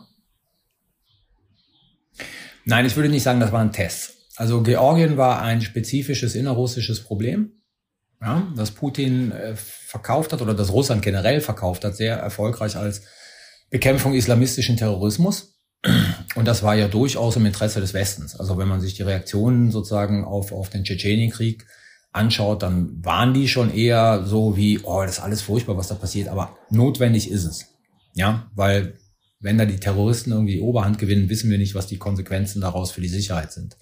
Nein, 2.65 2.85
ich 2.85 2.97
würde 2.97 3.09
nicht 3.09 3.23
sagen, 3.23 3.41
das 3.41 3.53
waren 3.53 3.73
Tests. 3.73 4.20
Also 4.40 4.62
Georgien 4.62 5.18
war 5.18 5.42
ein 5.42 5.61
spezifisches 5.61 6.35
innerrussisches 6.35 7.05
Problem, 7.05 7.61
ja, 8.22 8.50
das 8.57 8.70
Putin 8.70 9.33
äh, 9.33 9.55
verkauft 9.55 10.33
hat 10.33 10.40
oder 10.40 10.55
das 10.55 10.72
Russland 10.72 11.03
generell 11.03 11.42
verkauft 11.42 11.85
hat, 11.85 11.94
sehr 11.94 12.16
erfolgreich 12.16 12.74
als 12.74 13.03
Bekämpfung 13.68 14.14
islamistischen 14.14 14.79
Terrorismus. 14.79 15.61
Und 16.37 16.48
das 16.48 16.62
war 16.62 16.74
ja 16.74 16.88
durchaus 16.88 17.37
im 17.37 17.44
Interesse 17.44 17.83
des 17.83 17.92
Westens. 17.92 18.35
Also 18.35 18.57
wenn 18.57 18.66
man 18.66 18.81
sich 18.81 18.94
die 18.94 19.03
Reaktionen 19.03 19.70
sozusagen 19.70 20.24
auf, 20.24 20.53
auf 20.53 20.70
den 20.70 20.85
Tschetschenienkrieg 20.85 21.66
anschaut, 22.11 22.62
dann 22.62 23.05
waren 23.05 23.35
die 23.35 23.46
schon 23.46 23.70
eher 23.70 24.24
so 24.24 24.57
wie, 24.57 24.79
oh, 24.83 25.03
das 25.03 25.18
ist 25.18 25.22
alles 25.22 25.42
furchtbar, 25.42 25.76
was 25.76 25.88
da 25.88 25.96
passiert, 25.96 26.29
aber 26.29 26.57
notwendig 26.70 27.31
ist 27.31 27.44
es. 27.44 27.66
Ja, 28.14 28.50
weil 28.55 28.96
wenn 29.38 29.59
da 29.59 29.66
die 29.66 29.81
Terroristen 29.81 30.33
irgendwie 30.33 30.55
die 30.55 30.62
Oberhand 30.62 30.98
gewinnen, 30.98 31.29
wissen 31.29 31.50
wir 31.50 31.59
nicht, 31.59 31.74
was 31.74 31.87
die 31.87 31.98
Konsequenzen 31.98 32.62
daraus 32.62 32.90
für 32.90 33.03
die 33.03 33.09
Sicherheit 33.09 33.53
sind. 33.53 33.76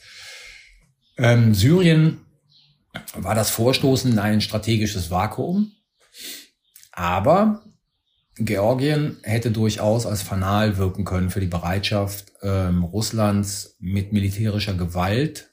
Ähm, 1.18 1.54
Syrien 1.54 2.20
war 3.14 3.35
das 3.35 3.50
Vorstoßen 3.50 4.12
in 4.12 4.18
ein 4.18 4.40
strategisches 4.40 5.11
Vakuum, 5.11 5.72
aber 6.92 7.62
Georgien 8.37 9.16
hätte 9.22 9.50
durchaus 9.50 10.07
als 10.07 10.22
Fanal 10.22 10.76
wirken 10.76 11.04
können 11.04 11.31
für 11.31 11.40
die 11.40 11.46
Bereitschaft 11.46 12.33
ähm, 12.42 12.85
Russlands 12.85 13.76
mit 13.81 14.12
militärischer 14.12 14.74
Gewalt 14.74 15.48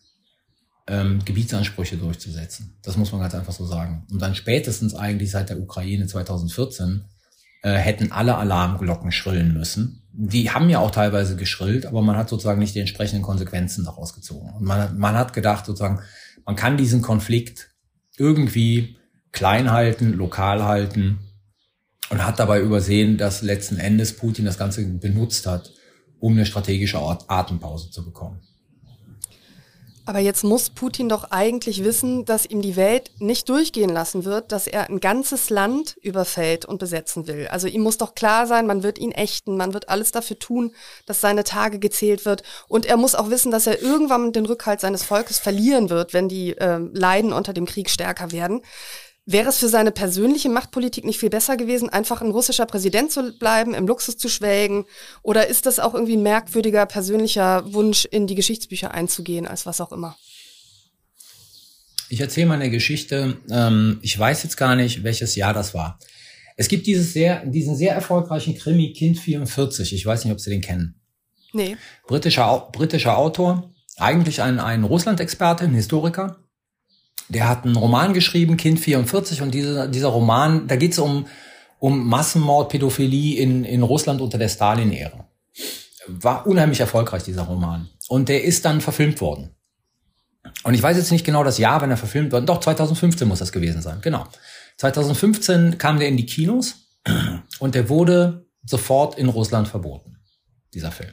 ähm, 0.87 1.25
Gebietsansprüche 1.25 1.97
durchzusetzen. 1.97 2.77
Das 2.83 2.95
muss 2.95 3.11
man 3.11 3.21
ganz 3.21 3.33
einfach 3.33 3.53
so 3.53 3.65
sagen. 3.65 4.05
Und 4.11 4.21
dann 4.21 4.35
spätestens 4.35 4.93
eigentlich 4.93 5.31
seit 5.31 5.49
der 5.49 5.59
Ukraine 5.59 6.05
2014 6.05 7.05
äh, 7.65 7.73
hätten 7.73 8.11
alle 8.11 8.37
Alarmglocken 8.37 9.11
schrillen 9.11 9.51
müssen. 9.51 10.03
Die 10.13 10.51
haben 10.51 10.69
ja 10.69 10.77
auch 10.77 10.91
teilweise 10.91 11.35
geschrillt, 11.35 11.87
aber 11.87 12.03
man 12.03 12.15
hat 12.15 12.29
sozusagen 12.29 12.59
nicht 12.59 12.75
die 12.75 12.79
entsprechenden 12.79 13.23
Konsequenzen 13.23 13.83
daraus 13.83 14.13
gezogen. 14.13 14.51
Und 14.51 14.65
man, 14.65 14.95
man 14.99 15.15
hat 15.15 15.33
gedacht 15.33 15.65
sozusagen, 15.65 15.99
man 16.45 16.55
kann 16.55 16.77
diesen 16.77 17.01
Konflikt 17.01 17.71
irgendwie 18.17 18.97
klein 19.31 19.71
halten, 19.71 20.13
lokal 20.13 20.63
halten 20.63 21.17
und 22.11 22.23
hat 22.23 22.37
dabei 22.37 22.61
übersehen, 22.61 23.17
dass 23.17 23.41
letzten 23.41 23.77
Endes 23.77 24.15
Putin 24.15 24.45
das 24.45 24.59
Ganze 24.59 24.85
benutzt 24.85 25.47
hat, 25.47 25.73
um 26.19 26.33
eine 26.33 26.45
strategische 26.45 26.99
Atempause 26.99 27.89
zu 27.89 28.05
bekommen. 28.05 28.41
Aber 30.07 30.19
jetzt 30.19 30.43
muss 30.43 30.69
Putin 30.69 31.09
doch 31.09 31.31
eigentlich 31.31 31.83
wissen, 31.83 32.25
dass 32.25 32.45
ihm 32.45 32.61
die 32.61 32.75
Welt 32.75 33.09
nicht 33.17 33.49
durchgehen 33.49 33.89
lassen 33.89 34.23
wird, 34.23 34.51
dass 34.51 34.67
er 34.67 34.87
ein 34.87 34.99
ganzes 34.99 35.49
Land 35.49 35.97
überfällt 35.99 36.65
und 36.65 36.77
besetzen 36.77 37.25
will. 37.25 37.47
Also 37.47 37.67
ihm 37.67 37.81
muss 37.81 37.97
doch 37.97 38.13
klar 38.13 38.45
sein, 38.45 38.67
man 38.67 38.83
wird 38.83 38.99
ihn 38.99 39.11
ächten, 39.11 39.57
man 39.57 39.73
wird 39.73 39.89
alles 39.89 40.11
dafür 40.11 40.37
tun, 40.37 40.73
dass 41.07 41.21
seine 41.21 41.43
Tage 41.43 41.79
gezählt 41.79 42.23
wird. 42.23 42.43
Und 42.67 42.85
er 42.85 42.97
muss 42.97 43.15
auch 43.15 43.31
wissen, 43.31 43.51
dass 43.51 43.65
er 43.65 43.81
irgendwann 43.81 44.31
den 44.31 44.45
Rückhalt 44.45 44.79
seines 44.79 45.03
Volkes 45.03 45.39
verlieren 45.39 45.89
wird, 45.89 46.13
wenn 46.13 46.29
die 46.29 46.55
äh, 46.55 46.77
Leiden 46.93 47.33
unter 47.33 47.53
dem 47.53 47.65
Krieg 47.65 47.89
stärker 47.89 48.31
werden. 48.31 48.61
Wäre 49.27 49.49
es 49.49 49.57
für 49.57 49.69
seine 49.69 49.91
persönliche 49.91 50.49
Machtpolitik 50.49 51.03
nicht 51.03 51.19
viel 51.19 51.31
besser 51.31 51.57
gewesen, 51.57 51.89
einfach 51.89 52.21
ein 52.21 52.29
russischer 52.29 52.67
Präsident 52.67 53.11
zu 53.11 53.33
bleiben, 53.33 53.73
im 53.73 53.87
Luxus 53.87 54.17
zu 54.17 54.29
schwelgen? 54.29 54.85
Oder 55.23 55.47
ist 55.47 55.65
das 55.65 55.79
auch 55.79 55.95
irgendwie 55.95 56.15
ein 56.15 56.21
merkwürdiger 56.21 56.85
persönlicher 56.85 57.73
Wunsch, 57.73 58.05
in 58.05 58.27
die 58.27 58.35
Geschichtsbücher 58.35 58.93
einzugehen, 58.93 59.47
als 59.47 59.65
was 59.65 59.81
auch 59.81 59.91
immer? 59.91 60.15
Ich 62.09 62.21
erzähle 62.21 62.45
mal 62.45 62.53
eine 62.53 62.69
Geschichte. 62.69 63.37
Ähm, 63.49 63.97
ich 64.03 64.17
weiß 64.17 64.43
jetzt 64.43 64.57
gar 64.57 64.75
nicht, 64.75 65.03
welches 65.03 65.35
Jahr 65.35 65.55
das 65.55 65.73
war. 65.73 65.97
Es 66.55 66.67
gibt 66.67 66.85
dieses 66.85 67.11
sehr, 67.13 67.43
diesen 67.47 67.75
sehr 67.75 67.95
erfolgreichen 67.95 68.55
Krimi 68.55 68.93
Kind 68.93 69.17
44. 69.17 69.91
Ich 69.91 70.05
weiß 70.05 70.23
nicht, 70.23 70.33
ob 70.33 70.39
Sie 70.39 70.51
den 70.51 70.61
kennen. 70.61 71.01
Nee. 71.51 71.77
Britischer, 72.05 72.69
britischer 72.71 73.17
Autor. 73.17 73.73
Eigentlich 73.97 74.43
ein, 74.43 74.59
ein 74.59 74.83
Russland-Experte, 74.83 75.63
ein 75.63 75.73
Historiker 75.73 76.44
der 77.29 77.49
hat 77.49 77.65
einen 77.65 77.75
Roman 77.75 78.13
geschrieben, 78.13 78.57
Kind 78.57 78.79
44, 78.79 79.41
und 79.41 79.51
dieser, 79.51 79.87
dieser 79.87 80.09
Roman, 80.09 80.67
da 80.67 80.75
geht 80.75 80.91
es 80.91 80.99
um, 80.99 81.25
um 81.79 82.07
Massenmord, 82.07 82.69
Pädophilie 82.69 83.39
in, 83.39 83.63
in 83.63 83.81
Russland 83.81 84.21
unter 84.21 84.37
der 84.37 84.49
Stalin-Ära. 84.49 85.27
War 86.07 86.45
unheimlich 86.45 86.79
erfolgreich, 86.79 87.23
dieser 87.23 87.43
Roman. 87.43 87.89
Und 88.07 88.29
der 88.29 88.43
ist 88.43 88.65
dann 88.65 88.81
verfilmt 88.81 89.21
worden. 89.21 89.51
Und 90.63 90.75
ich 90.75 90.83
weiß 90.83 90.97
jetzt 90.97 91.11
nicht 91.11 91.25
genau 91.25 91.43
das 91.43 91.57
Jahr, 91.57 91.81
wenn 91.81 91.89
er 91.89 91.97
verfilmt 91.97 92.31
wurde. 92.31 92.45
Doch, 92.45 92.59
2015 92.59 93.27
muss 93.27 93.39
das 93.39 93.51
gewesen 93.51 93.81
sein. 93.81 93.99
Genau. 94.01 94.27
2015 94.77 95.77
kam 95.77 95.99
der 95.99 96.07
in 96.07 96.17
die 96.17 96.25
Kinos 96.25 96.87
und 97.59 97.75
der 97.75 97.89
wurde 97.89 98.45
sofort 98.63 99.17
in 99.17 99.29
Russland 99.29 99.67
verboten, 99.67 100.17
dieser 100.73 100.91
Film. 100.91 101.11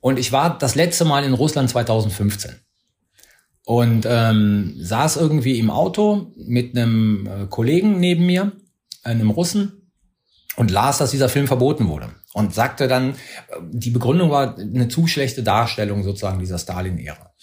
Und 0.00 0.18
ich 0.18 0.32
war 0.32 0.56
das 0.58 0.74
letzte 0.74 1.04
Mal 1.04 1.24
in 1.24 1.34
Russland 1.34 1.68
2015 1.70 2.54
und 3.68 4.06
ähm, 4.08 4.76
saß 4.78 5.18
irgendwie 5.18 5.58
im 5.58 5.68
Auto 5.68 6.32
mit 6.38 6.74
einem 6.74 7.26
äh, 7.26 7.46
Kollegen 7.48 8.00
neben 8.00 8.24
mir, 8.24 8.52
einem 9.02 9.28
Russen, 9.28 9.90
und 10.56 10.70
las, 10.70 10.96
dass 10.96 11.10
dieser 11.10 11.28
Film 11.28 11.46
verboten 11.46 11.86
wurde. 11.86 12.08
Und 12.32 12.54
sagte 12.54 12.88
dann, 12.88 13.10
äh, 13.10 13.14
die 13.70 13.90
Begründung 13.90 14.30
war 14.30 14.56
eine 14.56 14.88
zu 14.88 15.06
schlechte 15.06 15.42
Darstellung 15.42 16.02
sozusagen 16.02 16.38
dieser 16.38 16.58
Stalin-Ära. 16.58 17.34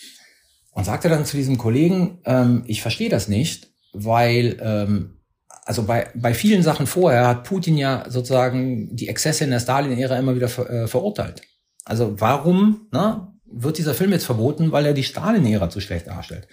Und 0.71 0.85
sagte 0.85 1.09
dann 1.09 1.25
zu 1.25 1.37
diesem 1.37 1.59
Kollegen, 1.59 2.21
ähm, 2.25 2.63
ich 2.65 2.81
verstehe 2.81 3.09
das 3.09 3.27
nicht, 3.27 3.69
weil 3.93 4.57
ähm, 4.61 5.21
also 5.63 5.83
bei, 5.83 6.07
bei 6.15 6.33
vielen 6.33 6.63
Sachen 6.63 6.87
vorher 6.87 7.27
hat 7.27 7.43
Putin 7.43 7.77
ja 7.77 8.09
sozusagen 8.09 8.95
die 8.95 9.09
Exzesse 9.09 9.43
in 9.43 9.51
der 9.51 9.59
Stalin-Ära 9.59 10.17
immer 10.17 10.33
wieder 10.33 10.49
ver, 10.49 10.67
äh, 10.71 10.87
verurteilt. 10.87 11.43
Also 11.83 12.19
warum, 12.19 12.87
ne, 12.91 13.34
wird 13.55 13.77
dieser 13.77 13.93
Film 13.93 14.11
jetzt 14.11 14.25
verboten, 14.25 14.71
weil 14.71 14.85
er 14.85 14.93
die 14.93 15.03
Stalin-Ära 15.03 15.69
zu 15.69 15.79
schlecht 15.79 16.07
darstellt. 16.07 16.47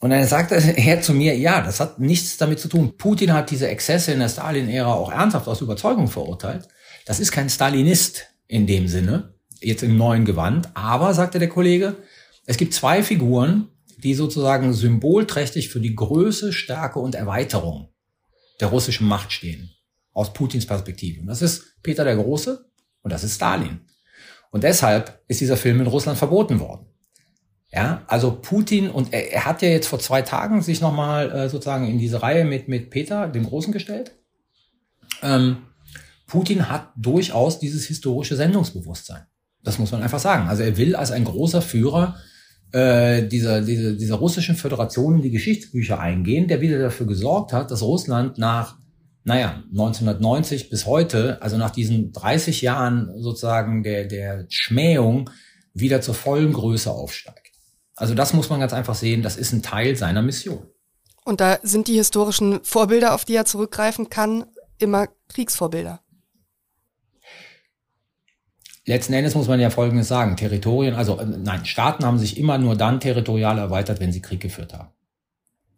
Und 0.00 0.10
dann 0.10 0.26
sagte 0.26 0.54
er 0.76 1.00
zu 1.00 1.14
mir, 1.14 1.36
ja, 1.36 1.60
das 1.60 1.80
hat 1.80 1.98
nichts 1.98 2.36
damit 2.36 2.60
zu 2.60 2.68
tun. 2.68 2.96
Putin 2.96 3.32
hat 3.32 3.50
diese 3.50 3.68
Exzesse 3.68 4.12
in 4.12 4.18
der 4.18 4.28
Stalin-Ära 4.28 4.92
auch 4.92 5.12
ernsthaft 5.12 5.48
aus 5.48 5.60
Überzeugung 5.60 6.08
verurteilt. 6.08 6.68
Das 7.06 7.20
ist 7.20 7.32
kein 7.32 7.48
Stalinist 7.48 8.26
in 8.46 8.66
dem 8.66 8.88
Sinne, 8.88 9.34
jetzt 9.60 9.82
im 9.82 9.96
neuen 9.96 10.24
Gewand. 10.24 10.68
Aber, 10.74 11.14
sagte 11.14 11.38
der 11.38 11.48
Kollege, 11.48 11.96
es 12.46 12.56
gibt 12.56 12.74
zwei 12.74 13.02
Figuren, 13.02 13.68
die 13.98 14.14
sozusagen 14.14 14.72
symbolträchtig 14.72 15.68
für 15.68 15.80
die 15.80 15.94
Größe, 15.94 16.52
Stärke 16.52 16.98
und 16.98 17.14
Erweiterung 17.14 17.88
der 18.60 18.68
russischen 18.68 19.06
Macht 19.06 19.32
stehen. 19.32 19.70
Aus 20.12 20.32
Putins 20.32 20.66
Perspektive. 20.66 21.20
Und 21.20 21.28
das 21.28 21.42
ist 21.42 21.82
Peter 21.82 22.04
der 22.04 22.16
Große 22.16 22.64
und 23.02 23.12
das 23.12 23.24
ist 23.24 23.36
Stalin. 23.36 23.80
Und 24.50 24.64
deshalb 24.64 25.22
ist 25.28 25.40
dieser 25.40 25.56
Film 25.56 25.80
in 25.80 25.86
Russland 25.86 26.18
verboten 26.18 26.60
worden. 26.60 26.86
Ja, 27.70 28.02
also 28.06 28.38
Putin 28.40 28.88
und 28.88 29.12
er, 29.12 29.30
er 29.32 29.44
hat 29.44 29.60
ja 29.60 29.68
jetzt 29.68 29.88
vor 29.88 29.98
zwei 29.98 30.22
Tagen 30.22 30.62
sich 30.62 30.80
nochmal 30.80 31.30
äh, 31.30 31.48
sozusagen 31.50 31.86
in 31.86 31.98
diese 31.98 32.22
Reihe 32.22 32.46
mit, 32.46 32.66
mit 32.66 32.88
Peter, 32.88 33.28
dem 33.28 33.44
Großen, 33.44 33.72
gestellt. 33.72 34.12
Ähm, 35.22 35.58
Putin 36.26 36.70
hat 36.70 36.92
durchaus 36.96 37.58
dieses 37.58 37.86
historische 37.86 38.36
Sendungsbewusstsein. 38.36 39.26
Das 39.62 39.78
muss 39.78 39.92
man 39.92 40.02
einfach 40.02 40.18
sagen. 40.18 40.48
Also 40.48 40.62
er 40.62 40.76
will 40.78 40.96
als 40.96 41.10
ein 41.10 41.24
großer 41.24 41.60
Führer 41.60 42.16
äh, 42.72 43.26
dieser, 43.26 43.60
dieser, 43.60 43.92
dieser 43.92 44.14
russischen 44.14 44.56
Föderation 44.56 45.16
in 45.16 45.22
die 45.22 45.30
Geschichtsbücher 45.30 45.98
eingehen, 45.98 46.48
der 46.48 46.60
wieder 46.60 46.78
dafür 46.78 47.06
gesorgt 47.06 47.52
hat, 47.52 47.70
dass 47.70 47.82
Russland 47.82 48.38
nach 48.38 48.78
naja, 49.28 49.62
1990 49.70 50.70
bis 50.70 50.86
heute, 50.86 51.40
also 51.42 51.58
nach 51.58 51.68
diesen 51.68 52.12
30 52.12 52.62
Jahren 52.62 53.12
sozusagen 53.20 53.82
der, 53.82 54.06
der 54.06 54.46
Schmähung, 54.48 55.28
wieder 55.74 56.00
zur 56.00 56.14
vollen 56.14 56.54
Größe 56.54 56.90
aufsteigt. 56.90 57.52
Also 57.94 58.14
das 58.14 58.32
muss 58.32 58.48
man 58.48 58.58
ganz 58.58 58.72
einfach 58.72 58.94
sehen, 58.94 59.22
das 59.22 59.36
ist 59.36 59.52
ein 59.52 59.62
Teil 59.62 59.96
seiner 59.96 60.22
Mission. 60.22 60.66
Und 61.26 61.42
da 61.42 61.58
sind 61.62 61.88
die 61.88 61.96
historischen 61.96 62.60
Vorbilder, 62.64 63.14
auf 63.14 63.26
die 63.26 63.34
er 63.34 63.44
zurückgreifen 63.44 64.08
kann, 64.08 64.46
immer 64.78 65.08
Kriegsvorbilder. 65.28 66.00
Letzten 68.86 69.12
Endes 69.12 69.34
muss 69.34 69.46
man 69.48 69.60
ja 69.60 69.68
Folgendes 69.68 70.08
sagen. 70.08 70.36
Territorien, 70.36 70.94
also 70.94 71.18
äh, 71.18 71.26
nein, 71.26 71.66
Staaten 71.66 72.06
haben 72.06 72.18
sich 72.18 72.38
immer 72.38 72.56
nur 72.56 72.76
dann 72.76 72.98
territorial 72.98 73.58
erweitert, 73.58 74.00
wenn 74.00 74.10
sie 74.10 74.22
Krieg 74.22 74.40
geführt 74.40 74.72
haben. 74.72 74.88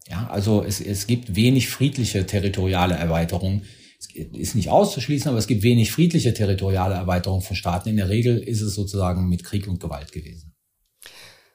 Ja, 0.08 0.28
also 0.28 0.64
es, 0.64 0.80
es 0.80 1.06
gibt 1.06 1.36
wenig 1.36 1.68
friedliche 1.68 2.26
territoriale 2.26 2.94
Erweiterung. 2.94 3.62
Es 3.98 4.08
ist 4.14 4.54
nicht 4.54 4.70
auszuschließen, 4.70 5.28
aber 5.28 5.38
es 5.38 5.46
gibt 5.46 5.62
wenig 5.62 5.92
friedliche 5.92 6.32
territoriale 6.32 6.94
Erweiterung 6.94 7.42
von 7.42 7.54
Staaten. 7.54 7.90
In 7.90 7.96
der 7.96 8.08
Regel 8.08 8.38
ist 8.38 8.60
es 8.60 8.74
sozusagen 8.74 9.28
mit 9.28 9.44
Krieg 9.44 9.68
und 9.68 9.78
Gewalt 9.78 10.12
gewesen. 10.12 10.50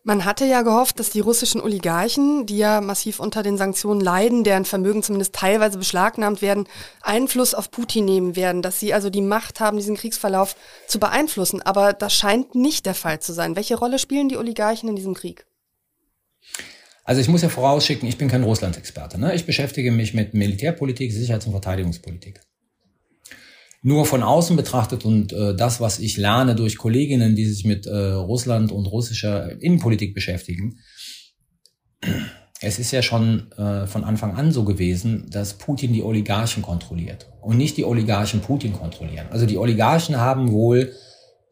Man 0.08 0.24
hatte 0.24 0.46
ja 0.46 0.62
gehofft, 0.62 1.00
dass 1.00 1.10
die 1.10 1.20
russischen 1.20 1.60
Oligarchen, 1.60 2.46
die 2.46 2.60
ja 2.60 2.80
massiv 2.80 3.20
unter 3.20 3.42
den 3.42 3.58
Sanktionen 3.58 4.02
leiden, 4.02 4.44
deren 4.44 4.64
Vermögen 4.64 5.02
zumindest 5.02 5.34
teilweise 5.34 5.80
beschlagnahmt 5.80 6.44
werden, 6.44 6.68
Einfluss 7.02 7.56
auf 7.56 7.72
Putin 7.72 8.06
nehmen 8.06 8.36
werden, 8.36 8.62
dass 8.62 8.80
sie 8.80 8.94
also 8.94 9.10
die 9.10 9.24
Macht 9.24 9.60
haben, 9.60 9.78
diesen 9.78 9.98
Kriegsverlauf 9.98 10.56
zu 10.86 11.00
beeinflussen. 11.00 11.64
Aber 11.64 11.94
das 11.94 12.14
scheint 12.14 12.54
nicht 12.54 12.86
der 12.86 12.94
Fall 12.94 13.20
zu 13.20 13.34
sein. 13.34 13.56
Welche 13.56 13.80
Rolle 13.80 13.98
spielen 13.98 14.30
die 14.30 14.38
Oligarchen 14.38 14.90
in 14.90 14.96
diesem 14.96 15.16
Krieg? 15.16 15.48
Also 17.06 17.22
ich 17.22 17.28
muss 17.28 17.44
ja 17.44 17.50
vorausschicken, 17.50 18.10
ich 18.10 18.18
bin 18.18 18.28
kein 18.28 18.44
Russland-Experte. 18.44 19.20
Ne? 19.20 19.36
Ich 19.36 19.46
beschäftige 19.46 19.92
mich 19.92 20.16
mit 20.16 20.34
Militärpolitik, 20.34 21.14
Sicherheits- 21.14 21.46
und 21.46 21.52
Verteidigungspolitik. 21.52 22.42
Nur 23.84 24.08
von 24.08 24.24
außen 24.24 24.56
betrachtet 24.56 25.06
und 25.06 25.32
äh, 25.32 25.56
das, 25.56 25.80
was 25.80 26.00
ich 26.00 26.18
lerne 26.18 26.56
durch 26.56 26.78
Kolleginnen, 26.78 27.36
die 27.36 27.46
sich 27.46 27.64
mit 27.64 27.86
äh, 27.86 27.96
Russland 27.96 28.72
und 28.72 28.88
russischer 28.88 29.62
Innenpolitik 29.62 30.16
beschäftigen, 30.16 30.80
es 32.62 32.80
ist 32.80 32.92
ja 32.92 33.04
schon 33.04 33.52
äh, 33.52 33.86
von 33.86 34.04
Anfang 34.04 34.36
an 34.36 34.52
so 34.52 34.64
gewesen, 34.64 35.28
dass 35.30 35.60
Putin 35.60 35.94
die 35.94 36.02
Oligarchen 36.02 36.64
kontrolliert 36.64 37.28
und 37.42 37.58
nicht 37.58 37.78
die 37.78 37.86
Oligarchen 37.86 38.42
Putin 38.42 38.74
kontrollieren. 38.74 39.28
Also 39.30 39.46
die 39.46 39.60
Oligarchen 39.60 40.18
haben 40.18 40.52
wohl 40.52 40.92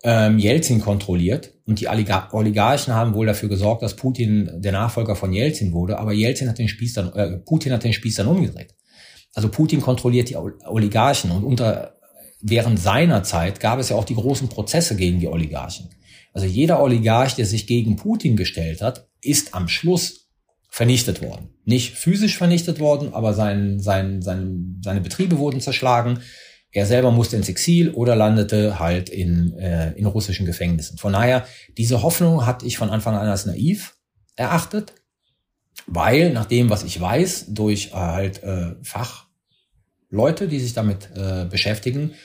ähm, 0.03 0.37
Jelzin 0.37 0.81
kontrolliert 0.81 1.53
und 1.65 1.79
die 1.79 1.87
Oligarchen 1.87 2.93
haben 2.93 3.13
wohl 3.13 3.25
dafür 3.25 3.49
gesorgt, 3.49 3.83
dass 3.83 3.95
Putin 3.95 4.51
der 4.57 4.73
Nachfolger 4.73 5.15
von 5.15 5.31
Jelzin 5.31 5.71
wurde, 5.71 5.97
aber 5.97 6.11
Jelzin 6.11 6.49
hat 6.49 6.59
den 6.59 6.67
Spieß 6.67 6.93
dann, 6.93 7.13
äh, 7.13 7.37
Putin 7.37 7.71
hat 7.71 7.83
den 7.83 7.93
Spieß 7.93 8.15
dann 8.15 8.27
umgedreht. 8.27 8.75
Also 9.33 9.49
Putin 9.49 9.81
kontrolliert 9.81 10.29
die 10.29 10.35
Oligarchen 10.35 11.31
und 11.31 11.43
unter 11.43 11.95
während 12.41 12.79
seiner 12.79 13.23
Zeit 13.23 13.59
gab 13.59 13.79
es 13.79 13.89
ja 13.89 13.95
auch 13.95 14.03
die 14.03 14.15
großen 14.15 14.49
Prozesse 14.49 14.95
gegen 14.95 15.19
die 15.19 15.27
Oligarchen. 15.27 15.89
Also 16.33 16.45
jeder 16.45 16.81
Oligarch, 16.81 17.35
der 17.35 17.45
sich 17.45 17.65
gegen 17.65 17.95
Putin 17.95 18.35
gestellt 18.35 18.81
hat, 18.81 19.07
ist 19.21 19.55
am 19.55 19.67
Schluss 19.69 20.27
vernichtet 20.69 21.21
worden. 21.21 21.49
Nicht 21.65 21.95
physisch 21.95 22.37
vernichtet 22.37 22.79
worden, 22.79 23.13
aber 23.13 23.33
sein, 23.33 23.79
sein, 23.79 24.21
sein, 24.21 24.81
seine 24.83 25.01
Betriebe 25.01 25.37
wurden 25.37 25.61
zerschlagen, 25.61 26.19
er 26.73 26.87
selber 26.87 27.11
musste 27.11 27.35
ins 27.35 27.49
Exil 27.49 27.91
oder 27.91 28.15
landete 28.15 28.79
halt 28.79 29.09
in, 29.09 29.53
äh, 29.57 29.91
in 29.91 30.07
russischen 30.07 30.45
Gefängnissen. 30.45 30.97
Von 30.97 31.13
daher, 31.13 31.45
diese 31.77 32.01
Hoffnung 32.01 32.45
hatte 32.47 32.65
ich 32.65 32.77
von 32.77 32.89
Anfang 32.89 33.15
an 33.15 33.27
als 33.27 33.45
naiv 33.45 33.95
erachtet, 34.35 34.93
weil 35.85 36.33
nach 36.33 36.45
dem, 36.45 36.71
was 36.71 36.83
ich 36.83 36.99
weiß, 36.99 37.45
durch 37.49 37.91
äh, 37.91 37.95
halt 37.95 38.43
äh, 38.43 38.75
Fachleute, 38.81 40.47
die 40.47 40.59
sich 40.59 40.73
damit 40.73 41.09
äh, 41.15 41.45
beschäftigen, 41.45 42.15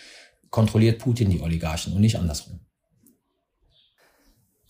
kontrolliert 0.49 0.99
Putin 0.99 1.29
die 1.29 1.43
Oligarchen 1.43 1.93
und 1.93 2.01
nicht 2.01 2.17
andersrum. 2.17 2.61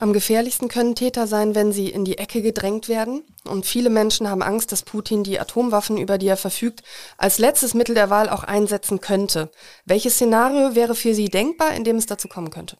Am 0.00 0.12
gefährlichsten 0.12 0.68
können 0.68 0.94
Täter 0.94 1.26
sein, 1.26 1.56
wenn 1.56 1.72
sie 1.72 1.88
in 1.88 2.04
die 2.04 2.18
Ecke 2.18 2.40
gedrängt 2.40 2.88
werden. 2.88 3.22
Und 3.44 3.66
viele 3.66 3.90
Menschen 3.90 4.28
haben 4.30 4.42
Angst, 4.42 4.70
dass 4.70 4.84
Putin 4.84 5.24
die 5.24 5.40
Atomwaffen, 5.40 5.98
über 5.98 6.18
die 6.18 6.28
er 6.28 6.36
verfügt, 6.36 6.84
als 7.16 7.38
letztes 7.38 7.74
Mittel 7.74 7.96
der 7.96 8.08
Wahl 8.08 8.28
auch 8.28 8.44
einsetzen 8.44 9.00
könnte. 9.00 9.50
Welches 9.84 10.14
Szenario 10.14 10.76
wäre 10.76 10.94
für 10.94 11.14
Sie 11.14 11.28
denkbar, 11.28 11.74
in 11.74 11.82
dem 11.82 11.96
es 11.96 12.06
dazu 12.06 12.28
kommen 12.28 12.50
könnte? 12.50 12.78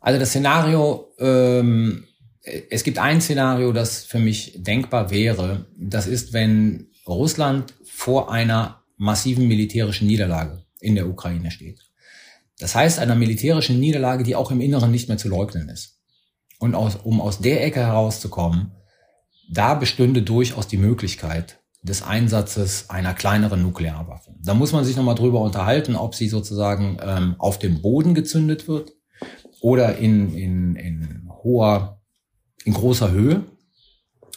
Also 0.00 0.20
das 0.20 0.28
Szenario, 0.28 1.12
ähm, 1.18 2.06
es 2.70 2.84
gibt 2.84 2.98
ein 2.98 3.20
Szenario, 3.20 3.72
das 3.72 4.04
für 4.04 4.20
mich 4.20 4.52
denkbar 4.54 5.10
wäre. 5.10 5.66
Das 5.76 6.06
ist, 6.06 6.32
wenn 6.32 6.92
Russland 7.08 7.74
vor 7.84 8.30
einer 8.30 8.84
massiven 8.96 9.48
militärischen 9.48 10.06
Niederlage 10.06 10.64
in 10.78 10.94
der 10.94 11.08
Ukraine 11.08 11.50
steht. 11.50 11.85
Das 12.58 12.74
heißt 12.74 12.98
einer 12.98 13.14
militärischen 13.14 13.78
Niederlage, 13.78 14.24
die 14.24 14.34
auch 14.36 14.50
im 14.50 14.60
Inneren 14.60 14.90
nicht 14.90 15.08
mehr 15.08 15.18
zu 15.18 15.28
leugnen 15.28 15.68
ist. 15.68 16.00
Und 16.58 16.74
aus, 16.74 16.96
um 16.96 17.20
aus 17.20 17.40
der 17.40 17.64
Ecke 17.64 17.80
herauszukommen, 17.80 18.72
da 19.50 19.74
bestünde 19.74 20.22
durchaus 20.22 20.66
die 20.66 20.78
Möglichkeit 20.78 21.60
des 21.82 22.02
Einsatzes 22.02 22.90
einer 22.90 23.14
kleineren 23.14 23.62
Nuklearwaffe. 23.62 24.34
Da 24.42 24.54
muss 24.54 24.72
man 24.72 24.84
sich 24.84 24.96
nochmal 24.96 25.14
drüber 25.14 25.40
unterhalten, 25.40 25.94
ob 25.94 26.14
sie 26.14 26.28
sozusagen 26.28 26.98
ähm, 27.00 27.36
auf 27.38 27.58
dem 27.58 27.80
Boden 27.82 28.14
gezündet 28.14 28.66
wird 28.66 28.92
oder 29.60 29.98
in, 29.98 30.34
in, 30.34 30.76
in 30.76 31.28
hoher, 31.44 32.00
in 32.64 32.72
großer 32.72 33.12
Höhe. 33.12 33.44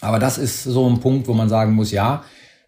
Aber 0.02 0.20
das 0.20 0.38
ist 0.38 0.64
so 0.64 0.88
ein 0.88 1.00
Punkt, 1.00 1.28
wo 1.28 1.34
man 1.34 1.50
sagen 1.50 1.74
muss, 1.74 1.92
ja, 1.92 2.24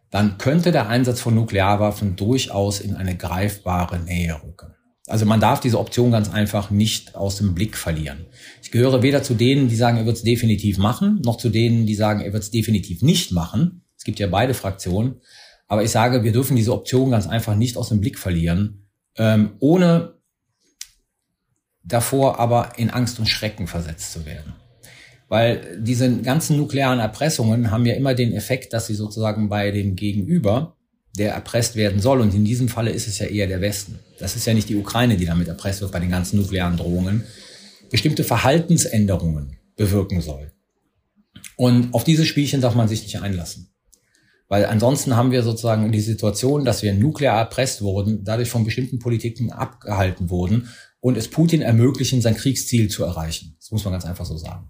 dann 0.09 0.37
könnte 0.37 0.71
der 0.71 0.89
Einsatz 0.89 1.21
von 1.21 1.35
Nuklearwaffen 1.35 2.15
durchaus 2.15 2.79
in 2.79 2.95
eine 2.95 3.15
greifbare 3.15 3.99
Nähe 3.99 4.41
rücken. 4.43 4.73
Also 5.07 5.25
man 5.25 5.39
darf 5.39 5.59
diese 5.59 5.79
Option 5.79 6.11
ganz 6.11 6.29
einfach 6.29 6.69
nicht 6.69 7.15
aus 7.15 7.37
dem 7.37 7.55
Blick 7.55 7.75
verlieren. 7.75 8.25
Ich 8.61 8.71
gehöre 8.71 9.01
weder 9.01 9.23
zu 9.23 9.33
denen, 9.33 9.67
die 9.67 9.75
sagen, 9.75 9.97
er 9.97 10.05
wird 10.05 10.17
es 10.17 10.23
definitiv 10.23 10.77
machen, 10.77 11.21
noch 11.25 11.37
zu 11.37 11.49
denen, 11.49 11.85
die 11.85 11.95
sagen, 11.95 12.21
er 12.21 12.33
wird 12.33 12.43
es 12.43 12.51
definitiv 12.51 13.01
nicht 13.01 13.31
machen. 13.31 13.83
Es 13.97 14.03
gibt 14.03 14.19
ja 14.19 14.27
beide 14.27 14.53
Fraktionen. 14.53 15.21
Aber 15.67 15.83
ich 15.83 15.91
sage, 15.91 16.23
wir 16.23 16.31
dürfen 16.31 16.55
diese 16.55 16.73
Option 16.73 17.11
ganz 17.11 17.27
einfach 17.27 17.55
nicht 17.55 17.77
aus 17.77 17.89
dem 17.89 18.01
Blick 18.01 18.19
verlieren, 18.19 18.87
ähm, 19.17 19.53
ohne 19.59 20.15
davor 21.83 22.39
aber 22.39 22.77
in 22.77 22.89
Angst 22.89 23.19
und 23.19 23.27
Schrecken 23.27 23.67
versetzt 23.67 24.11
zu 24.11 24.25
werden. 24.25 24.53
Weil 25.27 25.79
diese 25.81 26.21
ganzen 26.21 26.57
nuklearen 26.57 26.99
Erpressungen 26.99 27.71
haben 27.71 27.85
ja 27.85 27.95
immer 27.95 28.13
den 28.13 28.33
Effekt, 28.33 28.73
dass 28.73 28.87
sie 28.87 28.95
sozusagen 28.95 29.49
bei 29.49 29.71
dem 29.71 29.95
Gegenüber, 29.95 30.75
der 31.17 31.33
erpresst 31.33 31.75
werden 31.75 31.99
soll, 31.99 32.21
und 32.21 32.33
in 32.33 32.45
diesem 32.45 32.69
Falle 32.69 32.91
ist 32.91 33.07
es 33.07 33.19
ja 33.19 33.25
eher 33.25 33.47
der 33.47 33.61
Westen. 33.61 33.99
Das 34.19 34.35
ist 34.35 34.45
ja 34.45 34.53
nicht 34.53 34.69
die 34.69 34.75
Ukraine, 34.75 35.17
die 35.17 35.25
damit 35.25 35.47
erpresst 35.47 35.81
wird 35.81 35.91
bei 35.91 35.99
den 35.99 36.11
ganzen 36.11 36.37
nuklearen 36.39 36.77
Drohungen, 36.77 37.25
bestimmte 37.89 38.23
Verhaltensänderungen 38.23 39.57
bewirken 39.75 40.21
soll. 40.21 40.51
Und 41.57 41.93
auf 41.93 42.03
diese 42.03 42.25
Spielchen 42.25 42.61
darf 42.61 42.75
man 42.75 42.87
sich 42.87 43.03
nicht 43.03 43.21
einlassen. 43.21 43.71
Weil 44.47 44.65
ansonsten 44.65 45.15
haben 45.15 45.31
wir 45.31 45.43
sozusagen 45.43 45.91
die 45.91 46.01
Situation, 46.01 46.65
dass 46.65 46.83
wir 46.83 46.93
nuklear 46.93 47.37
erpresst 47.37 47.81
wurden, 47.81 48.23
dadurch 48.25 48.49
von 48.49 48.65
bestimmten 48.65 48.99
Politiken 48.99 49.51
abgehalten 49.51 50.29
wurden 50.29 50.69
und 50.99 51.17
es 51.17 51.29
Putin 51.29 51.61
ermöglichen, 51.61 52.21
sein 52.21 52.35
Kriegsziel 52.35 52.89
zu 52.89 53.03
erreichen. 53.03 53.55
Das 53.59 53.71
muss 53.71 53.85
man 53.85 53.93
ganz 53.93 54.05
einfach 54.05 54.25
so 54.25 54.35
sagen. 54.37 54.69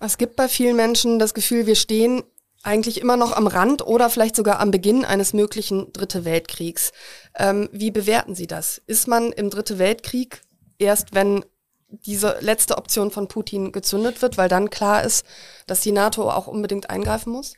Es 0.00 0.18
gibt 0.18 0.36
bei 0.36 0.48
vielen 0.48 0.76
Menschen 0.76 1.18
das 1.18 1.34
Gefühl, 1.34 1.66
wir 1.66 1.76
stehen 1.76 2.22
eigentlich 2.68 3.00
immer 3.00 3.16
noch 3.16 3.32
am 3.32 3.46
Rand 3.46 3.84
oder 3.86 4.10
vielleicht 4.10 4.36
sogar 4.36 4.60
am 4.60 4.70
Beginn 4.70 5.04
eines 5.04 5.32
möglichen 5.32 5.90
Dritte 5.92 6.24
Weltkriegs. 6.24 6.92
Ähm, 7.34 7.70
wie 7.72 7.90
bewerten 7.90 8.34
Sie 8.34 8.46
das? 8.46 8.80
Ist 8.86 9.08
man 9.08 9.32
im 9.32 9.48
Dritte 9.48 9.78
Weltkrieg 9.78 10.42
erst, 10.78 11.14
wenn 11.14 11.44
diese 11.88 12.36
letzte 12.40 12.76
Option 12.76 13.10
von 13.10 13.26
Putin 13.26 13.72
gezündet 13.72 14.20
wird, 14.20 14.36
weil 14.36 14.50
dann 14.50 14.68
klar 14.68 15.02
ist, 15.02 15.24
dass 15.66 15.80
die 15.80 15.92
NATO 15.92 16.30
auch 16.30 16.46
unbedingt 16.46 16.90
eingreifen 16.90 17.32
muss? 17.32 17.54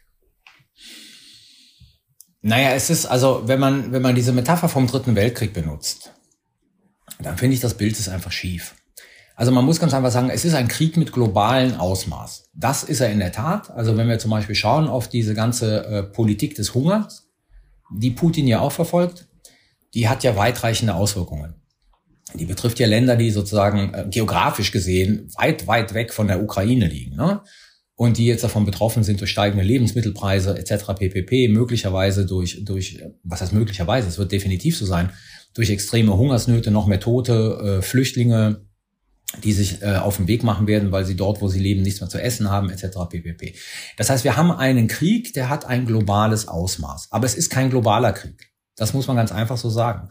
Naja, 2.41 2.71
es 2.71 2.89
ist 2.89 3.07
also, 3.07 3.43
wenn 3.47 3.59
man, 3.59 3.93
wenn 3.93 4.03
man 4.03 4.15
diese 4.15 4.33
Metapher 4.33 4.69
vom 4.69 4.87
Dritten 4.87 5.17
Weltkrieg 5.17 5.53
benutzt, 5.53 6.13
dann 7.19 7.37
finde 7.37 7.55
ich, 7.55 7.61
das 7.61 7.75
Bild 7.75 7.99
ist 7.99 8.09
einfach 8.09 8.33
schief. 8.33 8.77
Also 9.41 9.53
man 9.53 9.65
muss 9.65 9.81
ganz 9.81 9.95
einfach 9.95 10.11
sagen, 10.11 10.29
es 10.29 10.45
ist 10.45 10.53
ein 10.53 10.69
Krieg 10.69 10.99
mit 10.99 11.13
globalen 11.13 11.75
Ausmaß. 11.75 12.51
Das 12.53 12.83
ist 12.85 13.01
er 13.01 13.11
in 13.11 13.21
der 13.21 13.33
Tat. 13.33 13.71
Also 13.71 13.97
wenn 13.97 14.07
wir 14.07 14.19
zum 14.19 14.31
Beispiel 14.31 14.55
schauen 14.55 14.87
auf 14.87 15.09
diese 15.09 15.33
ganze 15.33 15.83
äh, 15.87 16.03
Politik 16.03 16.57
des 16.57 16.75
Hungers, 16.75 17.27
die 17.91 18.11
Putin 18.11 18.47
ja 18.47 18.61
auch 18.61 18.73
verfolgt, 18.73 19.29
die 19.95 20.11
hat 20.11 20.25
ja 20.25 20.37
weitreichende 20.37 20.95
Auswirkungen. 20.95 21.55
Die 22.35 22.45
betrifft 22.45 22.81
ja 22.81 22.87
Länder, 22.87 23.17
die 23.17 23.31
sozusagen 23.31 23.95
äh, 23.95 24.07
geografisch 24.11 24.73
gesehen 24.73 25.31
weit, 25.39 25.67
weit 25.67 25.95
weg 25.95 26.13
von 26.13 26.29
der 26.29 26.43
Ukraine 26.43 26.87
liegen. 26.87 27.17
Ne? 27.17 27.41
Und 27.95 28.19
die 28.19 28.27
jetzt 28.27 28.45
davon 28.45 28.67
betroffen 28.67 29.05
sind 29.05 29.21
durch 29.21 29.31
steigende 29.31 29.65
Lebensmittelpreise 29.65 30.59
etc. 30.59 30.85
ppp, 30.99 31.49
möglicherweise 31.49 32.27
durch, 32.27 32.63
durch, 32.67 33.03
was 33.25 33.41
heißt 33.41 33.55
möglicherweise, 33.55 34.07
es 34.07 34.19
wird 34.19 34.33
definitiv 34.33 34.77
so 34.77 34.85
sein, 34.85 35.13
durch 35.55 35.71
extreme 35.71 36.15
Hungersnöte, 36.15 36.71
noch 36.71 36.87
mehr 36.87 37.01
Tote, 37.01 37.79
äh, 37.79 37.83
Flüchtlinge, 37.83 38.67
die 39.45 39.53
sich 39.53 39.83
äh, 39.83 39.97
auf 39.97 40.17
den 40.17 40.27
Weg 40.29 40.43
machen 40.43 40.67
werden, 40.67 40.91
weil 40.93 41.05
sie 41.05 41.17
dort, 41.17 41.41
wo 41.41 41.49
sie 41.49 41.61
leben, 41.61 41.83
nichts 41.83 42.01
mehr 42.01 42.11
zu 42.11 42.21
essen 42.21 42.51
haben, 42.51 42.71
etc. 42.71 42.99
ppp. 43.09 43.55
Das 43.97 44.11
heißt, 44.11 44.25
wir 44.25 44.37
haben 44.37 44.51
einen 44.51 44.89
Krieg, 44.89 45.33
der 45.35 45.49
hat 45.49 45.65
ein 45.67 45.87
globales 45.87 46.49
Ausmaß. 46.49 47.09
Aber 47.11 47.27
es 47.27 47.35
ist 47.35 47.51
kein 47.51 47.71
globaler 47.71 48.13
Krieg. 48.13 48.51
Das 48.77 48.93
muss 48.93 49.07
man 49.07 49.17
ganz 49.17 49.31
einfach 49.31 49.57
so 49.57 49.71
sagen. 49.71 50.09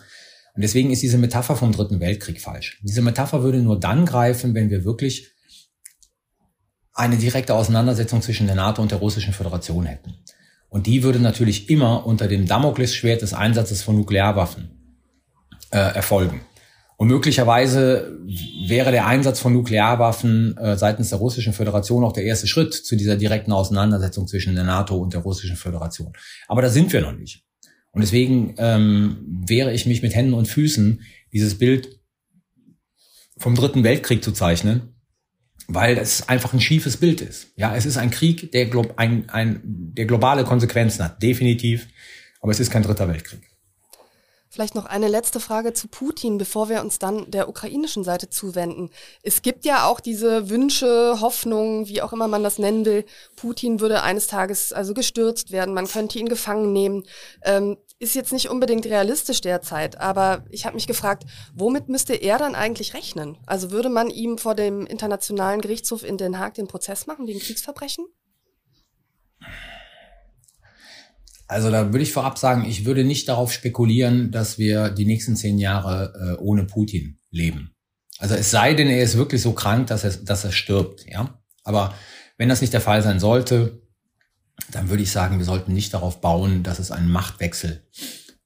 Und 0.56 0.62
deswegen 0.62 0.92
ist 0.92 1.02
diese 1.02 1.18
Metapher 1.18 1.56
vom 1.56 1.72
Dritten 1.72 2.00
Weltkrieg 2.00 2.42
falsch. 2.42 2.80
Diese 2.84 3.02
Metapher 3.02 3.44
würde 3.44 3.60
nur 3.60 3.80
dann 3.80 4.06
greifen, 4.06 4.54
wenn 4.54 4.70
wir 4.70 4.86
wirklich 4.86 5.32
eine 6.94 7.18
direkte 7.18 7.56
Auseinandersetzung 7.56 8.22
zwischen 8.22 8.48
der 8.48 8.56
NATO 8.56 8.82
und 8.82 8.92
der 8.92 9.00
Russischen 9.00 9.34
Föderation 9.34 9.86
hätten. 9.86 10.16
Und 10.70 10.86
die 10.86 11.04
würde 11.04 11.20
natürlich 11.20 11.70
immer 11.70 12.06
unter 12.06 12.28
dem 12.28 12.46
Damoklesschwert 12.46 13.22
des 13.22 13.34
Einsatzes 13.34 13.82
von 13.82 13.96
Nuklearwaffen 13.96 14.70
äh, 15.72 15.78
erfolgen. 15.78 16.42
Und 17.00 17.08
möglicherweise 17.08 18.20
wäre 18.68 18.92
der 18.92 19.08
Einsatz 19.08 19.40
von 19.40 19.54
Nuklearwaffen 19.54 20.58
äh, 20.58 20.76
seitens 20.76 21.08
der 21.08 21.20
Russischen 21.20 21.54
Föderation 21.54 22.04
auch 22.04 22.12
der 22.12 22.26
erste 22.26 22.46
Schritt 22.46 22.74
zu 22.74 22.98
dieser 22.98 23.16
direkten 23.16 23.54
Auseinandersetzung 23.54 24.28
zwischen 24.28 24.54
der 24.54 24.66
NATO 24.66 24.98
und 24.98 25.14
der 25.14 25.22
Russischen 25.22 25.56
Föderation. 25.56 26.12
Aber 26.50 26.62
da 26.62 26.70
sind 26.70 26.92
wir 26.92 27.00
noch 27.00 27.14
nicht. 27.14 27.46
Und 27.92 28.02
deswegen 28.02 28.56
ähm, 28.58 29.26
wehre 29.48 29.72
ich 29.72 29.86
mich 29.86 30.02
mit 30.02 30.14
Händen 30.14 30.34
und 30.34 30.50
Füßen, 30.50 31.02
dieses 31.32 31.58
Bild 31.58 32.02
vom 33.38 33.56
Dritten 33.56 33.86
Weltkrieg 33.86 34.22
zu 34.22 34.34
zeichnen, 34.34 34.94
weil 35.70 35.98
es 35.98 36.28
einfach 36.28 36.52
ein 36.52 36.60
schiefes 36.60 36.98
Bild 36.98 37.22
ist. 37.22 37.54
Ja, 37.56 37.78
es 37.78 37.86
ist 37.86 37.96
ein 37.96 38.12
Krieg, 38.12 38.52
der, 38.52 38.66
glo 38.66 38.86
ein, 38.98 39.30
ein, 39.30 39.62
der 39.64 40.04
globale 40.04 40.44
Konsequenzen 40.44 41.06
hat, 41.06 41.24
definitiv. 41.24 41.88
Aber 42.42 42.52
es 42.52 42.60
ist 42.60 42.72
kein 42.72 42.84
Dritter 42.84 43.08
Weltkrieg. 43.08 43.49
Vielleicht 44.52 44.74
noch 44.74 44.86
eine 44.86 45.08
letzte 45.08 45.40
Frage 45.40 45.74
zu 45.74 45.88
Putin, 45.88 46.40
bevor 46.40 46.70
wir 46.70 46.82
uns 46.82 46.98
dann 46.98 47.30
der 47.30 47.50
ukrainischen 47.50 48.04
Seite 48.04 48.32
zuwenden. 48.32 48.90
Es 49.22 49.44
gibt 49.44 49.64
ja 49.64 49.86
auch 49.86 50.00
diese 50.00 50.50
Wünsche, 50.50 51.18
Hoffnungen, 51.22 51.88
wie 51.88 52.02
auch 52.02 52.14
immer 52.14 52.28
man 52.28 52.42
das 52.42 52.58
nennen 52.58 52.84
will. 52.84 53.06
Putin 53.36 53.80
würde 53.80 54.02
eines 54.02 54.26
Tages 54.26 54.74
also 54.74 54.96
gestürzt 54.96 55.52
werden, 55.52 55.76
man 55.76 55.88
könnte 55.88 56.18
ihn 56.18 56.30
gefangen 56.30 56.74
nehmen. 56.74 57.04
Ähm, 57.44 57.78
ist 58.00 58.16
jetzt 58.16 58.34
nicht 58.34 58.50
unbedingt 58.50 58.86
realistisch 58.86 59.42
derzeit, 59.42 60.00
aber 60.00 60.46
ich 60.50 60.66
habe 60.66 60.76
mich 60.76 60.88
gefragt, 60.88 61.26
womit 61.54 61.90
müsste 61.90 62.16
er 62.16 62.40
dann 62.40 62.56
eigentlich 62.56 62.96
rechnen? 62.96 63.38
Also 63.46 63.70
würde 63.72 63.90
man 63.90 64.10
ihm 64.10 64.38
vor 64.40 64.56
dem 64.56 64.88
Internationalen 64.88 65.62
Gerichtshof 65.62 66.04
in 66.04 66.18
Den 66.18 66.40
Haag 66.40 66.56
den 66.56 66.68
Prozess 66.68 67.06
machen 67.06 67.28
wegen 67.28 67.40
Kriegsverbrechen? 67.40 68.06
Also 71.50 71.72
da 71.72 71.92
würde 71.92 72.04
ich 72.04 72.14
vorab 72.14 72.38
sagen, 72.38 72.64
ich 72.64 72.86
würde 72.86 73.04
nicht 73.04 73.28
darauf 73.28 73.52
spekulieren, 73.52 74.30
dass 74.30 74.60
wir 74.60 74.92
die 74.92 75.06
nächsten 75.06 75.36
zehn 75.36 75.58
Jahre 75.58 76.14
äh, 76.38 76.42
ohne 76.42 76.64
Putin 76.66 77.18
leben. 77.32 77.72
Also 78.20 78.36
es 78.36 78.52
sei 78.52 78.76
denn, 78.76 78.88
er 78.88 79.02
ist 79.02 79.18
wirklich 79.18 79.42
so 79.42 79.54
krank, 79.54 79.88
dass 79.88 80.04
er, 80.04 80.12
dass 80.12 80.44
er 80.46 80.52
stirbt, 80.52 81.08
ja. 81.10 81.42
Aber 81.64 81.96
wenn 82.38 82.50
das 82.50 82.62
nicht 82.62 82.72
der 82.72 82.82
Fall 82.82 83.02
sein 83.02 83.20
sollte, 83.20 83.82
dann 84.72 84.90
würde 84.90 85.02
ich 85.02 85.12
sagen, 85.12 85.40
wir 85.40 85.46
sollten 85.46 85.74
nicht 85.74 85.92
darauf 85.92 86.22
bauen, 86.22 86.62
dass 86.62 86.78
es 86.78 86.92
einen 86.92 87.10
Machtwechsel 87.10 87.82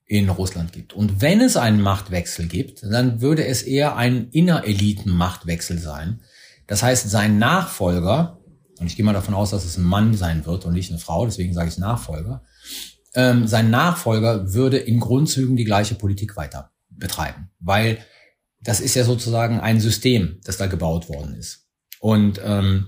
in 0.05 0.29
Russland 0.29 0.71
gibt. 0.71 0.93
Und 0.93 1.21
wenn 1.21 1.41
es 1.41 1.57
einen 1.57 1.81
Machtwechsel 1.81 2.47
gibt, 2.47 2.83
dann 2.83 3.19
würde 3.19 3.45
es 3.45 3.63
eher 3.63 3.97
ein 3.97 4.29
Innereliten-Machtwechsel 4.29 5.77
sein. 5.77 6.21
Das 6.67 6.83
heißt, 6.83 7.09
sein 7.09 7.37
Nachfolger, 7.37 8.39
und 8.79 8.87
ich 8.87 8.95
gehe 8.95 9.03
mal 9.03 9.11
davon 9.11 9.33
aus, 9.33 9.49
dass 9.49 9.65
es 9.65 9.77
ein 9.77 9.83
Mann 9.83 10.13
sein 10.13 10.45
wird 10.45 10.63
und 10.63 10.73
nicht 10.73 10.89
eine 10.89 10.99
Frau, 10.99 11.25
deswegen 11.25 11.53
sage 11.53 11.67
ich 11.67 11.77
Nachfolger, 11.77 12.43
ähm, 13.15 13.47
sein 13.47 13.69
Nachfolger 13.69 14.54
würde 14.54 14.78
in 14.78 14.99
Grundzügen 14.99 15.56
die 15.56 15.65
gleiche 15.65 15.95
Politik 15.95 16.36
weiter 16.36 16.71
betreiben, 16.89 17.49
weil 17.60 17.99
das 18.62 18.80
ist 18.80 18.95
ja 18.95 19.04
sozusagen 19.04 19.60
ein 19.60 19.80
System, 19.80 20.39
das 20.43 20.58
da 20.58 20.67
gebaut 20.67 21.10
worden 21.10 21.36
ist. 21.36 21.67
Und 21.99 22.39
ähm, 22.43 22.88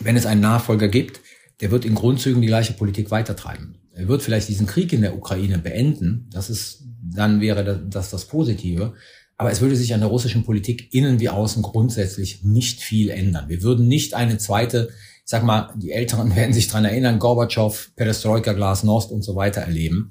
wenn 0.00 0.16
es 0.16 0.26
einen 0.26 0.40
Nachfolger 0.40 0.88
gibt, 0.88 1.20
der 1.60 1.70
wird 1.70 1.84
in 1.84 1.94
Grundzügen 1.94 2.42
die 2.42 2.48
gleiche 2.48 2.72
Politik 2.72 3.10
weitertreiben. 3.10 3.76
Er 3.92 4.08
wird 4.08 4.22
vielleicht 4.22 4.48
diesen 4.48 4.66
Krieg 4.66 4.92
in 4.92 5.02
der 5.02 5.16
Ukraine 5.16 5.58
beenden. 5.58 6.28
Das 6.32 6.50
ist, 6.50 6.82
dann 7.02 7.40
wäre 7.40 7.86
das 7.88 8.10
das 8.10 8.26
Positive. 8.26 8.94
Aber 9.36 9.50
es 9.50 9.60
würde 9.60 9.76
sich 9.76 9.94
an 9.94 10.00
der 10.00 10.08
russischen 10.08 10.44
Politik 10.44 10.92
innen 10.92 11.20
wie 11.20 11.28
außen 11.28 11.62
grundsätzlich 11.62 12.42
nicht 12.42 12.80
viel 12.80 13.10
ändern. 13.10 13.48
Wir 13.48 13.62
würden 13.62 13.86
nicht 13.86 14.14
eine 14.14 14.38
zweite 14.38 14.90
sag 15.24 15.42
mal, 15.42 15.72
die 15.76 15.92
Älteren 15.92 16.34
werden 16.36 16.52
sich 16.52 16.68
dran 16.68 16.84
erinnern, 16.84 17.18
Gorbatschow, 17.18 17.90
Perestroika, 17.96 18.52
Glasnost 18.52 19.10
und 19.10 19.22
so 19.22 19.34
weiter 19.34 19.62
erleben, 19.62 20.10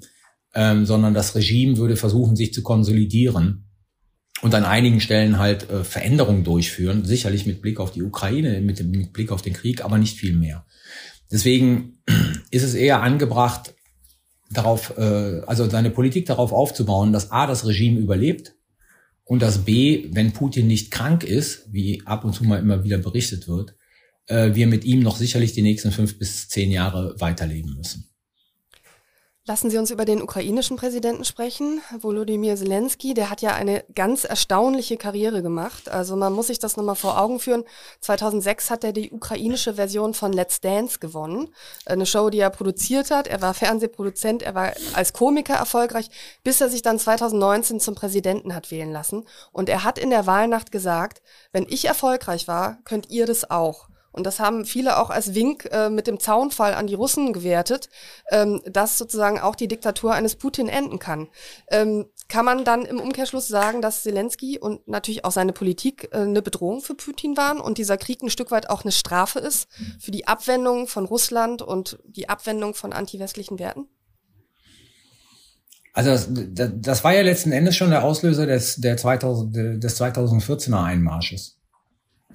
ähm, 0.54 0.86
sondern 0.86 1.14
das 1.14 1.34
Regime 1.34 1.76
würde 1.76 1.96
versuchen, 1.96 2.36
sich 2.36 2.52
zu 2.52 2.62
konsolidieren 2.62 3.64
und 4.42 4.54
an 4.54 4.64
einigen 4.64 5.00
Stellen 5.00 5.38
halt 5.38 5.70
äh, 5.70 5.84
Veränderungen 5.84 6.44
durchführen, 6.44 7.04
sicherlich 7.04 7.46
mit 7.46 7.62
Blick 7.62 7.80
auf 7.80 7.92
die 7.92 8.02
Ukraine, 8.02 8.60
mit, 8.60 8.84
mit 8.84 9.12
Blick 9.12 9.32
auf 9.32 9.42
den 9.42 9.54
Krieg, 9.54 9.84
aber 9.84 9.98
nicht 9.98 10.18
viel 10.18 10.34
mehr. 10.34 10.66
Deswegen 11.30 11.98
ist 12.50 12.62
es 12.62 12.74
eher 12.74 13.02
angebracht, 13.02 13.74
darauf, 14.50 14.96
äh, 14.98 15.40
also 15.46 15.68
seine 15.68 15.90
Politik 15.90 16.26
darauf 16.26 16.52
aufzubauen, 16.52 17.12
dass 17.12 17.30
A, 17.30 17.46
das 17.46 17.66
Regime 17.66 18.00
überlebt 18.00 18.54
und 19.24 19.40
dass 19.40 19.64
B, 19.64 20.08
wenn 20.12 20.32
Putin 20.32 20.66
nicht 20.66 20.90
krank 20.90 21.24
ist, 21.24 21.72
wie 21.72 22.02
ab 22.04 22.24
und 22.24 22.34
zu 22.34 22.44
mal 22.44 22.58
immer 22.58 22.84
wieder 22.84 22.98
berichtet 22.98 23.48
wird, 23.48 23.74
äh, 24.26 24.54
wir 24.54 24.66
mit 24.66 24.84
ihm 24.84 25.00
noch 25.00 25.16
sicherlich 25.16 25.52
die 25.52 25.62
nächsten 25.62 25.92
fünf 25.92 26.18
bis 26.18 26.48
zehn 26.48 26.70
Jahre 26.70 27.14
weiterleben 27.18 27.74
müssen. 27.76 28.08
Lassen 29.46 29.68
Sie 29.68 29.76
uns 29.76 29.90
über 29.90 30.06
den 30.06 30.22
ukrainischen 30.22 30.78
Präsidenten 30.78 31.26
sprechen. 31.26 31.82
Volodymyr 32.00 32.56
Zelensky, 32.56 33.12
der 33.12 33.28
hat 33.28 33.42
ja 33.42 33.54
eine 33.54 33.84
ganz 33.94 34.24
erstaunliche 34.24 34.96
Karriere 34.96 35.42
gemacht. 35.42 35.90
Also 35.90 36.16
man 36.16 36.32
muss 36.32 36.46
sich 36.46 36.58
das 36.58 36.78
nochmal 36.78 36.94
vor 36.94 37.20
Augen 37.20 37.38
führen. 37.38 37.64
2006 38.00 38.70
hat 38.70 38.84
er 38.84 38.94
die 38.94 39.10
ukrainische 39.10 39.74
Version 39.74 40.14
von 40.14 40.32
Let's 40.32 40.62
Dance 40.62 40.98
gewonnen. 40.98 41.50
Eine 41.84 42.06
Show, 42.06 42.30
die 42.30 42.38
er 42.38 42.48
produziert 42.48 43.10
hat. 43.10 43.26
Er 43.26 43.42
war 43.42 43.52
Fernsehproduzent, 43.52 44.42
er 44.42 44.54
war 44.54 44.72
als 44.94 45.12
Komiker 45.12 45.56
erfolgreich, 45.56 46.08
bis 46.42 46.62
er 46.62 46.70
sich 46.70 46.80
dann 46.80 46.98
2019 46.98 47.80
zum 47.80 47.94
Präsidenten 47.94 48.54
hat 48.54 48.70
wählen 48.70 48.92
lassen. 48.92 49.24
Und 49.52 49.68
er 49.68 49.84
hat 49.84 49.98
in 49.98 50.08
der 50.08 50.24
Wahlnacht 50.24 50.72
gesagt, 50.72 51.20
wenn 51.52 51.66
ich 51.68 51.84
erfolgreich 51.84 52.48
war, 52.48 52.78
könnt 52.84 53.10
ihr 53.10 53.26
das 53.26 53.50
auch. 53.50 53.88
Und 54.14 54.24
das 54.24 54.38
haben 54.38 54.64
viele 54.64 54.98
auch 54.98 55.10
als 55.10 55.34
Wink 55.34 55.68
äh, 55.72 55.90
mit 55.90 56.06
dem 56.06 56.20
Zaunfall 56.20 56.74
an 56.74 56.86
die 56.86 56.94
Russen 56.94 57.32
gewertet, 57.32 57.88
ähm, 58.30 58.62
dass 58.64 58.96
sozusagen 58.96 59.40
auch 59.40 59.56
die 59.56 59.66
Diktatur 59.66 60.14
eines 60.14 60.36
Putin 60.36 60.68
enden 60.68 61.00
kann. 61.00 61.28
Ähm, 61.68 62.06
kann 62.28 62.44
man 62.44 62.64
dann 62.64 62.84
im 62.84 63.00
Umkehrschluss 63.00 63.48
sagen, 63.48 63.82
dass 63.82 64.04
Zelensky 64.04 64.58
und 64.58 64.86
natürlich 64.86 65.24
auch 65.24 65.32
seine 65.32 65.52
Politik 65.52 66.08
äh, 66.12 66.18
eine 66.18 66.42
Bedrohung 66.42 66.80
für 66.80 66.94
Putin 66.94 67.36
waren 67.36 67.60
und 67.60 67.76
dieser 67.76 67.96
Krieg 67.96 68.22
ein 68.22 68.30
Stück 68.30 68.52
weit 68.52 68.70
auch 68.70 68.84
eine 68.84 68.92
Strafe 68.92 69.40
ist 69.40 69.68
für 69.98 70.12
die 70.12 70.28
Abwendung 70.28 70.86
von 70.86 71.06
Russland 71.06 71.60
und 71.60 71.98
die 72.06 72.28
Abwendung 72.28 72.74
von 72.74 72.92
antiwestlichen 72.92 73.58
Werten? 73.58 73.88
Also 75.92 76.32
das, 76.52 76.70
das 76.76 77.04
war 77.04 77.14
ja 77.14 77.22
letzten 77.22 77.50
Endes 77.50 77.76
schon 77.76 77.90
der 77.90 78.04
Auslöser 78.04 78.46
des, 78.46 78.76
der 78.76 78.96
2000, 78.96 79.82
des 79.82 80.00
2014er 80.00 80.82
Einmarsches. 80.82 81.58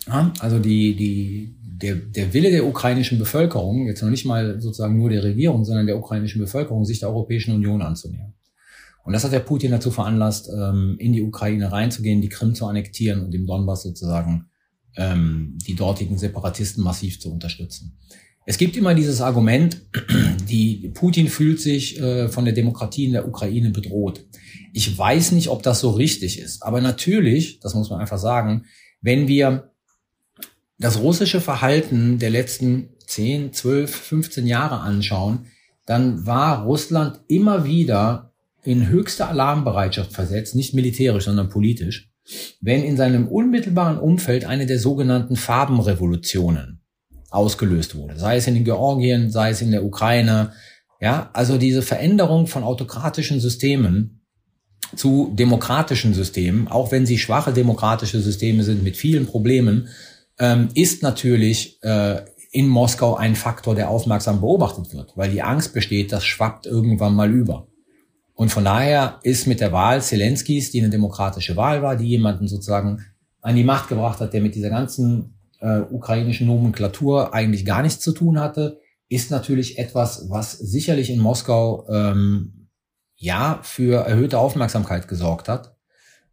Ja, 0.08 0.32
also 0.40 0.60
die, 0.60 0.96
die, 0.96 1.56
der, 1.82 1.96
der 1.96 2.34
Wille 2.34 2.52
der 2.52 2.66
ukrainischen 2.66 3.20
Bevölkerung, 3.20 3.88
jetzt 3.88 4.02
noch 4.02 4.10
nicht 4.10 4.26
mal 4.26 4.60
sozusagen 4.60 4.98
nur 4.98 5.10
der 5.10 5.24
Regierung, 5.24 5.64
sondern 5.64 5.88
der 5.88 5.98
ukrainischen 5.98 6.42
Bevölkerung, 6.42 6.86
sich 6.86 7.00
der 7.00 7.10
Europäischen 7.10 7.54
Union 7.54 7.82
anzunähern. 7.82 8.34
Und 9.04 9.14
das 9.14 9.24
hat 9.24 9.32
der 9.32 9.40
Putin 9.40 9.72
dazu 9.72 9.92
veranlasst, 9.92 10.50
ähm, 10.50 10.96
in 11.00 11.14
die 11.14 11.24
Ukraine 11.24 11.72
reinzugehen, 11.72 12.22
die 12.22 12.30
Krim 12.30 12.54
zu 12.54 12.66
annektieren 12.66 13.26
und 13.26 13.34
im 13.34 13.48
Donbass 13.48 13.84
sozusagen 13.84 14.46
ähm, 14.98 15.58
die 15.68 15.76
dortigen 15.76 16.18
Separatisten 16.18 16.84
massiv 16.84 17.20
zu 17.20 17.32
unterstützen. 17.32 17.98
Es 18.46 18.58
gibt 18.58 18.76
immer 18.76 18.94
dieses 18.94 19.22
Argument, 19.22 19.82
die 20.50 20.92
Putin 20.94 21.28
fühlt 21.28 21.62
sich 21.62 22.00
äh, 22.00 22.28
von 22.30 22.46
der 22.46 22.54
Demokratie 22.54 23.06
in 23.06 23.14
der 23.14 23.28
Ukraine 23.28 23.70
bedroht. 23.70 24.26
Ich 24.74 24.98
weiß 24.98 25.32
nicht, 25.32 25.48
ob 25.48 25.64
das 25.64 25.80
so 25.80 25.92
richtig 25.92 26.40
ist, 26.40 26.64
aber 26.64 26.82
natürlich, 26.82 27.60
das 27.60 27.74
muss 27.74 27.90
man 27.90 28.00
einfach 28.00 28.18
sagen, 28.18 28.66
wenn 29.02 29.28
wir 29.28 29.72
das 30.80 31.00
russische 31.00 31.42
Verhalten 31.42 32.20
der 32.20 32.30
letzten 32.30 32.90
10, 33.06 33.54
12, 33.54 33.94
15 33.94 34.48
Jahre 34.48 34.80
anschauen, 34.80 35.48
dann 35.86 36.26
war 36.26 36.64
Russland 36.64 37.20
immer 37.28 37.66
wieder 37.66 38.34
in 38.64 38.88
höchste 38.88 39.28
Alarmbereitschaft 39.28 40.14
versetzt, 40.14 40.56
nicht 40.56 40.74
militärisch, 40.74 41.26
sondern 41.26 41.50
politisch, 41.50 42.12
wenn 42.62 42.84
in 42.84 42.98
seinem 42.98 43.28
unmittelbaren 43.28 43.98
Umfeld 43.98 44.46
eine 44.46 44.66
der 44.66 44.80
sogenannten 44.80 45.36
Farbenrevolutionen 45.36 46.82
ausgelöst 47.30 47.96
wurde. 47.96 48.18
Sei 48.18 48.38
es 48.38 48.48
in 48.48 48.64
Georgien, 48.64 49.32
sei 49.32 49.50
es 49.50 49.62
in 49.62 49.72
der 49.72 49.84
Ukraine. 49.84 50.54
Ja, 51.02 51.30
also 51.34 51.58
diese 51.58 51.82
Veränderung 51.82 52.48
von 52.48 52.64
autokratischen 52.64 53.40
Systemen 53.40 54.22
zu 54.96 55.32
demokratischen 55.36 56.14
Systemen, 56.14 56.68
auch 56.68 56.92
wenn 56.92 57.06
sie 57.06 57.18
schwache 57.18 57.54
demokratische 57.54 58.20
Systeme 58.20 58.64
sind 58.64 58.84
mit 58.84 58.98
vielen 58.98 59.26
Problemen, 59.26 59.90
ähm, 60.40 60.70
ist 60.74 61.04
natürlich 61.04 61.82
äh, 61.84 62.22
in 62.52 62.68
Moskau 62.68 63.16
ein 63.16 63.36
Faktor, 63.36 63.76
der 63.76 63.90
aufmerksam 63.90 64.42
beobachtet 64.42 64.94
wird, 64.94 65.16
weil 65.16 65.32
die 65.32 65.44
Angst 65.44 65.74
besteht, 65.74 66.12
das 66.12 66.26
schwappt 66.26 66.66
irgendwann 66.66 67.14
mal 67.14 67.32
über. 67.32 67.68
Und 68.34 68.50
von 68.50 68.64
daher 68.64 69.20
ist 69.24 69.48
mit 69.48 69.60
der 69.60 69.72
Wahl 69.72 70.02
Zelenskis, 70.02 70.72
die 70.72 70.80
eine 70.80 70.90
demokratische 70.90 71.58
Wahl 71.58 71.84
war, 71.84 71.96
die 71.96 72.08
jemanden 72.08 72.48
sozusagen 72.48 73.06
an 73.42 73.56
die 73.56 73.64
Macht 73.64 73.90
gebracht 73.90 74.20
hat, 74.20 74.34
der 74.34 74.42
mit 74.42 74.56
dieser 74.56 74.70
ganzen 74.70 75.36
äh, 75.60 75.80
ukrainischen 75.80 76.48
Nomenklatur 76.48 77.34
eigentlich 77.34 77.66
gar 77.66 77.82
nichts 77.82 78.00
zu 78.00 78.14
tun 78.14 78.40
hatte, 78.40 78.80
ist 79.10 79.32
natürlich 79.32 79.78
etwas, 79.78 80.30
was 80.30 80.54
sicherlich 80.54 81.10
in 81.10 81.20
Moskau 81.20 81.86
ähm, 81.90 82.70
ja 83.16 83.60
für 83.64 84.06
erhöhte 84.06 84.40
Aufmerksamkeit 84.40 85.08
gesorgt 85.08 85.50
hat. 85.50 85.76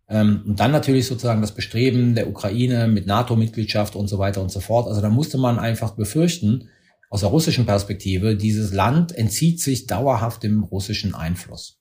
Ähm, 0.09 0.43
und 0.47 0.61
dann 0.61 0.71
natürlich 0.71 1.07
sozusagen 1.07 1.41
das 1.41 1.53
Bestreben 1.53 2.15
der 2.15 2.29
Ukraine 2.29 2.89
mit 2.89 3.07
NATO-Mitgliedschaft 3.07 3.97
und 3.97 4.09
so 4.09 4.19
weiter 4.19 4.41
und 4.41 4.51
so 4.51 4.61
fort. 4.61 4.87
Also 4.87 5.01
da 5.01 5.09
musste 5.09 5.39
man 5.39 5.59
einfach 5.59 5.93
befürchten, 5.93 6.69
aus 7.09 7.21
der 7.21 7.31
russischen 7.31 7.67
Perspektive, 7.67 8.37
dieses 8.37 8.73
Land 8.73 9.13
entzieht 9.13 9.61
sich 9.61 9.87
dauerhaft 9.87 10.43
dem 10.43 10.65
russischen 10.65 11.15
Einfluss. 11.15 11.79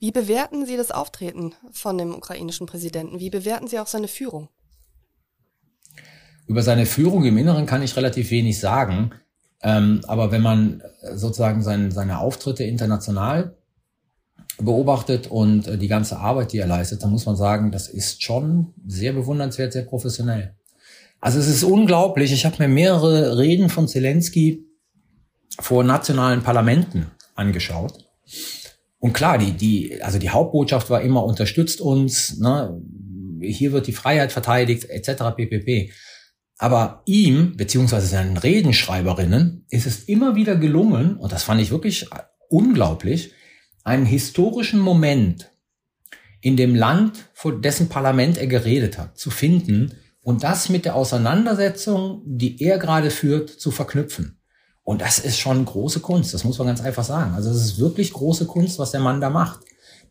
Wie 0.00 0.10
bewerten 0.12 0.66
Sie 0.66 0.76
das 0.76 0.90
Auftreten 0.90 1.54
von 1.72 1.98
dem 1.98 2.14
ukrainischen 2.14 2.66
Präsidenten? 2.66 3.18
Wie 3.18 3.30
bewerten 3.30 3.66
Sie 3.66 3.78
auch 3.78 3.86
seine 3.86 4.08
Führung? 4.08 4.48
Über 6.46 6.62
seine 6.62 6.86
Führung 6.86 7.24
im 7.24 7.36
Inneren 7.36 7.66
kann 7.66 7.82
ich 7.82 7.96
relativ 7.96 8.30
wenig 8.30 8.58
sagen. 8.58 9.12
Ähm, 9.60 10.00
aber 10.06 10.30
wenn 10.30 10.42
man 10.42 10.82
sozusagen 11.14 11.62
sein, 11.62 11.90
seine 11.90 12.18
Auftritte 12.18 12.64
international 12.64 13.57
beobachtet 14.58 15.28
und 15.28 15.66
äh, 15.66 15.78
die 15.78 15.88
ganze 15.88 16.18
Arbeit, 16.18 16.52
die 16.52 16.58
er 16.58 16.66
leistet, 16.66 17.02
dann 17.02 17.10
muss 17.10 17.26
man 17.26 17.36
sagen, 17.36 17.70
das 17.70 17.88
ist 17.88 18.22
schon 18.22 18.74
sehr 18.86 19.12
bewundernswert, 19.12 19.72
sehr 19.72 19.82
professionell. 19.82 20.54
Also 21.20 21.38
es 21.38 21.48
ist 21.48 21.64
unglaublich. 21.64 22.32
Ich 22.32 22.44
habe 22.44 22.56
mir 22.58 22.68
mehrere 22.68 23.38
Reden 23.38 23.68
von 23.68 23.88
Zelensky 23.88 24.64
vor 25.60 25.82
nationalen 25.82 26.42
Parlamenten 26.42 27.06
angeschaut. 27.34 28.08
Und 29.00 29.12
klar, 29.12 29.38
die, 29.38 29.52
die, 29.52 30.02
also 30.02 30.18
die 30.18 30.30
Hauptbotschaft 30.30 30.90
war 30.90 31.02
immer, 31.02 31.24
unterstützt 31.24 31.80
uns, 31.80 32.38
ne, 32.38 32.80
hier 33.40 33.72
wird 33.72 33.86
die 33.86 33.92
Freiheit 33.92 34.32
verteidigt, 34.32 34.88
etc. 34.88 35.36
ppp. 35.36 35.92
Aber 36.58 37.02
ihm, 37.06 37.56
beziehungsweise 37.56 38.08
seinen 38.08 38.36
Redenschreiberinnen, 38.36 39.64
ist 39.70 39.86
es 39.86 40.04
immer 40.04 40.34
wieder 40.34 40.56
gelungen, 40.56 41.16
und 41.16 41.30
das 41.30 41.44
fand 41.44 41.60
ich 41.60 41.70
wirklich 41.70 42.08
unglaublich, 42.48 43.32
einen 43.88 44.06
historischen 44.06 44.78
Moment 44.78 45.50
in 46.40 46.56
dem 46.56 46.74
Land, 46.74 47.30
vor 47.32 47.60
dessen 47.60 47.88
Parlament 47.88 48.38
er 48.38 48.46
geredet 48.46 48.98
hat, 48.98 49.18
zu 49.18 49.30
finden 49.30 49.94
und 50.22 50.44
das 50.44 50.68
mit 50.68 50.84
der 50.84 50.94
Auseinandersetzung, 50.94 52.22
die 52.24 52.62
er 52.62 52.78
gerade 52.78 53.10
führt, 53.10 53.48
zu 53.48 53.70
verknüpfen. 53.70 54.38
Und 54.84 55.00
das 55.00 55.18
ist 55.18 55.38
schon 55.38 55.64
große 55.64 56.00
Kunst, 56.00 56.32
das 56.32 56.44
muss 56.44 56.58
man 56.58 56.68
ganz 56.68 56.80
einfach 56.80 57.04
sagen. 57.04 57.34
Also 57.34 57.50
es 57.50 57.56
ist 57.56 57.78
wirklich 57.78 58.12
große 58.12 58.46
Kunst, 58.46 58.78
was 58.78 58.90
der 58.90 59.00
Mann 59.00 59.20
da 59.20 59.30
macht. 59.30 59.60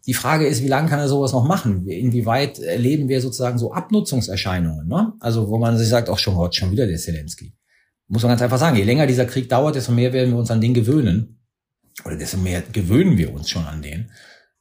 Die 0.05 0.13
Frage 0.13 0.47
ist, 0.47 0.63
wie 0.63 0.67
lange 0.67 0.89
kann 0.89 0.99
er 0.99 1.07
sowas 1.07 1.31
noch 1.31 1.45
machen? 1.45 1.87
Inwieweit 1.87 2.59
erleben 2.59 3.09
wir 3.09 3.21
sozusagen 3.21 3.57
so 3.57 3.73
Abnutzungserscheinungen? 3.73 4.87
Ne? 4.87 5.13
Also 5.19 5.49
wo 5.49 5.57
man 5.57 5.77
sich 5.77 5.87
sagt, 5.87 6.09
auch 6.09 6.19
schon 6.19 6.35
Gott, 6.35 6.55
schon 6.55 6.71
wieder 6.71 6.87
der 6.87 6.97
Zelensky. 6.97 7.53
Muss 8.07 8.23
man 8.23 8.31
ganz 8.31 8.41
einfach 8.41 8.59
sagen, 8.59 8.77
je 8.77 8.83
länger 8.83 9.07
dieser 9.07 9.25
Krieg 9.25 9.49
dauert, 9.49 9.75
desto 9.75 9.91
mehr 9.91 10.13
werden 10.13 10.31
wir 10.31 10.39
uns 10.39 10.51
an 10.51 10.61
den 10.61 10.73
gewöhnen 10.73 11.36
oder 12.05 12.15
desto 12.15 12.37
mehr 12.37 12.61
gewöhnen 12.61 13.17
wir 13.17 13.33
uns 13.33 13.49
schon 13.49 13.65
an 13.65 13.81
den. 13.81 14.11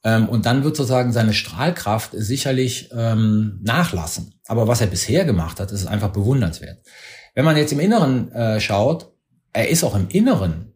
Ähm, 0.03 0.29
und 0.29 0.45
dann 0.45 0.63
wird 0.63 0.75
sozusagen 0.75 1.11
seine 1.11 1.33
Strahlkraft 1.33 2.11
sicherlich 2.13 2.89
ähm, 2.93 3.59
nachlassen. 3.63 4.35
Aber 4.47 4.67
was 4.67 4.81
er 4.81 4.87
bisher 4.87 5.25
gemacht 5.25 5.59
hat, 5.59 5.71
ist 5.71 5.85
einfach 5.85 6.09
bewundernswert. 6.09 6.85
Wenn 7.35 7.45
man 7.45 7.57
jetzt 7.57 7.71
im 7.71 7.79
Inneren 7.79 8.31
äh, 8.31 8.59
schaut, 8.59 9.11
er 9.53 9.69
ist 9.69 9.83
auch 9.83 9.95
im 9.95 10.09
Inneren, 10.09 10.73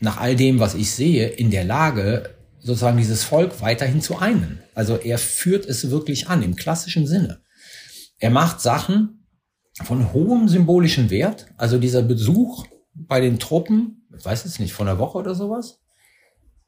nach 0.00 0.18
all 0.18 0.34
dem, 0.34 0.60
was 0.60 0.74
ich 0.74 0.90
sehe, 0.90 1.28
in 1.28 1.50
der 1.50 1.64
Lage, 1.64 2.34
sozusagen 2.58 2.98
dieses 2.98 3.24
Volk 3.24 3.60
weiterhin 3.60 4.00
zu 4.00 4.18
einen. 4.18 4.60
Also 4.74 4.96
er 4.96 5.18
führt 5.18 5.66
es 5.66 5.90
wirklich 5.90 6.28
an, 6.28 6.42
im 6.42 6.56
klassischen 6.56 7.06
Sinne. 7.06 7.40
Er 8.18 8.30
macht 8.30 8.60
Sachen 8.60 9.26
von 9.82 10.12
hohem 10.12 10.48
symbolischen 10.48 11.10
Wert. 11.10 11.46
Also 11.56 11.78
dieser 11.78 12.02
Besuch 12.02 12.66
bei 12.94 13.20
den 13.20 13.38
Truppen 13.38 13.99
ich 14.16 14.24
weiß 14.24 14.44
jetzt 14.44 14.60
nicht, 14.60 14.72
von 14.72 14.86
der 14.86 14.98
Woche 14.98 15.18
oder 15.18 15.34
sowas, 15.34 15.80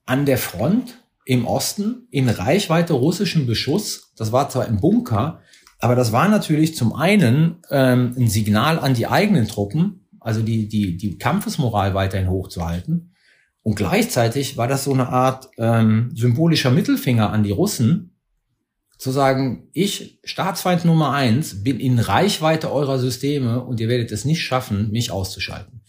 an 0.07 0.26
der 0.26 0.38
Front 0.38 1.03
im 1.24 1.47
Osten 1.47 2.09
in 2.11 2.28
Reichweite 2.28 2.95
russischen 2.95 3.47
Beschuss. 3.47 4.12
Das 4.16 4.32
war 4.32 4.49
zwar 4.49 4.66
im 4.66 4.80
Bunker, 4.80 5.40
aber 5.78 5.95
das 5.95 6.12
war 6.12 6.28
natürlich 6.28 6.76
zum 6.76 6.95
einen 6.95 7.59
ähm, 7.70 8.14
ein 8.16 8.28
Signal 8.28 8.78
an 8.78 8.95
die 8.95 9.07
eigenen 9.07 9.49
Truppen, 9.49 10.07
also 10.20 10.43
die, 10.43 10.68
die, 10.68 10.97
die 10.97 11.18
Kampfesmoral 11.18 11.95
weiterhin 11.95 12.30
hochzuhalten. 12.30 13.14
Und 13.62 13.76
gleichzeitig 13.76 14.57
war 14.57 14.66
das 14.66 14.84
so 14.84 14.93
eine 14.93 15.09
Art 15.09 15.49
ähm, 15.59 16.11
symbolischer 16.14 16.70
Mittelfinger 16.70 17.30
an 17.30 17.45
die 17.45 17.53
Russen, 17.53 18.09
zu 19.03 19.11
sagen, 19.11 19.68
ich, 19.72 20.20
Staatsfeind 20.22 20.84
Nummer 20.84 21.11
eins, 21.12 21.64
bin 21.64 21.80
in 21.80 21.99
Reichweite 21.99 22.70
eurer 22.70 23.01
Systeme 23.01 23.64
und 23.64 23.80
ihr 23.80 23.88
werdet 23.88 24.12
es 24.12 24.24
nicht 24.24 24.43
schaffen, 24.43 24.93
mich 24.93 25.11
auszuschalten. 25.11 25.80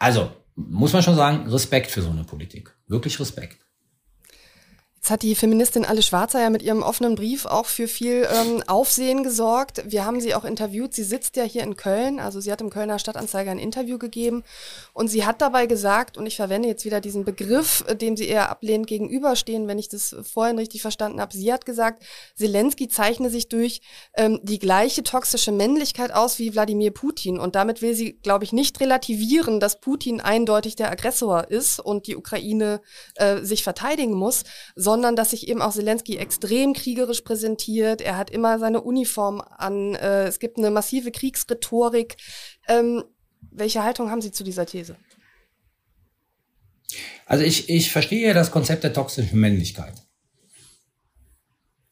Also, 0.00 0.32
muss 0.68 0.92
man 0.92 1.02
schon 1.02 1.16
sagen, 1.16 1.48
Respekt 1.48 1.90
für 1.90 2.02
so 2.02 2.10
eine 2.10 2.24
Politik. 2.24 2.76
Wirklich 2.86 3.18
Respekt. 3.20 3.66
Jetzt 5.00 5.10
hat 5.10 5.22
die 5.22 5.34
Feministin 5.34 5.86
Alice 5.86 6.04
Schwarzer 6.04 6.42
ja 6.42 6.50
mit 6.50 6.60
ihrem 6.60 6.82
offenen 6.82 7.14
Brief 7.14 7.46
auch 7.46 7.64
für 7.64 7.88
viel 7.88 8.28
ähm, 8.30 8.62
Aufsehen 8.66 9.22
gesorgt. 9.22 9.82
Wir 9.86 10.04
haben 10.04 10.20
sie 10.20 10.34
auch 10.34 10.44
interviewt. 10.44 10.92
Sie 10.92 11.04
sitzt 11.04 11.36
ja 11.36 11.42
hier 11.42 11.62
in 11.62 11.74
Köln, 11.74 12.20
also 12.20 12.38
sie 12.38 12.52
hat 12.52 12.60
im 12.60 12.68
Kölner 12.68 12.98
Stadtanzeiger 12.98 13.50
ein 13.50 13.58
Interview 13.58 13.96
gegeben 13.96 14.44
und 14.92 15.08
sie 15.08 15.24
hat 15.24 15.40
dabei 15.40 15.64
gesagt, 15.64 16.18
und 16.18 16.26
ich 16.26 16.36
verwende 16.36 16.68
jetzt 16.68 16.84
wieder 16.84 17.00
diesen 17.00 17.24
Begriff, 17.24 17.82
äh, 17.88 17.96
dem 17.96 18.14
sie 18.14 18.28
eher 18.28 18.50
ablehnt 18.50 18.88
gegenüberstehen, 18.88 19.68
wenn 19.68 19.78
ich 19.78 19.88
das 19.88 20.14
vorhin 20.22 20.58
richtig 20.58 20.82
verstanden 20.82 21.18
habe. 21.18 21.34
Sie 21.34 21.50
hat 21.50 21.64
gesagt, 21.64 22.02
Zelensky 22.36 22.88
zeichne 22.88 23.30
sich 23.30 23.48
durch 23.48 23.80
ähm, 24.18 24.38
die 24.42 24.58
gleiche 24.58 25.02
toxische 25.02 25.50
Männlichkeit 25.50 26.12
aus 26.12 26.38
wie 26.38 26.52
Wladimir 26.52 26.90
Putin. 26.90 27.38
Und 27.38 27.54
damit 27.54 27.80
will 27.80 27.94
sie, 27.94 28.18
glaube 28.18 28.44
ich, 28.44 28.52
nicht 28.52 28.78
relativieren, 28.80 29.60
dass 29.60 29.80
Putin 29.80 30.20
eindeutig 30.20 30.76
der 30.76 30.90
Aggressor 30.90 31.48
ist 31.48 31.80
und 31.80 32.06
die 32.06 32.16
Ukraine 32.16 32.82
äh, 33.14 33.38
sich 33.38 33.62
verteidigen 33.62 34.12
muss, 34.12 34.44
sondern 34.76 34.89
dass 34.98 35.30
sich 35.30 35.48
eben 35.48 35.62
auch 35.62 35.72
Zelensky 35.72 36.16
extrem 36.16 36.72
kriegerisch 36.72 37.22
präsentiert. 37.22 38.00
Er 38.00 38.16
hat 38.16 38.30
immer 38.30 38.58
seine 38.58 38.80
Uniform 38.80 39.40
an. 39.40 39.94
Äh, 39.94 40.24
es 40.24 40.38
gibt 40.38 40.58
eine 40.58 40.70
massive 40.70 41.10
Kriegsrhetorik. 41.10 42.16
Ähm, 42.68 43.04
welche 43.50 43.82
Haltung 43.82 44.10
haben 44.10 44.20
Sie 44.20 44.32
zu 44.32 44.44
dieser 44.44 44.66
These? 44.66 44.96
Also 47.26 47.44
ich, 47.44 47.68
ich 47.68 47.92
verstehe 47.92 48.34
das 48.34 48.50
Konzept 48.50 48.84
der 48.84 48.92
toxischen 48.92 49.38
Männlichkeit. 49.38 49.94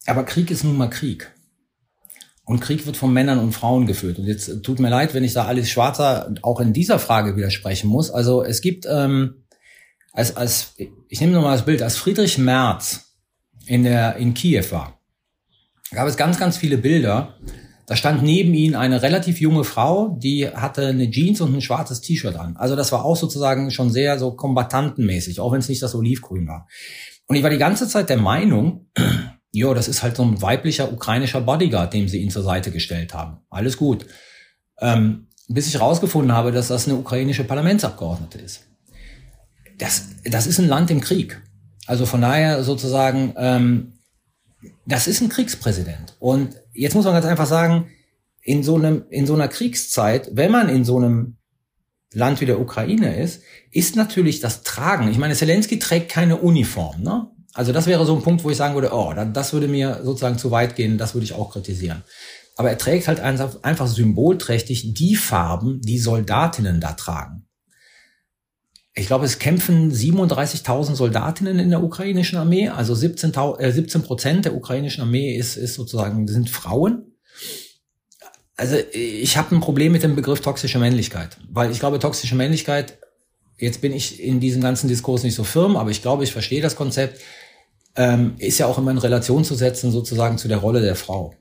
Aber 0.06 0.24
Krieg 0.24 0.50
ist 0.50 0.64
nun 0.64 0.76
mal 0.76 0.90
Krieg. 0.90 1.32
Und 2.44 2.60
Krieg 2.60 2.86
wird 2.86 2.96
von 2.96 3.12
Männern 3.12 3.38
und 3.38 3.52
Frauen 3.52 3.86
geführt. 3.86 4.18
Und 4.18 4.24
jetzt 4.24 4.62
tut 4.62 4.80
mir 4.80 4.88
leid, 4.88 5.12
wenn 5.12 5.22
ich 5.22 5.34
da 5.34 5.44
Alice 5.44 5.68
Schwarzer 5.68 6.34
auch 6.42 6.60
in 6.60 6.72
dieser 6.72 6.98
Frage 6.98 7.36
widersprechen 7.36 7.88
muss. 7.88 8.10
Also 8.10 8.42
es 8.42 8.62
gibt 8.62 8.86
ähm, 8.88 9.44
als, 10.12 10.36
als 10.36 10.74
ich 11.08 11.20
nehme 11.20 11.32
nochmal 11.32 11.56
das 11.56 11.64
Bild, 11.64 11.82
als 11.82 11.96
Friedrich 11.96 12.38
Merz 12.38 13.14
in, 13.66 13.84
der, 13.84 14.16
in 14.16 14.34
Kiew 14.34 14.64
war, 14.70 15.00
gab 15.92 16.08
es 16.08 16.16
ganz, 16.16 16.38
ganz 16.38 16.56
viele 16.56 16.78
Bilder. 16.78 17.36
Da 17.86 17.96
stand 17.96 18.22
neben 18.22 18.52
ihm 18.52 18.76
eine 18.76 19.00
relativ 19.00 19.40
junge 19.40 19.64
Frau, 19.64 20.18
die 20.20 20.46
hatte 20.46 20.88
eine 20.88 21.10
Jeans 21.10 21.40
und 21.40 21.54
ein 21.54 21.62
schwarzes 21.62 22.02
T-Shirt 22.02 22.36
an. 22.36 22.56
Also 22.56 22.76
das 22.76 22.92
war 22.92 23.04
auch 23.04 23.16
sozusagen 23.16 23.70
schon 23.70 23.90
sehr 23.90 24.18
so 24.18 24.32
kombatantenmäßig, 24.32 25.40
auch 25.40 25.52
wenn 25.52 25.60
es 25.60 25.70
nicht 25.70 25.82
das 25.82 25.94
Olivgrün 25.94 26.46
war. 26.46 26.68
Und 27.26 27.36
ich 27.36 27.42
war 27.42 27.50
die 27.50 27.56
ganze 27.56 27.88
Zeit 27.88 28.10
der 28.10 28.18
Meinung, 28.18 28.90
jo, 29.52 29.72
das 29.72 29.88
ist 29.88 30.02
halt 30.02 30.16
so 30.16 30.22
ein 30.22 30.42
weiblicher 30.42 30.92
ukrainischer 30.92 31.40
Bodyguard, 31.40 31.94
dem 31.94 32.08
sie 32.08 32.18
ihn 32.18 32.30
zur 32.30 32.42
Seite 32.42 32.70
gestellt 32.70 33.14
haben. 33.14 33.38
Alles 33.48 33.78
gut. 33.78 34.04
Ähm, 34.80 35.28
bis 35.48 35.66
ich 35.66 35.80
rausgefunden 35.80 36.32
habe, 36.32 36.52
dass 36.52 36.68
das 36.68 36.86
eine 36.86 36.96
ukrainische 36.96 37.44
Parlamentsabgeordnete 37.44 38.38
ist 38.38 38.67
das, 39.78 40.08
das 40.24 40.46
ist 40.46 40.58
ein 40.58 40.68
Land 40.68 40.90
im 40.90 41.00
Krieg. 41.00 41.40
Also 41.86 42.04
von 42.04 42.20
daher 42.20 42.62
sozusagen, 42.64 43.34
ähm, 43.36 43.94
das 44.86 45.06
ist 45.06 45.22
ein 45.22 45.28
Kriegspräsident. 45.28 46.16
Und 46.18 46.56
jetzt 46.74 46.94
muss 46.94 47.04
man 47.04 47.14
ganz 47.14 47.26
einfach 47.26 47.46
sagen, 47.46 47.88
in 48.42 48.62
so 48.62 48.76
einem, 48.76 49.04
in 49.10 49.26
so 49.26 49.34
einer 49.34 49.48
Kriegszeit, 49.48 50.30
wenn 50.32 50.50
man 50.50 50.68
in 50.68 50.84
so 50.84 50.96
einem 50.98 51.36
Land 52.12 52.40
wie 52.40 52.46
der 52.46 52.60
Ukraine 52.60 53.16
ist, 53.16 53.42
ist 53.70 53.96
natürlich 53.96 54.40
das 54.40 54.62
Tragen. 54.62 55.10
Ich 55.10 55.18
meine, 55.18 55.34
Zelensky 55.34 55.78
trägt 55.78 56.10
keine 56.10 56.36
Uniform, 56.36 57.02
ne? 57.02 57.30
Also 57.54 57.72
das 57.72 57.86
wäre 57.86 58.06
so 58.06 58.14
ein 58.14 58.22
Punkt, 58.22 58.44
wo 58.44 58.50
ich 58.50 58.56
sagen 58.56 58.74
würde, 58.74 58.92
oh, 58.92 59.12
das 59.32 59.52
würde 59.52 59.68
mir 59.68 60.02
sozusagen 60.04 60.38
zu 60.38 60.50
weit 60.50 60.76
gehen, 60.76 60.96
das 60.96 61.14
würde 61.14 61.24
ich 61.24 61.32
auch 61.32 61.50
kritisieren. 61.50 62.04
Aber 62.56 62.70
er 62.70 62.78
trägt 62.78 63.08
halt 63.08 63.20
einfach, 63.20 63.86
symbolträchtig 63.86 64.94
die 64.94 65.16
Farben, 65.16 65.80
die 65.80 65.98
Soldatinnen 65.98 66.80
da 66.80 66.92
tragen 66.92 67.47
ich 68.98 69.06
glaube, 69.06 69.24
es 69.24 69.38
kämpfen 69.38 69.92
37.000 69.92 70.94
Soldatinnen 70.94 71.58
in 71.58 71.70
der 71.70 71.82
ukrainischen 71.82 72.36
Armee. 72.36 72.68
Also 72.68 72.94
17, 72.94 73.32
äh, 73.58 73.70
17 73.70 74.02
Prozent 74.02 74.44
der 74.44 74.56
ukrainischen 74.56 75.02
Armee 75.02 75.36
ist, 75.36 75.56
ist 75.56 75.74
sozusagen 75.74 76.26
sind 76.26 76.50
Frauen. 76.50 77.12
Also 78.56 78.76
ich 78.92 79.36
habe 79.36 79.54
ein 79.54 79.60
Problem 79.60 79.92
mit 79.92 80.02
dem 80.02 80.16
Begriff 80.16 80.40
toxische 80.40 80.80
Männlichkeit, 80.80 81.38
weil 81.48 81.70
ich 81.70 81.78
glaube, 81.78 82.00
toxische 82.00 82.34
Männlichkeit, 82.34 82.98
jetzt 83.56 83.80
bin 83.80 83.92
ich 83.92 84.20
in 84.20 84.40
diesem 84.40 84.60
ganzen 84.62 84.88
Diskurs 84.88 85.22
nicht 85.22 85.36
so 85.36 85.44
firm, 85.44 85.76
aber 85.76 85.90
ich 85.90 86.02
glaube, 86.02 86.24
ich 86.24 86.32
verstehe 86.32 86.60
das 86.60 86.74
Konzept, 86.74 87.20
ähm, 87.94 88.34
ist 88.38 88.58
ja 88.58 88.66
auch 88.66 88.78
immer 88.78 88.90
in 88.90 88.98
Relation 88.98 89.44
zu 89.44 89.54
setzen 89.54 89.92
sozusagen 89.92 90.38
zu 90.38 90.48
der 90.48 90.58
Rolle 90.58 90.80
der 90.80 90.96
Frau. 90.96 91.36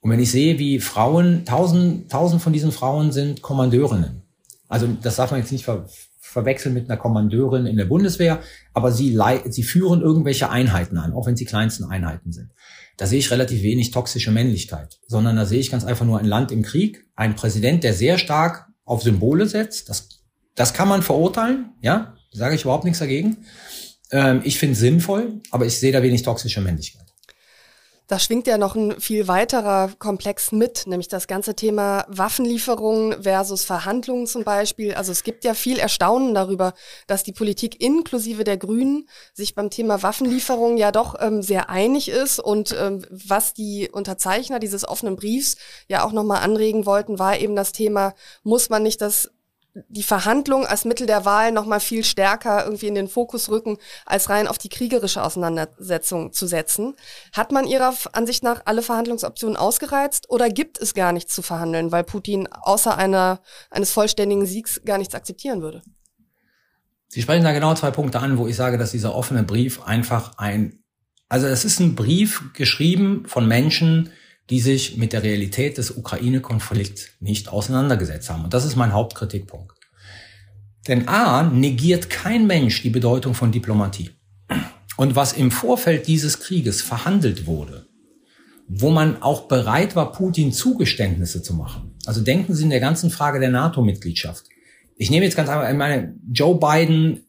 Und 0.00 0.10
wenn 0.10 0.20
ich 0.20 0.32
sehe, 0.32 0.58
wie 0.58 0.80
Frauen, 0.80 1.44
tausend, 1.44 2.10
tausend 2.10 2.42
von 2.42 2.52
diesen 2.52 2.72
Frauen 2.72 3.12
sind 3.12 3.42
Kommandeurinnen. 3.42 4.22
Also 4.66 4.88
das 5.00 5.16
darf 5.16 5.30
man 5.30 5.40
jetzt 5.40 5.52
nicht 5.52 5.64
ver 5.64 5.86
verwechseln 6.28 6.74
mit 6.74 6.88
einer 6.88 6.98
Kommandeurin 6.98 7.66
in 7.66 7.76
der 7.76 7.86
Bundeswehr, 7.86 8.40
aber 8.74 8.92
sie, 8.92 9.18
sie 9.48 9.62
führen 9.62 10.02
irgendwelche 10.02 10.50
Einheiten 10.50 10.98
an, 10.98 11.12
auch 11.12 11.26
wenn 11.26 11.36
sie 11.36 11.44
kleinsten 11.44 11.84
Einheiten 11.84 12.32
sind. 12.32 12.50
Da 12.96 13.06
sehe 13.06 13.18
ich 13.18 13.30
relativ 13.30 13.62
wenig 13.62 13.90
toxische 13.90 14.30
Männlichkeit, 14.30 14.98
sondern 15.06 15.36
da 15.36 15.46
sehe 15.46 15.60
ich 15.60 15.70
ganz 15.70 15.84
einfach 15.84 16.04
nur 16.04 16.18
ein 16.18 16.26
Land 16.26 16.52
im 16.52 16.62
Krieg, 16.62 17.06
ein 17.16 17.36
Präsident, 17.36 17.84
der 17.84 17.94
sehr 17.94 18.18
stark 18.18 18.66
auf 18.84 19.02
Symbole 19.02 19.46
setzt. 19.46 19.88
Das, 19.88 20.20
das 20.54 20.74
kann 20.74 20.88
man 20.88 21.02
verurteilen, 21.02 21.70
ja, 21.80 22.16
sage 22.32 22.54
ich 22.54 22.62
überhaupt 22.62 22.84
nichts 22.84 22.98
dagegen. 22.98 23.38
Ähm, 24.10 24.42
ich 24.44 24.58
finde 24.58 24.72
es 24.72 24.80
sinnvoll, 24.80 25.40
aber 25.50 25.66
ich 25.66 25.78
sehe 25.78 25.92
da 25.92 26.02
wenig 26.02 26.22
toxische 26.22 26.60
Männlichkeit. 26.60 27.07
Da 28.08 28.18
schwingt 28.18 28.46
ja 28.46 28.56
noch 28.56 28.74
ein 28.74 28.98
viel 28.98 29.28
weiterer 29.28 29.90
Komplex 29.98 30.50
mit, 30.50 30.86
nämlich 30.86 31.08
das 31.08 31.26
ganze 31.26 31.54
Thema 31.54 32.06
Waffenlieferungen 32.08 33.22
versus 33.22 33.66
Verhandlungen 33.66 34.26
zum 34.26 34.44
Beispiel. 34.44 34.94
Also 34.94 35.12
es 35.12 35.24
gibt 35.24 35.44
ja 35.44 35.52
viel 35.52 35.78
Erstaunen 35.78 36.32
darüber, 36.32 36.72
dass 37.06 37.22
die 37.22 37.34
Politik 37.34 37.82
inklusive 37.82 38.44
der 38.44 38.56
Grünen 38.56 39.06
sich 39.34 39.54
beim 39.54 39.68
Thema 39.68 40.02
Waffenlieferungen 40.02 40.78
ja 40.78 40.90
doch 40.90 41.16
ähm, 41.20 41.42
sehr 41.42 41.68
einig 41.68 42.08
ist 42.08 42.40
und 42.40 42.74
ähm, 42.80 43.04
was 43.10 43.52
die 43.52 43.90
Unterzeichner 43.92 44.58
dieses 44.58 44.88
offenen 44.88 45.16
Briefs 45.16 45.58
ja 45.86 46.02
auch 46.02 46.12
nochmal 46.12 46.42
anregen 46.42 46.86
wollten, 46.86 47.18
war 47.18 47.38
eben 47.38 47.56
das 47.56 47.72
Thema, 47.72 48.14
muss 48.42 48.70
man 48.70 48.82
nicht 48.82 49.02
das 49.02 49.30
die 49.88 50.02
Verhandlung 50.02 50.66
als 50.66 50.84
Mittel 50.84 51.06
der 51.06 51.24
Wahl 51.24 51.52
noch 51.52 51.66
mal 51.66 51.80
viel 51.80 52.04
stärker 52.04 52.64
irgendwie 52.64 52.86
in 52.86 52.94
den 52.94 53.08
Fokus 53.08 53.48
rücken, 53.48 53.78
als 54.06 54.30
rein 54.30 54.46
auf 54.46 54.58
die 54.58 54.68
kriegerische 54.68 55.22
Auseinandersetzung 55.22 56.32
zu 56.32 56.46
setzen. 56.46 56.94
Hat 57.32 57.52
man 57.52 57.66
Ihrer 57.66 57.94
Ansicht 58.12 58.42
nach 58.42 58.62
alle 58.64 58.82
Verhandlungsoptionen 58.82 59.56
ausgereizt 59.56 60.30
oder 60.30 60.48
gibt 60.48 60.80
es 60.80 60.94
gar 60.94 61.12
nichts 61.12 61.34
zu 61.34 61.42
verhandeln, 61.42 61.92
weil 61.92 62.04
Putin 62.04 62.48
außer 62.48 62.96
einer, 62.96 63.40
eines 63.70 63.92
vollständigen 63.92 64.46
Siegs 64.46 64.80
gar 64.84 64.98
nichts 64.98 65.14
akzeptieren 65.14 65.62
würde? 65.62 65.82
Sie 67.08 67.22
sprechen 67.22 67.44
da 67.44 67.52
genau 67.52 67.74
zwei 67.74 67.90
Punkte 67.90 68.20
an, 68.20 68.36
wo 68.36 68.46
ich 68.46 68.56
sage, 68.56 68.76
dass 68.76 68.90
dieser 68.90 69.14
offene 69.14 69.42
Brief 69.42 69.82
einfach 69.82 70.36
ein, 70.36 70.82
also 71.28 71.46
es 71.46 71.64
ist 71.64 71.80
ein 71.80 71.94
Brief 71.94 72.52
geschrieben 72.52 73.24
von 73.26 73.48
Menschen, 73.48 74.12
die 74.50 74.60
sich 74.60 74.96
mit 74.96 75.12
der 75.12 75.22
Realität 75.22 75.78
des 75.78 75.90
Ukraine-Konflikts 75.90 77.08
nicht 77.20 77.48
auseinandergesetzt 77.48 78.30
haben. 78.30 78.44
Und 78.44 78.54
das 78.54 78.64
ist 78.64 78.76
mein 78.76 78.92
Hauptkritikpunkt. 78.92 79.74
Denn 80.86 81.06
A, 81.06 81.42
negiert 81.42 82.08
kein 82.08 82.46
Mensch 82.46 82.82
die 82.82 82.90
Bedeutung 82.90 83.34
von 83.34 83.52
Diplomatie. 83.52 84.10
Und 84.96 85.14
was 85.14 85.34
im 85.34 85.50
Vorfeld 85.50 86.06
dieses 86.06 86.40
Krieges 86.40 86.80
verhandelt 86.80 87.46
wurde, 87.46 87.86
wo 88.68 88.90
man 88.90 89.22
auch 89.22 89.48
bereit 89.48 89.96
war, 89.96 90.12
Putin 90.12 90.52
Zugeständnisse 90.52 91.42
zu 91.42 91.54
machen. 91.54 91.96
Also 92.06 92.20
denken 92.22 92.54
Sie 92.54 92.64
in 92.64 92.70
der 92.70 92.80
ganzen 92.80 93.10
Frage 93.10 93.40
der 93.40 93.50
NATO-Mitgliedschaft. 93.50 94.44
Ich 94.96 95.10
nehme 95.10 95.24
jetzt 95.24 95.36
ganz 95.36 95.48
einfach, 95.48 95.70
ich 95.70 95.76
meine, 95.76 96.14
Joe 96.32 96.58
Biden 96.58 97.27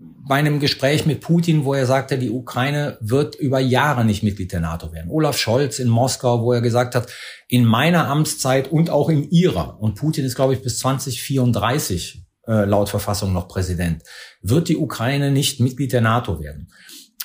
bei 0.00 0.36
einem 0.36 0.60
Gespräch 0.60 1.06
mit 1.06 1.20
Putin, 1.20 1.64
wo 1.64 1.74
er 1.74 1.86
sagte, 1.86 2.16
die 2.16 2.30
Ukraine 2.30 2.96
wird 3.00 3.34
über 3.34 3.60
Jahre 3.60 4.04
nicht 4.04 4.22
Mitglied 4.22 4.52
der 4.52 4.60
NATO 4.60 4.92
werden. 4.92 5.10
Olaf 5.10 5.36
Scholz 5.36 5.78
in 5.78 5.88
Moskau, 5.88 6.42
wo 6.42 6.52
er 6.52 6.60
gesagt 6.60 6.94
hat, 6.94 7.08
in 7.48 7.64
meiner 7.64 8.08
Amtszeit 8.08 8.70
und 8.70 8.90
auch 8.90 9.08
in 9.08 9.28
ihrer, 9.30 9.80
und 9.80 9.96
Putin 9.96 10.24
ist, 10.24 10.36
glaube 10.36 10.54
ich, 10.54 10.62
bis 10.62 10.78
2034 10.78 12.22
äh, 12.46 12.64
laut 12.64 12.88
Verfassung 12.88 13.32
noch 13.32 13.48
Präsident, 13.48 14.02
wird 14.40 14.68
die 14.68 14.76
Ukraine 14.76 15.30
nicht 15.30 15.60
Mitglied 15.60 15.92
der 15.92 16.00
NATO 16.00 16.40
werden. 16.40 16.68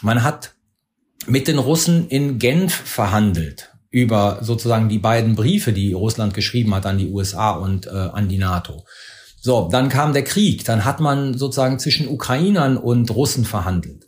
Man 0.01 0.23
hat 0.23 0.55
mit 1.27 1.47
den 1.47 1.59
Russen 1.59 2.09
in 2.09 2.39
Genf 2.39 2.73
verhandelt 2.73 3.71
über 3.89 4.39
sozusagen 4.41 4.89
die 4.89 4.99
beiden 4.99 5.35
Briefe, 5.35 5.71
die 5.71 5.93
Russland 5.93 6.33
geschrieben 6.33 6.75
hat 6.75 6.85
an 6.85 6.97
die 6.97 7.09
USA 7.09 7.51
und 7.51 7.87
äh, 7.87 7.91
an 7.91 8.27
die 8.27 8.37
NATO. 8.37 8.83
So, 9.45 9.69
dann 9.71 9.89
kam 9.89 10.11
der 10.11 10.23
Krieg, 10.23 10.65
dann 10.65 10.85
hat 10.85 10.99
man 10.99 11.37
sozusagen 11.37 11.77
zwischen 11.77 12.07
Ukrainern 12.07 12.77
und 12.77 13.11
Russen 13.11 13.45
verhandelt. 13.45 14.07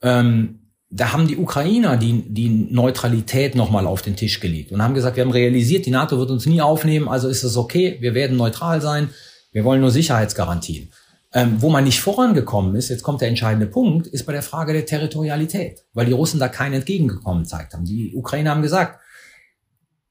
Ähm, 0.00 0.70
da 0.88 1.12
haben 1.12 1.28
die 1.28 1.36
Ukrainer 1.36 1.98
die, 1.98 2.22
die 2.26 2.48
Neutralität 2.48 3.54
nochmal 3.54 3.86
auf 3.86 4.00
den 4.00 4.16
Tisch 4.16 4.40
gelegt 4.40 4.72
und 4.72 4.82
haben 4.82 4.94
gesagt, 4.94 5.16
wir 5.16 5.24
haben 5.24 5.30
realisiert, 5.30 5.84
die 5.84 5.90
NATO 5.90 6.18
wird 6.18 6.30
uns 6.30 6.46
nie 6.46 6.62
aufnehmen, 6.62 7.06
also 7.06 7.28
ist 7.28 7.42
es 7.42 7.58
okay, 7.58 7.98
wir 8.00 8.14
werden 8.14 8.38
neutral 8.38 8.80
sein, 8.80 9.10
wir 9.52 9.62
wollen 9.62 9.82
nur 9.82 9.90
Sicherheitsgarantien. 9.90 10.90
Ähm, 11.34 11.56
wo 11.58 11.68
man 11.68 11.84
nicht 11.84 12.00
vorangekommen 12.00 12.76
ist, 12.76 12.88
jetzt 12.88 13.02
kommt 13.02 13.20
der 13.20 13.28
entscheidende 13.28 13.66
Punkt, 13.66 14.06
ist 14.06 14.24
bei 14.24 14.32
der 14.32 14.42
Frage 14.42 14.72
der 14.72 14.86
Territorialität, 14.86 15.84
weil 15.92 16.06
die 16.06 16.12
Russen 16.12 16.40
da 16.40 16.48
kein 16.48 16.72
Entgegengekommen 16.72 17.42
gezeigt 17.42 17.74
haben. 17.74 17.84
Die 17.84 18.14
Ukrainer 18.14 18.52
haben 18.52 18.62
gesagt, 18.62 19.00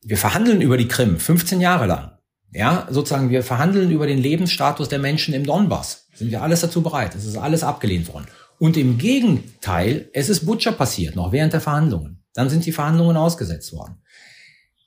wir 0.04 0.18
verhandeln 0.18 0.62
über 0.62 0.78
die 0.78 0.88
Krim 0.88 1.18
15 1.18 1.62
Jahre 1.62 1.88
lang. 1.88 2.15
Ja, 2.56 2.88
sozusagen, 2.90 3.30
wir 3.30 3.44
verhandeln 3.44 3.92
über 3.92 4.08
den 4.08 4.18
Lebensstatus 4.18 4.88
der 4.88 5.00
Menschen 5.00 5.34
im 5.34 5.46
Donbass. 5.46 6.08
Sind 6.14 6.32
wir 6.32 6.42
alles 6.42 6.62
dazu 6.62 6.82
bereit? 6.82 7.14
Es 7.14 7.26
ist 7.26 7.36
alles 7.36 7.64
abgelehnt 7.64 8.14
worden. 8.14 8.28
Und 8.60 8.78
im 8.78 8.98
Gegenteil, 8.98 10.10
es 10.14 10.30
ist 10.30 10.46
Butcher 10.46 10.72
passiert, 10.72 11.18
noch 11.18 11.34
während 11.34 11.52
der 11.52 11.60
Verhandlungen. 11.60 12.24
Dann 12.34 12.50
sind 12.50 12.66
die 12.66 12.72
Verhandlungen 12.72 13.18
ausgesetzt 13.18 13.74
worden. 13.74 13.98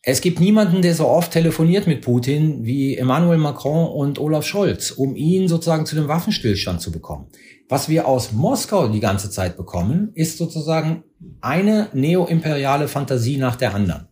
Es 0.01 0.23
gibt 0.23 0.41
niemanden, 0.41 0.81
der 0.81 0.95
so 0.95 1.09
oft 1.09 1.31
telefoniert 1.31 1.87
mit 1.87 2.01
Putin 2.01 2.65
wie 2.65 2.97
Emmanuel 2.97 3.37
Macron 3.37 3.87
und 3.89 4.19
Olaf 4.19 4.47
Scholz, 4.47 4.91
um 4.91 5.15
ihn 5.15 5.47
sozusagen 5.47 5.85
zu 5.85 5.95
dem 5.95 6.09
Waffenstillstand 6.09 6.81
zu 6.81 6.91
bekommen. 6.91 7.27
Was 7.69 7.91
wir 7.91 8.09
aus 8.09 8.33
Moskau 8.33 8.89
die 8.89 9.01
ganze 9.01 9.29
Zeit 9.29 9.59
bekommen, 9.59 10.13
ist 10.15 10.39
sozusagen 10.39 11.05
eine 11.43 11.89
neoimperiale 11.93 12.89
Fantasie 12.89 13.37
nach 13.37 13.57
der 13.57 13.75
anderen. 13.75 14.08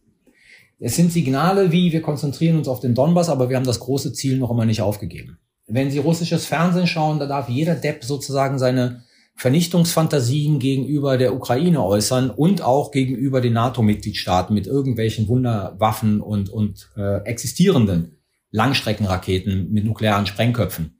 Es 0.78 0.96
sind 0.96 1.10
Signale 1.10 1.72
wie, 1.72 1.92
wir 1.92 2.02
konzentrieren 2.02 2.58
uns 2.58 2.68
auf 2.68 2.80
den 2.80 2.94
Donbass, 2.94 3.30
aber 3.30 3.48
wir 3.48 3.56
haben 3.56 3.64
das 3.64 3.80
große 3.80 4.12
Ziel 4.12 4.38
noch 4.38 4.50
immer 4.50 4.66
nicht 4.66 4.82
aufgegeben. 4.82 5.38
Wenn 5.66 5.90
Sie 5.90 5.98
russisches 5.98 6.46
Fernsehen 6.46 6.86
schauen, 6.86 7.18
da 7.18 7.26
darf 7.26 7.48
jeder 7.48 7.74
Depp 7.74 8.04
sozusagen 8.04 8.58
seine 8.58 9.04
Vernichtungsfantasien 9.36 10.58
gegenüber 10.58 11.18
der 11.18 11.34
Ukraine 11.34 11.82
äußern 11.82 12.30
und 12.30 12.62
auch 12.62 12.90
gegenüber 12.90 13.40
den 13.40 13.54
NATO-Mitgliedstaaten 13.54 14.54
mit 14.54 14.66
irgendwelchen 14.66 15.28
Wunderwaffen 15.28 16.20
und, 16.20 16.48
und 16.48 16.90
äh, 16.96 17.22
existierenden 17.24 18.18
Langstreckenraketen 18.50 19.70
mit 19.72 19.84
nuklearen 19.84 20.26
Sprengköpfen, 20.26 20.98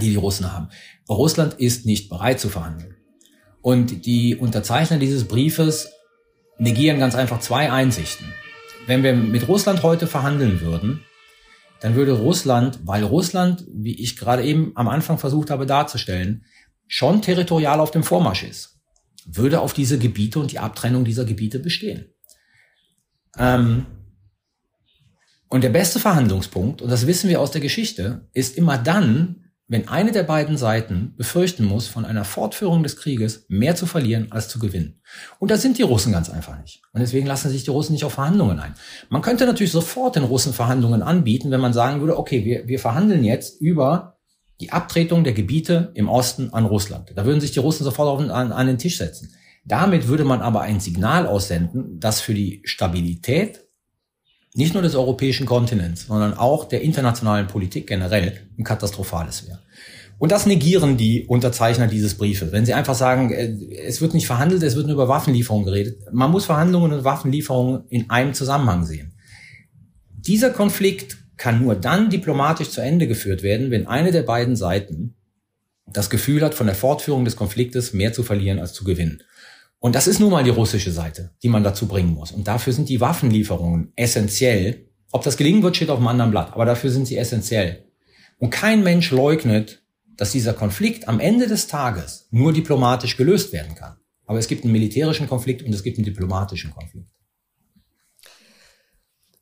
die 0.00 0.10
die 0.10 0.16
Russen 0.16 0.52
haben. 0.52 0.68
Russland 1.08 1.54
ist 1.54 1.84
nicht 1.84 2.08
bereit 2.08 2.40
zu 2.40 2.48
verhandeln. 2.48 2.94
Und 3.60 4.06
die 4.06 4.36
Unterzeichner 4.36 4.98
dieses 4.98 5.24
Briefes 5.24 5.90
negieren 6.58 6.98
ganz 6.98 7.14
einfach 7.14 7.40
zwei 7.40 7.70
Einsichten. 7.70 8.26
Wenn 8.86 9.02
wir 9.02 9.14
mit 9.14 9.48
Russland 9.48 9.82
heute 9.82 10.06
verhandeln 10.06 10.60
würden, 10.60 11.04
dann 11.80 11.94
würde 11.94 12.12
Russland, 12.12 12.80
weil 12.84 13.02
Russland, 13.02 13.64
wie 13.72 14.00
ich 14.00 14.16
gerade 14.16 14.44
eben 14.44 14.72
am 14.76 14.88
Anfang 14.88 15.18
versucht 15.18 15.50
habe 15.50 15.66
darzustellen, 15.66 16.44
schon 16.86 17.20
territorial 17.20 17.80
auf 17.80 17.90
dem 17.90 18.04
Vormarsch 18.04 18.44
ist, 18.44 18.78
würde 19.26 19.60
auf 19.60 19.72
diese 19.72 19.98
Gebiete 19.98 20.38
und 20.38 20.52
die 20.52 20.60
Abtrennung 20.60 21.04
dieser 21.04 21.24
Gebiete 21.24 21.58
bestehen. 21.58 22.06
Ähm, 23.36 23.86
und 25.48 25.64
der 25.64 25.70
beste 25.70 25.98
Verhandlungspunkt, 25.98 26.80
und 26.80 26.90
das 26.90 27.06
wissen 27.06 27.28
wir 27.28 27.40
aus 27.40 27.50
der 27.50 27.60
Geschichte, 27.60 28.28
ist 28.32 28.56
immer 28.56 28.78
dann, 28.78 29.45
wenn 29.68 29.88
eine 29.88 30.12
der 30.12 30.22
beiden 30.22 30.56
Seiten 30.56 31.14
befürchten 31.16 31.64
muss, 31.64 31.88
von 31.88 32.04
einer 32.04 32.24
Fortführung 32.24 32.84
des 32.84 32.96
Krieges 32.96 33.46
mehr 33.48 33.74
zu 33.74 33.86
verlieren 33.86 34.28
als 34.30 34.48
zu 34.48 34.60
gewinnen. 34.60 35.00
Und 35.40 35.50
da 35.50 35.56
sind 35.56 35.78
die 35.78 35.82
Russen 35.82 36.12
ganz 36.12 36.30
einfach 36.30 36.60
nicht. 36.60 36.82
Und 36.92 37.00
deswegen 37.00 37.26
lassen 37.26 37.50
sich 37.50 37.64
die 37.64 37.70
Russen 37.70 37.92
nicht 37.92 38.04
auf 38.04 38.12
Verhandlungen 38.12 38.60
ein. 38.60 38.74
Man 39.08 39.22
könnte 39.22 39.44
natürlich 39.44 39.72
sofort 39.72 40.14
den 40.14 40.24
Russen 40.24 40.52
Verhandlungen 40.52 41.02
anbieten, 41.02 41.50
wenn 41.50 41.60
man 41.60 41.72
sagen 41.72 42.00
würde, 42.00 42.16
okay, 42.16 42.44
wir, 42.44 42.68
wir 42.68 42.78
verhandeln 42.78 43.24
jetzt 43.24 43.60
über 43.60 44.18
die 44.60 44.72
Abtretung 44.72 45.24
der 45.24 45.32
Gebiete 45.32 45.90
im 45.94 46.08
Osten 46.08 46.52
an 46.52 46.64
Russland. 46.64 47.12
Da 47.14 47.26
würden 47.26 47.40
sich 47.40 47.50
die 47.50 47.58
Russen 47.58 47.84
sofort 47.84 48.08
auf, 48.08 48.20
an, 48.20 48.52
an 48.52 48.66
den 48.66 48.78
Tisch 48.78 48.98
setzen. 48.98 49.34
Damit 49.64 50.06
würde 50.06 50.24
man 50.24 50.42
aber 50.42 50.60
ein 50.60 50.78
Signal 50.78 51.26
aussenden, 51.26 51.98
das 51.98 52.20
für 52.20 52.34
die 52.34 52.62
Stabilität 52.64 53.65
nicht 54.56 54.72
nur 54.72 54.82
des 54.82 54.94
europäischen 54.94 55.46
Kontinents, 55.46 56.06
sondern 56.06 56.34
auch 56.34 56.64
der 56.64 56.80
internationalen 56.80 57.46
Politik 57.46 57.86
generell 57.86 58.40
ein 58.58 58.64
katastrophales 58.64 59.46
wäre. 59.46 59.60
Und 60.18 60.32
das 60.32 60.46
negieren 60.46 60.96
die 60.96 61.26
Unterzeichner 61.26 61.88
dieses 61.88 62.14
Briefes. 62.14 62.52
Wenn 62.52 62.64
sie 62.64 62.72
einfach 62.72 62.94
sagen, 62.94 63.30
äh, 63.30 63.54
es 63.86 64.00
wird 64.00 64.14
nicht 64.14 64.26
verhandelt, 64.26 64.62
es 64.62 64.74
wird 64.74 64.86
nur 64.86 64.94
über 64.94 65.08
Waffenlieferungen 65.08 65.66
geredet. 65.66 65.98
Man 66.10 66.30
muss 66.30 66.46
Verhandlungen 66.46 66.92
und 66.94 67.04
Waffenlieferungen 67.04 67.84
in 67.90 68.08
einem 68.08 68.32
Zusammenhang 68.32 68.86
sehen. 68.86 69.12
Dieser 70.10 70.50
Konflikt 70.50 71.18
kann 71.36 71.62
nur 71.62 71.74
dann 71.74 72.08
diplomatisch 72.08 72.70
zu 72.70 72.80
Ende 72.80 73.06
geführt 73.06 73.42
werden, 73.42 73.70
wenn 73.70 73.86
eine 73.86 74.10
der 74.10 74.22
beiden 74.22 74.56
Seiten 74.56 75.14
das 75.86 76.08
Gefühl 76.08 76.42
hat, 76.42 76.54
von 76.54 76.66
der 76.66 76.74
Fortführung 76.74 77.26
des 77.26 77.36
Konfliktes 77.36 77.92
mehr 77.92 78.14
zu 78.14 78.22
verlieren 78.22 78.58
als 78.58 78.72
zu 78.72 78.84
gewinnen. 78.84 79.22
Und 79.78 79.94
das 79.94 80.06
ist 80.06 80.20
nun 80.20 80.30
mal 80.30 80.44
die 80.44 80.50
russische 80.50 80.90
Seite, 80.90 81.34
die 81.42 81.48
man 81.48 81.62
dazu 81.62 81.86
bringen 81.86 82.14
muss. 82.14 82.32
Und 82.32 82.48
dafür 82.48 82.72
sind 82.72 82.88
die 82.88 83.00
Waffenlieferungen 83.00 83.92
essentiell. 83.96 84.88
Ob 85.12 85.22
das 85.22 85.36
gelingen 85.36 85.62
wird, 85.62 85.76
steht 85.76 85.90
auf 85.90 85.98
einem 85.98 86.08
anderen 86.08 86.30
Blatt, 86.30 86.52
aber 86.52 86.64
dafür 86.64 86.90
sind 86.90 87.06
sie 87.06 87.16
essentiell. 87.16 87.84
Und 88.38 88.50
kein 88.50 88.82
Mensch 88.82 89.10
leugnet, 89.10 89.82
dass 90.16 90.32
dieser 90.32 90.54
Konflikt 90.54 91.08
am 91.08 91.20
Ende 91.20 91.46
des 91.46 91.68
Tages 91.68 92.28
nur 92.30 92.52
diplomatisch 92.52 93.16
gelöst 93.16 93.52
werden 93.52 93.74
kann. 93.74 93.96
Aber 94.26 94.38
es 94.38 94.48
gibt 94.48 94.64
einen 94.64 94.72
militärischen 94.72 95.28
Konflikt 95.28 95.62
und 95.62 95.72
es 95.72 95.82
gibt 95.82 95.98
einen 95.98 96.04
diplomatischen 96.04 96.72
Konflikt. 96.72 97.08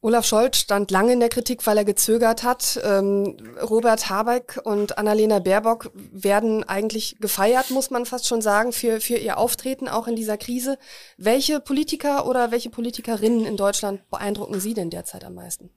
Olaf 0.05 0.27
Scholz 0.27 0.59
stand 0.59 0.91
lange 0.91 1.15
in 1.15 1.21
der 1.21 1.31
Kritik, 1.31 1.67
weil 1.67 1.79
er 1.79 1.85
gezögert 1.87 2.43
hat. 2.43 2.79
Ähm, 2.85 3.39
Robert 3.63 4.11
Habeck 4.11 4.61
und 4.63 4.99
Annalena 4.99 5.39
Baerbock 5.39 5.93
werden 5.95 6.63
eigentlich 6.63 7.17
gefeiert, 7.21 7.71
muss 7.71 7.91
man 7.91 8.05
fast 8.05 8.29
schon 8.29 8.43
sagen, 8.43 8.73
für, 8.73 9.01
für 9.01 9.17
ihr 9.17 9.39
Auftreten 9.39 9.89
auch 9.89 10.07
in 10.07 10.15
dieser 10.15 10.37
Krise. 10.37 10.77
Welche 11.17 11.59
Politiker 11.59 12.27
oder 12.27 12.51
welche 12.51 12.69
Politikerinnen 12.69 13.47
in 13.47 13.57
Deutschland 13.57 14.07
beeindrucken 14.11 14.61
Sie 14.61 14.75
denn 14.75 14.91
derzeit 14.91 15.25
am 15.25 15.37
meisten? 15.37 15.71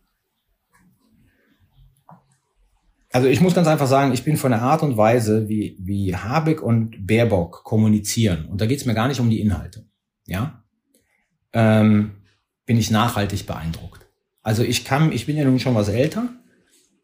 Also 3.13 3.29
ich 3.29 3.39
muss 3.39 3.55
ganz 3.55 3.69
einfach 3.69 3.87
sagen, 3.87 4.11
ich 4.11 4.25
bin 4.25 4.35
von 4.35 4.51
der 4.51 4.61
Art 4.61 4.83
und 4.83 4.97
Weise, 4.97 5.47
wie, 5.47 5.77
wie 5.79 6.13
Habeck 6.13 6.61
und 6.61 7.07
Baerbock 7.07 7.63
kommunizieren, 7.63 8.45
und 8.47 8.59
da 8.59 8.65
geht 8.65 8.79
es 8.79 8.85
mir 8.85 8.93
gar 8.93 9.07
nicht 9.07 9.21
um 9.21 9.29
die 9.29 9.39
Inhalte, 9.39 9.85
ja, 10.25 10.65
ähm, 11.53 12.17
bin 12.65 12.77
ich 12.77 12.91
nachhaltig 12.91 13.45
beeindruckt. 13.45 14.06
Also 14.47 14.63
ich 14.63 14.85
kann, 14.85 15.11
ich 15.11 15.25
bin 15.25 15.35
ja 15.35 15.43
nun 15.43 15.59
schon 15.59 15.75
was 15.75 15.89
älter 15.89 16.29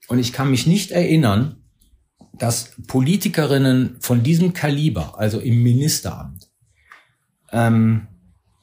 und 0.07 0.17
ich 0.17 0.31
kann 0.31 0.49
mich 0.49 0.65
nicht 0.65 0.91
erinnern, 0.91 1.57
dass 2.39 2.71
Politikerinnen 2.87 3.97
von 3.99 4.23
diesem 4.23 4.53
Kaliber, 4.53 5.19
also 5.19 5.41
im 5.41 5.61
Ministeramt, 5.61 6.49
ähm, 7.51 8.07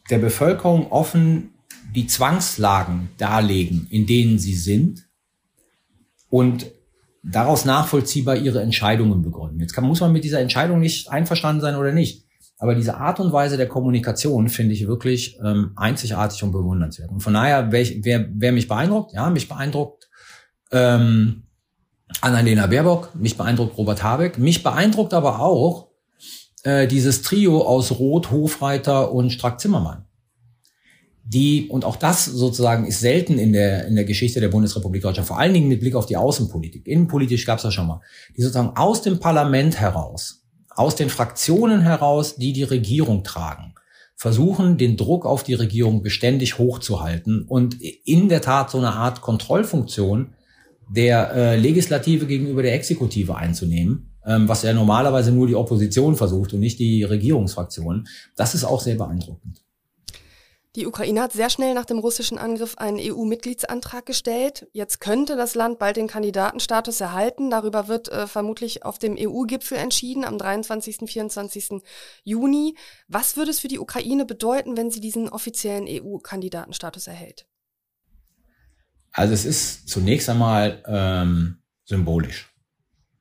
der 0.09 0.16
Bevölkerung 0.16 0.91
offen 0.93 1.51
die 1.95 2.07
Zwangslagen 2.07 3.11
darlegen, 3.18 3.87
in 3.91 4.07
denen 4.07 4.39
sie 4.39 4.55
sind 4.55 5.07
und 6.31 6.70
daraus 7.22 7.66
nachvollziehbar 7.66 8.37
ihre 8.37 8.62
Entscheidungen 8.62 9.20
begründen. 9.20 9.61
Jetzt 9.61 9.74
kann, 9.74 9.85
muss 9.85 10.01
man 10.01 10.11
mit 10.11 10.24
dieser 10.24 10.41
Entscheidung 10.41 10.81
nicht 10.81 11.11
einverstanden 11.11 11.61
sein 11.61 11.76
oder 11.76 11.93
nicht. 11.93 12.24
Aber 12.61 12.74
diese 12.74 12.98
Art 12.98 13.18
und 13.20 13.32
Weise 13.32 13.56
der 13.56 13.68
Kommunikation 13.68 14.50
finde 14.50 14.74
ich 14.74 14.86
wirklich 14.86 15.38
ähm, 15.42 15.72
einzigartig 15.76 16.42
und 16.42 16.52
bewundernswert. 16.52 17.11
Und 17.11 17.20
von 17.20 17.32
daher, 17.32 17.72
wer, 17.72 17.86
wer, 18.02 18.28
wer 18.34 18.52
mich 18.52 18.68
beeindruckt, 18.68 19.14
ja, 19.14 19.30
mich 19.30 19.48
beeindruckt 19.48 20.11
ähm, 20.70 21.44
Annalena 22.20 22.66
Baerbock, 22.66 23.14
mich 23.14 23.38
beeindruckt 23.38 23.78
Robert 23.78 24.02
Habeck, 24.02 24.38
mich 24.38 24.62
beeindruckt 24.62 25.14
aber 25.14 25.40
auch 25.40 25.88
äh, 26.62 26.86
dieses 26.86 27.22
Trio 27.22 27.62
aus 27.62 27.92
Roth, 27.92 28.30
Hofreiter 28.30 29.11
und 29.11 29.30
Strack-Zimmermann. 29.30 30.04
Die, 31.24 31.66
und 31.68 31.86
auch 31.86 31.96
das 31.96 32.26
sozusagen 32.26 32.86
ist 32.86 33.00
selten 33.00 33.38
in 33.38 33.54
der, 33.54 33.86
in 33.86 33.94
der 33.94 34.04
Geschichte 34.04 34.38
der 34.38 34.48
Bundesrepublik 34.48 35.00
Deutschland, 35.00 35.26
vor 35.26 35.38
allen 35.38 35.54
Dingen 35.54 35.68
mit 35.68 35.80
Blick 35.80 35.94
auf 35.94 36.04
die 36.04 36.18
Außenpolitik. 36.18 36.86
Innenpolitisch 36.86 37.46
gab 37.46 37.56
es 37.56 37.62
das 37.62 37.72
schon 37.72 37.86
mal. 37.86 38.02
Die 38.36 38.42
sozusagen 38.42 38.76
aus 38.76 39.00
dem 39.00 39.18
Parlament 39.18 39.80
heraus 39.80 40.39
aus 40.71 40.97
den 40.97 41.11
Fraktionen 41.11 41.81
heraus, 41.81 42.37
die 42.37 42.53
die 42.53 42.62
Regierung 42.62 43.25
tragen, 43.25 43.75
versuchen, 44.16 44.77
den 44.77 44.97
Druck 44.97 45.27
auf 45.27 45.43
die 45.43 45.55
Regierung 45.55 46.03
beständig 46.03 46.59
hochzuhalten 46.59 47.43
und 47.43 47.77
in 47.81 48.29
der 48.29 48.43
Tat 48.43 48.71
so 48.71 48.79
eine 48.79 48.93
Art 48.93 49.21
Kontrollfunktion 49.21 50.35
der 50.89 51.33
äh, 51.33 51.57
Legislative 51.57 52.27
gegenüber 52.27 52.62
der 52.62 52.75
Exekutive 52.75 53.37
einzunehmen, 53.37 54.12
ähm, 54.27 54.49
was 54.49 54.62
ja 54.62 54.73
normalerweise 54.73 55.33
nur 55.33 55.47
die 55.47 55.55
Opposition 55.55 56.16
versucht 56.16 56.53
und 56.53 56.61
nicht 56.61 56.79
die 56.79 57.05
Regierungsfraktionen. 57.05 58.09
Das 58.37 58.55
ist 58.55 58.64
auch 58.64 58.81
sehr 58.81 58.97
beeindruckend. 58.97 59.62
Die 60.77 60.87
Ukraine 60.87 61.23
hat 61.23 61.33
sehr 61.33 61.51
schnell 61.51 61.75
nach 61.75 61.85
dem 61.85 61.99
russischen 61.99 62.39
Angriff 62.39 62.79
einen 62.79 63.01
EU-Mitgliedsantrag 63.01 64.07
gestellt. 64.07 64.68
Jetzt 64.73 65.01
könnte 65.01 65.35
das 65.35 65.57
Land 65.57 65.81
bald 65.81 65.97
den 65.97 66.07
Kandidatenstatus 66.07 67.01
erhalten. 67.01 67.51
Darüber 67.51 67.89
wird 67.89 68.09
äh, 68.09 68.29
vermutlich 68.29 68.85
auf 68.85 69.01
dem 69.01 69.16
EU-Gipfel 69.18 69.79
entschieden 69.79 70.25
am 70.25 70.39
23. 70.39 71.11
24. 71.11 71.83
Juni. 72.23 72.77
Was 73.09 73.37
würde 73.37 73.51
es 73.51 73.59
für 73.59 73.66
die 73.66 73.81
Ukraine 73.81 74.25
bedeuten, 74.25 74.77
wenn 74.77 74.93
sie 74.93 75.01
diesen 75.01 75.29
offiziellen 75.29 75.87
EU-Kandidatenstatus 75.89 77.09
erhält? 77.09 77.47
Also 79.11 79.35
es 79.35 79.45
ist 79.45 79.89
zunächst 79.89 80.29
einmal 80.29 80.85
ähm, 80.87 81.62
symbolisch. 81.85 82.49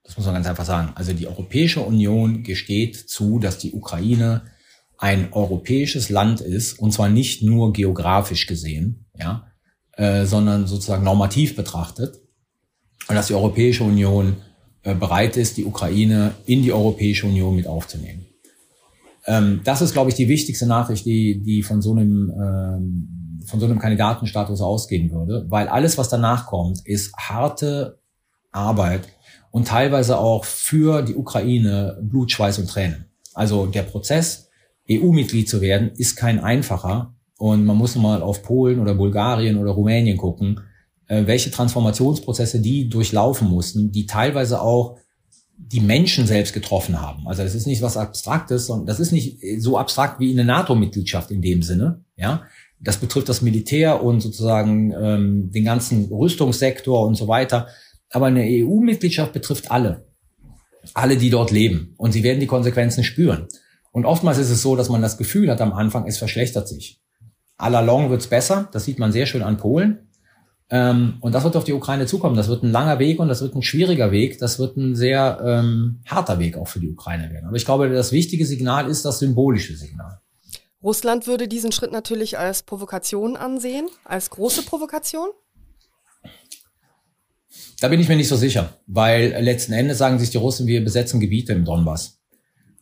Das 0.03 0.15
muss 0.17 0.25
man 0.27 0.35
ganz 0.35 0.45
einfach 0.45 0.65
sagen. 0.65 0.91
Also 0.93 1.13
die 1.13 1.27
Europäische 1.27 1.81
Union 1.81 2.43
gesteht 2.43 2.95
zu, 2.95 3.39
dass 3.39 3.57
die 3.57 3.73
Ukraine 3.73 4.43
ein 4.99 5.31
europäisches 5.31 6.09
Land 6.09 6.41
ist, 6.41 6.77
und 6.77 6.91
zwar 6.91 7.09
nicht 7.09 7.41
nur 7.41 7.71
geografisch 7.73 8.47
gesehen, 8.47 9.05
ja, 9.17 9.47
äh, 9.93 10.25
sondern 10.25 10.67
sozusagen 10.67 11.03
normativ 11.03 11.55
betrachtet, 11.55 12.19
und 13.07 13.15
dass 13.15 13.27
die 13.27 13.33
Europäische 13.33 13.85
Union 13.85 14.35
äh, 14.83 14.93
bereit 14.93 15.37
ist, 15.37 15.57
die 15.57 15.65
Ukraine 15.65 16.33
in 16.45 16.61
die 16.61 16.73
Europäische 16.73 17.25
Union 17.25 17.55
mit 17.55 17.65
aufzunehmen. 17.65 18.25
Ähm, 19.25 19.61
das 19.63 19.81
ist, 19.81 19.93
glaube 19.93 20.09
ich, 20.09 20.15
die 20.15 20.27
wichtigste 20.27 20.67
Nachricht, 20.67 21.05
die, 21.05 21.41
die 21.41 21.63
von 21.63 21.81
so 21.81 21.91
einem 21.91 22.31
ähm, 22.31 23.15
von 23.45 23.59
so 23.59 23.65
einem 23.65 23.79
Kandidatenstatus 23.79 24.61
ausgehen 24.61 25.11
würde, 25.11 25.45
weil 25.49 25.69
alles, 25.69 25.97
was 25.97 26.09
danach 26.09 26.45
kommt, 26.45 26.85
ist 26.85 27.15
harte 27.15 27.99
Arbeit 28.51 29.07
und 29.49 29.67
teilweise 29.67 30.17
auch 30.17 30.45
für 30.45 31.01
die 31.01 31.15
Ukraine 31.15 31.97
Blut, 32.01 32.31
Schweiß 32.31 32.59
und 32.59 32.69
Tränen. 32.69 33.05
Also 33.33 33.65
der 33.65 33.83
Prozess, 33.83 34.48
EU-Mitglied 34.89 35.47
zu 35.47 35.61
werden, 35.61 35.91
ist 35.95 36.15
kein 36.15 36.39
einfacher. 36.39 37.15
Und 37.37 37.65
man 37.65 37.77
muss 37.77 37.95
mal 37.95 38.21
auf 38.21 38.43
Polen 38.43 38.79
oder 38.79 38.95
Bulgarien 38.95 39.57
oder 39.57 39.71
Rumänien 39.71 40.17
gucken, 40.17 40.59
äh, 41.07 41.25
welche 41.25 41.51
Transformationsprozesse 41.51 42.59
die 42.59 42.89
durchlaufen 42.89 43.49
mussten, 43.49 43.91
die 43.91 44.05
teilweise 44.05 44.61
auch 44.61 44.97
die 45.57 45.81
Menschen 45.81 46.25
selbst 46.25 46.53
getroffen 46.53 47.01
haben. 47.01 47.27
Also 47.27 47.43
das 47.43 47.53
ist 47.53 47.67
nicht 47.67 47.81
was 47.81 47.97
Abstraktes, 47.97 48.67
sondern 48.67 48.87
das 48.87 48.99
ist 48.99 49.11
nicht 49.11 49.39
so 49.59 49.77
abstrakt 49.77 50.19
wie 50.19 50.31
eine 50.31 50.45
NATO-Mitgliedschaft 50.45 51.31
in 51.31 51.41
dem 51.41 51.63
Sinne. 51.63 52.03
Ja, 52.15 52.43
das 52.79 52.97
betrifft 52.97 53.27
das 53.27 53.41
Militär 53.41 54.01
und 54.01 54.21
sozusagen 54.21 54.93
ähm, 54.93 55.51
den 55.51 55.65
ganzen 55.65 56.05
Rüstungssektor 56.05 57.05
und 57.05 57.15
so 57.15 57.27
weiter. 57.27 57.67
Aber 58.09 58.27
eine 58.27 58.43
EU-Mitgliedschaft 58.43 59.33
betrifft 59.33 59.69
alle, 59.69 60.07
alle, 60.93 61.17
die 61.17 61.29
dort 61.29 61.51
leben, 61.51 61.93
und 61.97 62.13
sie 62.13 62.23
werden 62.23 62.39
die 62.39 62.47
Konsequenzen 62.47 63.03
spüren. 63.03 63.47
Und 63.91 64.05
oftmals 64.05 64.37
ist 64.37 64.49
es 64.49 64.61
so, 64.61 64.75
dass 64.75 64.89
man 64.89 65.01
das 65.01 65.17
Gefühl 65.17 65.49
hat 65.49 65.61
am 65.61 65.73
Anfang, 65.73 66.07
es 66.07 66.17
verschlechtert 66.17 66.67
sich. 66.67 67.01
À 67.57 67.69
la 67.69 67.81
longue 67.81 68.09
wird's 68.09 68.27
besser. 68.27 68.69
Das 68.71 68.85
sieht 68.85 68.99
man 68.99 69.11
sehr 69.11 69.25
schön 69.25 69.41
an 69.41 69.57
Polen. 69.57 70.09
Ähm, 70.69 71.17
und 71.21 71.33
das 71.33 71.43
wird 71.43 71.55
auf 71.55 71.63
die 71.63 71.73
Ukraine 71.73 72.05
zukommen. 72.05 72.35
Das 72.35 72.47
wird 72.47 72.63
ein 72.63 72.71
langer 72.71 72.99
Weg 72.99 73.19
und 73.19 73.27
das 73.27 73.41
wird 73.41 73.55
ein 73.55 73.63
schwieriger 73.63 74.11
Weg. 74.11 74.37
Das 74.37 74.59
wird 74.59 74.77
ein 74.77 74.95
sehr 74.95 75.39
ähm, 75.43 76.01
harter 76.05 76.39
Weg 76.39 76.57
auch 76.57 76.67
für 76.67 76.79
die 76.79 76.89
Ukraine 76.89 77.31
werden. 77.31 77.47
Aber 77.47 77.57
ich 77.57 77.65
glaube, 77.65 77.89
das 77.89 78.11
wichtige 78.11 78.45
Signal 78.45 78.87
ist 78.87 79.03
das 79.03 79.19
symbolische 79.19 79.75
Signal. 79.75 80.19
Russland 80.81 81.27
würde 81.27 81.47
diesen 81.47 81.71
Schritt 81.71 81.91
natürlich 81.91 82.37
als 82.37 82.63
Provokation 82.63 83.35
ansehen, 83.35 83.87
als 84.05 84.29
große 84.29 84.63
Provokation. 84.63 85.29
Da 87.81 87.87
bin 87.87 87.99
ich 87.99 88.07
mir 88.07 88.15
nicht 88.15 88.27
so 88.27 88.35
sicher, 88.35 88.73
weil 88.87 89.31
letzten 89.41 89.73
Endes 89.73 89.97
sagen 89.97 90.19
sich 90.19 90.29
die 90.29 90.37
Russen, 90.37 90.67
wir 90.67 90.83
besetzen 90.83 91.19
Gebiete 91.19 91.53
im 91.53 91.65
Donbass. 91.65 92.18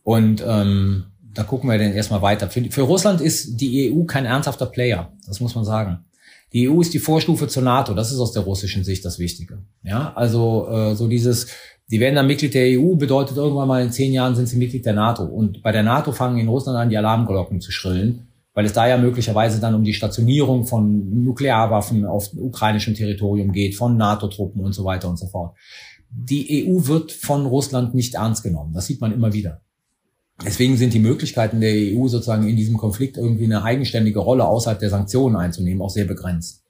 Und 0.07 0.41
ähm, 0.47 1.03
da 1.33 1.43
gucken 1.43 1.69
wir 1.69 1.77
dann 1.77 1.91
erstmal 1.91 2.21
weiter. 2.21 2.49
Für, 2.49 2.63
für 2.71 2.83
Russland 2.83 3.19
ist 3.19 3.59
die 3.59 3.91
EU 3.91 4.05
kein 4.05 4.23
ernsthafter 4.23 4.65
Player, 4.65 5.11
das 5.27 5.41
muss 5.41 5.53
man 5.53 5.65
sagen. 5.65 6.05
Die 6.53 6.69
EU 6.69 6.79
ist 6.79 6.93
die 6.93 6.99
Vorstufe 6.99 7.49
zur 7.49 7.63
NATO. 7.63 7.93
Das 7.93 8.13
ist 8.13 8.19
aus 8.19 8.31
der 8.31 8.43
russischen 8.43 8.85
Sicht 8.85 9.03
das 9.03 9.19
Wichtige. 9.19 9.57
Ja, 9.83 10.13
also 10.15 10.69
äh, 10.69 10.95
so 10.95 11.09
dieses, 11.09 11.47
die 11.91 11.99
werden 11.99 12.15
dann 12.15 12.25
Mitglied 12.25 12.53
der 12.53 12.79
EU, 12.79 12.95
bedeutet 12.95 13.35
irgendwann 13.35 13.67
mal 13.67 13.83
in 13.83 13.91
zehn 13.91 14.13
Jahren 14.13 14.33
sind 14.33 14.47
sie 14.47 14.55
Mitglied 14.55 14.85
der 14.85 14.93
NATO. 14.93 15.23
Und 15.23 15.61
bei 15.61 15.73
der 15.73 15.83
NATO 15.83 16.13
fangen 16.13 16.37
in 16.37 16.47
Russland 16.47 16.77
an, 16.77 16.89
die 16.89 16.97
Alarmglocken 16.97 17.59
zu 17.59 17.73
schrillen, 17.73 18.29
weil 18.53 18.63
es 18.63 18.71
da 18.71 18.87
ja 18.87 18.97
möglicherweise 18.97 19.59
dann 19.59 19.75
um 19.75 19.83
die 19.83 19.93
Stationierung 19.93 20.65
von 20.65 21.21
Nuklearwaffen 21.25 22.05
auf 22.05 22.29
ukrainischem 22.33 22.93
Territorium 22.93 23.51
geht, 23.51 23.75
von 23.75 23.97
NATO-Truppen 23.97 24.63
und 24.63 24.71
so 24.71 24.85
weiter 24.85 25.09
und 25.09 25.19
so 25.19 25.27
fort. 25.27 25.57
Die 26.09 26.65
EU 26.65 26.87
wird 26.87 27.11
von 27.11 27.45
Russland 27.45 27.93
nicht 27.93 28.13
ernst 28.13 28.43
genommen. 28.43 28.71
Das 28.73 28.85
sieht 28.85 29.01
man 29.01 29.11
immer 29.11 29.33
wieder. 29.33 29.59
Deswegen 30.45 30.77
sind 30.77 30.93
die 30.93 30.99
Möglichkeiten 30.99 31.61
der 31.61 31.73
EU 31.73 32.07
sozusagen 32.07 32.47
in 32.47 32.55
diesem 32.55 32.77
Konflikt 32.77 33.17
irgendwie 33.17 33.45
eine 33.45 33.63
eigenständige 33.63 34.19
Rolle 34.19 34.45
außerhalb 34.45 34.79
der 34.79 34.89
Sanktionen 34.89 35.35
einzunehmen 35.35 35.81
auch 35.81 35.89
sehr 35.89 36.05
begrenzt. 36.05 36.63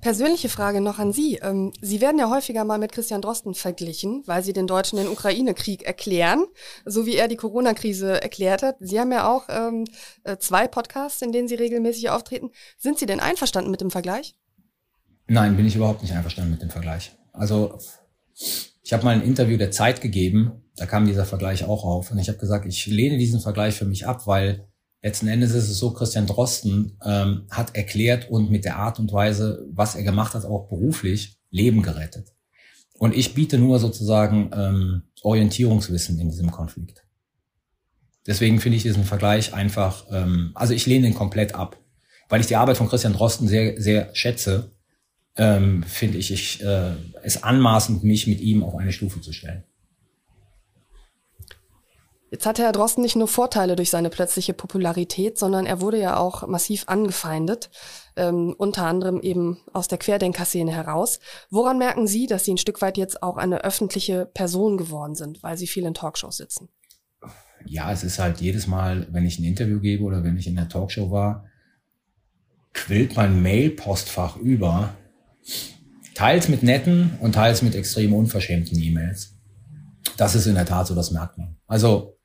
Persönliche 0.00 0.48
Frage 0.48 0.80
noch 0.80 1.00
an 1.00 1.12
Sie. 1.12 1.40
Ähm, 1.42 1.72
Sie 1.80 2.00
werden 2.00 2.20
ja 2.20 2.30
häufiger 2.30 2.64
mal 2.64 2.78
mit 2.78 2.92
Christian 2.92 3.20
Drosten 3.20 3.54
verglichen, 3.54 4.22
weil 4.26 4.44
Sie 4.44 4.52
den 4.52 4.68
Deutschen 4.68 4.98
den 4.98 5.08
Ukraine-Krieg 5.08 5.82
erklären, 5.82 6.44
so 6.84 7.06
wie 7.06 7.16
er 7.16 7.26
die 7.26 7.34
Corona-Krise 7.34 8.22
erklärt 8.22 8.62
hat. 8.62 8.76
Sie 8.78 9.00
haben 9.00 9.10
ja 9.10 9.28
auch 9.28 9.46
ähm, 9.48 9.84
äh, 10.22 10.36
zwei 10.36 10.68
Podcasts, 10.68 11.22
in 11.22 11.32
denen 11.32 11.48
Sie 11.48 11.56
regelmäßig 11.56 12.10
auftreten. 12.10 12.50
Sind 12.78 13.00
Sie 13.00 13.06
denn 13.06 13.18
einverstanden 13.18 13.72
mit 13.72 13.80
dem 13.80 13.90
Vergleich? 13.90 14.36
Nein, 15.26 15.56
bin 15.56 15.66
ich 15.66 15.74
überhaupt 15.74 16.02
nicht 16.02 16.14
einverstanden 16.14 16.52
mit 16.52 16.62
dem 16.62 16.70
Vergleich. 16.70 17.16
Also 17.32 17.76
ich 18.84 18.92
habe 18.92 19.04
mal 19.04 19.14
ein 19.14 19.22
Interview 19.22 19.56
der 19.56 19.72
Zeit 19.72 20.00
gegeben, 20.02 20.62
da 20.76 20.86
kam 20.86 21.06
dieser 21.06 21.24
Vergleich 21.24 21.64
auch 21.64 21.84
auf. 21.84 22.10
Und 22.10 22.18
ich 22.18 22.28
habe 22.28 22.38
gesagt, 22.38 22.66
ich 22.66 22.86
lehne 22.86 23.18
diesen 23.18 23.40
Vergleich 23.40 23.74
für 23.74 23.86
mich 23.86 24.06
ab, 24.06 24.26
weil 24.26 24.66
letzten 25.02 25.28
Endes 25.28 25.52
ist 25.52 25.68
es 25.68 25.78
so, 25.78 25.92
Christian 25.92 26.26
Drosten 26.26 26.98
ähm, 27.04 27.46
hat 27.50 27.74
erklärt 27.74 28.30
und 28.30 28.50
mit 28.50 28.64
der 28.64 28.76
Art 28.76 28.98
und 28.98 29.12
Weise, 29.12 29.66
was 29.70 29.94
er 29.94 30.02
gemacht 30.02 30.34
hat, 30.34 30.44
auch 30.44 30.68
beruflich, 30.68 31.38
Leben 31.50 31.82
gerettet. 31.82 32.34
Und 32.98 33.14
ich 33.14 33.34
biete 33.34 33.58
nur 33.58 33.78
sozusagen 33.78 34.50
ähm, 34.54 35.02
Orientierungswissen 35.22 36.18
in 36.18 36.30
diesem 36.30 36.50
Konflikt. 36.50 37.04
Deswegen 38.26 38.60
finde 38.60 38.76
ich 38.76 38.82
diesen 38.82 39.04
Vergleich 39.04 39.54
einfach, 39.54 40.06
ähm, 40.10 40.50
also 40.54 40.74
ich 40.74 40.86
lehne 40.86 41.06
ihn 41.06 41.14
komplett 41.14 41.54
ab, 41.54 41.78
weil 42.28 42.40
ich 42.40 42.46
die 42.46 42.56
Arbeit 42.56 42.76
von 42.76 42.88
Christian 42.88 43.12
Drosten 43.12 43.48
sehr, 43.48 43.80
sehr 43.80 44.14
schätze. 44.14 44.72
Ähm, 45.36 45.82
finde 45.84 46.18
ich, 46.18 46.32
ich 46.32 46.62
äh, 46.64 46.92
es 47.22 47.42
anmaßend, 47.42 48.02
mich 48.02 48.26
mit 48.26 48.40
ihm 48.40 48.64
auf 48.64 48.74
eine 48.74 48.92
Stufe 48.92 49.20
zu 49.20 49.32
stellen. 49.32 49.62
Jetzt 52.36 52.44
hatte 52.44 52.64
Herr 52.64 52.72
Drosten 52.72 53.02
nicht 53.02 53.16
nur 53.16 53.28
Vorteile 53.28 53.76
durch 53.76 53.88
seine 53.88 54.10
plötzliche 54.10 54.52
Popularität, 54.52 55.38
sondern 55.38 55.64
er 55.64 55.80
wurde 55.80 55.98
ja 55.98 56.18
auch 56.18 56.46
massiv 56.46 56.84
angefeindet, 56.86 57.70
ähm, 58.14 58.54
unter 58.58 58.84
anderem 58.84 59.22
eben 59.22 59.56
aus 59.72 59.88
der 59.88 59.96
Querdenker-Szene 59.96 60.70
heraus. 60.70 61.18
Woran 61.48 61.78
merken 61.78 62.06
Sie, 62.06 62.26
dass 62.26 62.44
Sie 62.44 62.52
ein 62.52 62.58
Stück 62.58 62.82
weit 62.82 62.98
jetzt 62.98 63.22
auch 63.22 63.38
eine 63.38 63.64
öffentliche 63.64 64.26
Person 64.26 64.76
geworden 64.76 65.14
sind, 65.14 65.42
weil 65.42 65.56
Sie 65.56 65.66
viel 65.66 65.86
in 65.86 65.94
Talkshows 65.94 66.36
sitzen? 66.36 66.68
Ja, 67.64 67.90
es 67.90 68.04
ist 68.04 68.18
halt 68.18 68.38
jedes 68.42 68.66
Mal, 68.66 69.06
wenn 69.12 69.24
ich 69.24 69.38
ein 69.38 69.44
Interview 69.44 69.80
gebe 69.80 70.04
oder 70.04 70.22
wenn 70.22 70.36
ich 70.36 70.46
in 70.46 70.56
der 70.56 70.68
Talkshow 70.68 71.10
war, 71.10 71.46
quillt 72.74 73.16
mein 73.16 73.40
Mail-Postfach 73.40 74.36
über. 74.36 74.94
Teils 76.14 76.50
mit 76.50 76.62
netten 76.62 77.16
und 77.18 77.32
teils 77.32 77.62
mit 77.62 77.74
extrem 77.74 78.12
unverschämten 78.12 78.78
E-Mails. 78.78 79.38
Das 80.18 80.34
ist 80.34 80.44
in 80.44 80.54
der 80.54 80.66
Tat 80.66 80.86
so, 80.86 80.94
das 80.94 81.10
merkt 81.10 81.38
man. 81.38 81.56
Also 81.66 82.15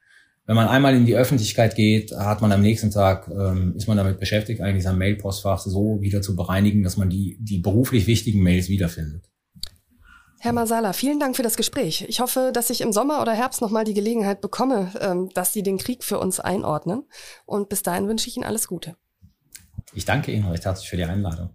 wenn 0.52 0.58
man 0.58 0.68
einmal 0.68 0.94
in 0.96 1.06
die 1.06 1.16
Öffentlichkeit 1.16 1.76
geht, 1.76 2.12
hat 2.12 2.42
man 2.42 2.52
am 2.52 2.62
nächsten 2.62 2.92
Tag, 2.92 3.30
ähm, 3.30 3.74
ist 3.78 3.88
man 3.88 3.96
damit 3.96 4.20
beschäftigt, 4.20 4.60
eigentlich 4.60 4.84
sein 4.84 4.98
Mailpostfach 4.98 5.62
so 5.62 6.02
wieder 6.02 6.22
zu 6.22 6.36
bereinigen, 6.36 6.84
dass 6.84 6.98
man 6.98 7.10
die, 7.10 7.38
die 7.40 7.60
beruflich 7.60 8.06
wichtigen 8.06 8.44
Mails 8.44 8.68
wiederfindet. 8.68 9.30
Herr 10.42 10.52
Masala, 10.52 10.92
vielen 10.92 11.22
Dank 11.22 11.38
für 11.38 11.42
das 11.42 11.56
Gespräch. 11.56 12.06
Ich 12.10 12.20
hoffe, 12.20 12.52
dass 12.54 12.70
ich 12.70 12.82
im 12.82 12.92
Sommer 12.92 13.22
oder 13.22 13.32
Herbst 13.32 13.62
nochmal 13.62 13.86
die 13.86 13.94
Gelegenheit 13.94 14.42
bekomme, 14.42 14.92
ähm, 15.00 15.30
dass 15.34 15.54
Sie 15.54 15.64
den 15.64 15.78
Krieg 15.78 16.04
für 16.04 16.20
uns 16.20 16.42
einordnen. 16.42 17.04
Und 17.46 17.70
bis 17.70 17.82
dahin 17.82 18.10
wünsche 18.10 18.28
ich 18.28 18.36
Ihnen 18.36 18.46
alles 18.46 18.68
Gute. 18.68 18.98
Ich 19.94 20.04
danke 20.04 20.34
Ihnen 20.34 20.50
recht 20.50 20.66
herzlich 20.66 20.90
für 20.90 20.98
die 20.98 21.06
Einladung. 21.06 21.52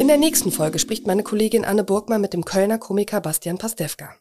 In 0.00 0.08
der 0.08 0.16
nächsten 0.16 0.50
Folge 0.50 0.78
spricht 0.78 1.06
meine 1.06 1.22
Kollegin 1.22 1.66
Anne 1.66 1.84
Burgmann 1.84 2.22
mit 2.22 2.32
dem 2.32 2.46
Kölner 2.46 2.78
Komiker 2.78 3.20
Bastian 3.20 3.58
Pastewka. 3.58 4.14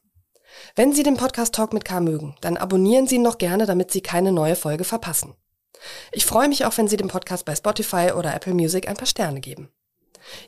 Wenn 0.76 0.92
Sie 0.92 1.04
den 1.04 1.16
Podcast 1.16 1.56
Talk 1.56 1.72
mit 1.72 1.86
K 1.86 2.02
mögen, 2.02 2.36
dann 2.42 2.58
abonnieren 2.58 3.08
Sie 3.08 3.16
ihn 3.16 3.22
noch 3.22 3.38
gerne, 3.38 3.66
damit 3.66 3.90
Sie 3.90 4.02
keine 4.02 4.34
neue 4.34 4.58
Folge 4.58 4.84
verpassen. 4.84 5.36
Ich 6.12 6.26
freue 6.26 6.50
mich 6.50 6.66
auch, 6.66 6.78
wenn 6.78 6.90
Sie 6.90 6.98
dem 6.98 7.08
Podcast 7.08 7.46
bei 7.46 7.56
Spotify 7.56 8.12
oder 8.14 8.36
Apple 8.36 8.56
Music 8.56 8.90
ein 8.90 8.98
paar 8.98 9.06
Sterne 9.06 9.40
geben. 9.40 9.70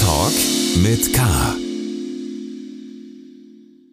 Talk 0.00 0.32
mit 0.82 1.12
K. 1.12 1.65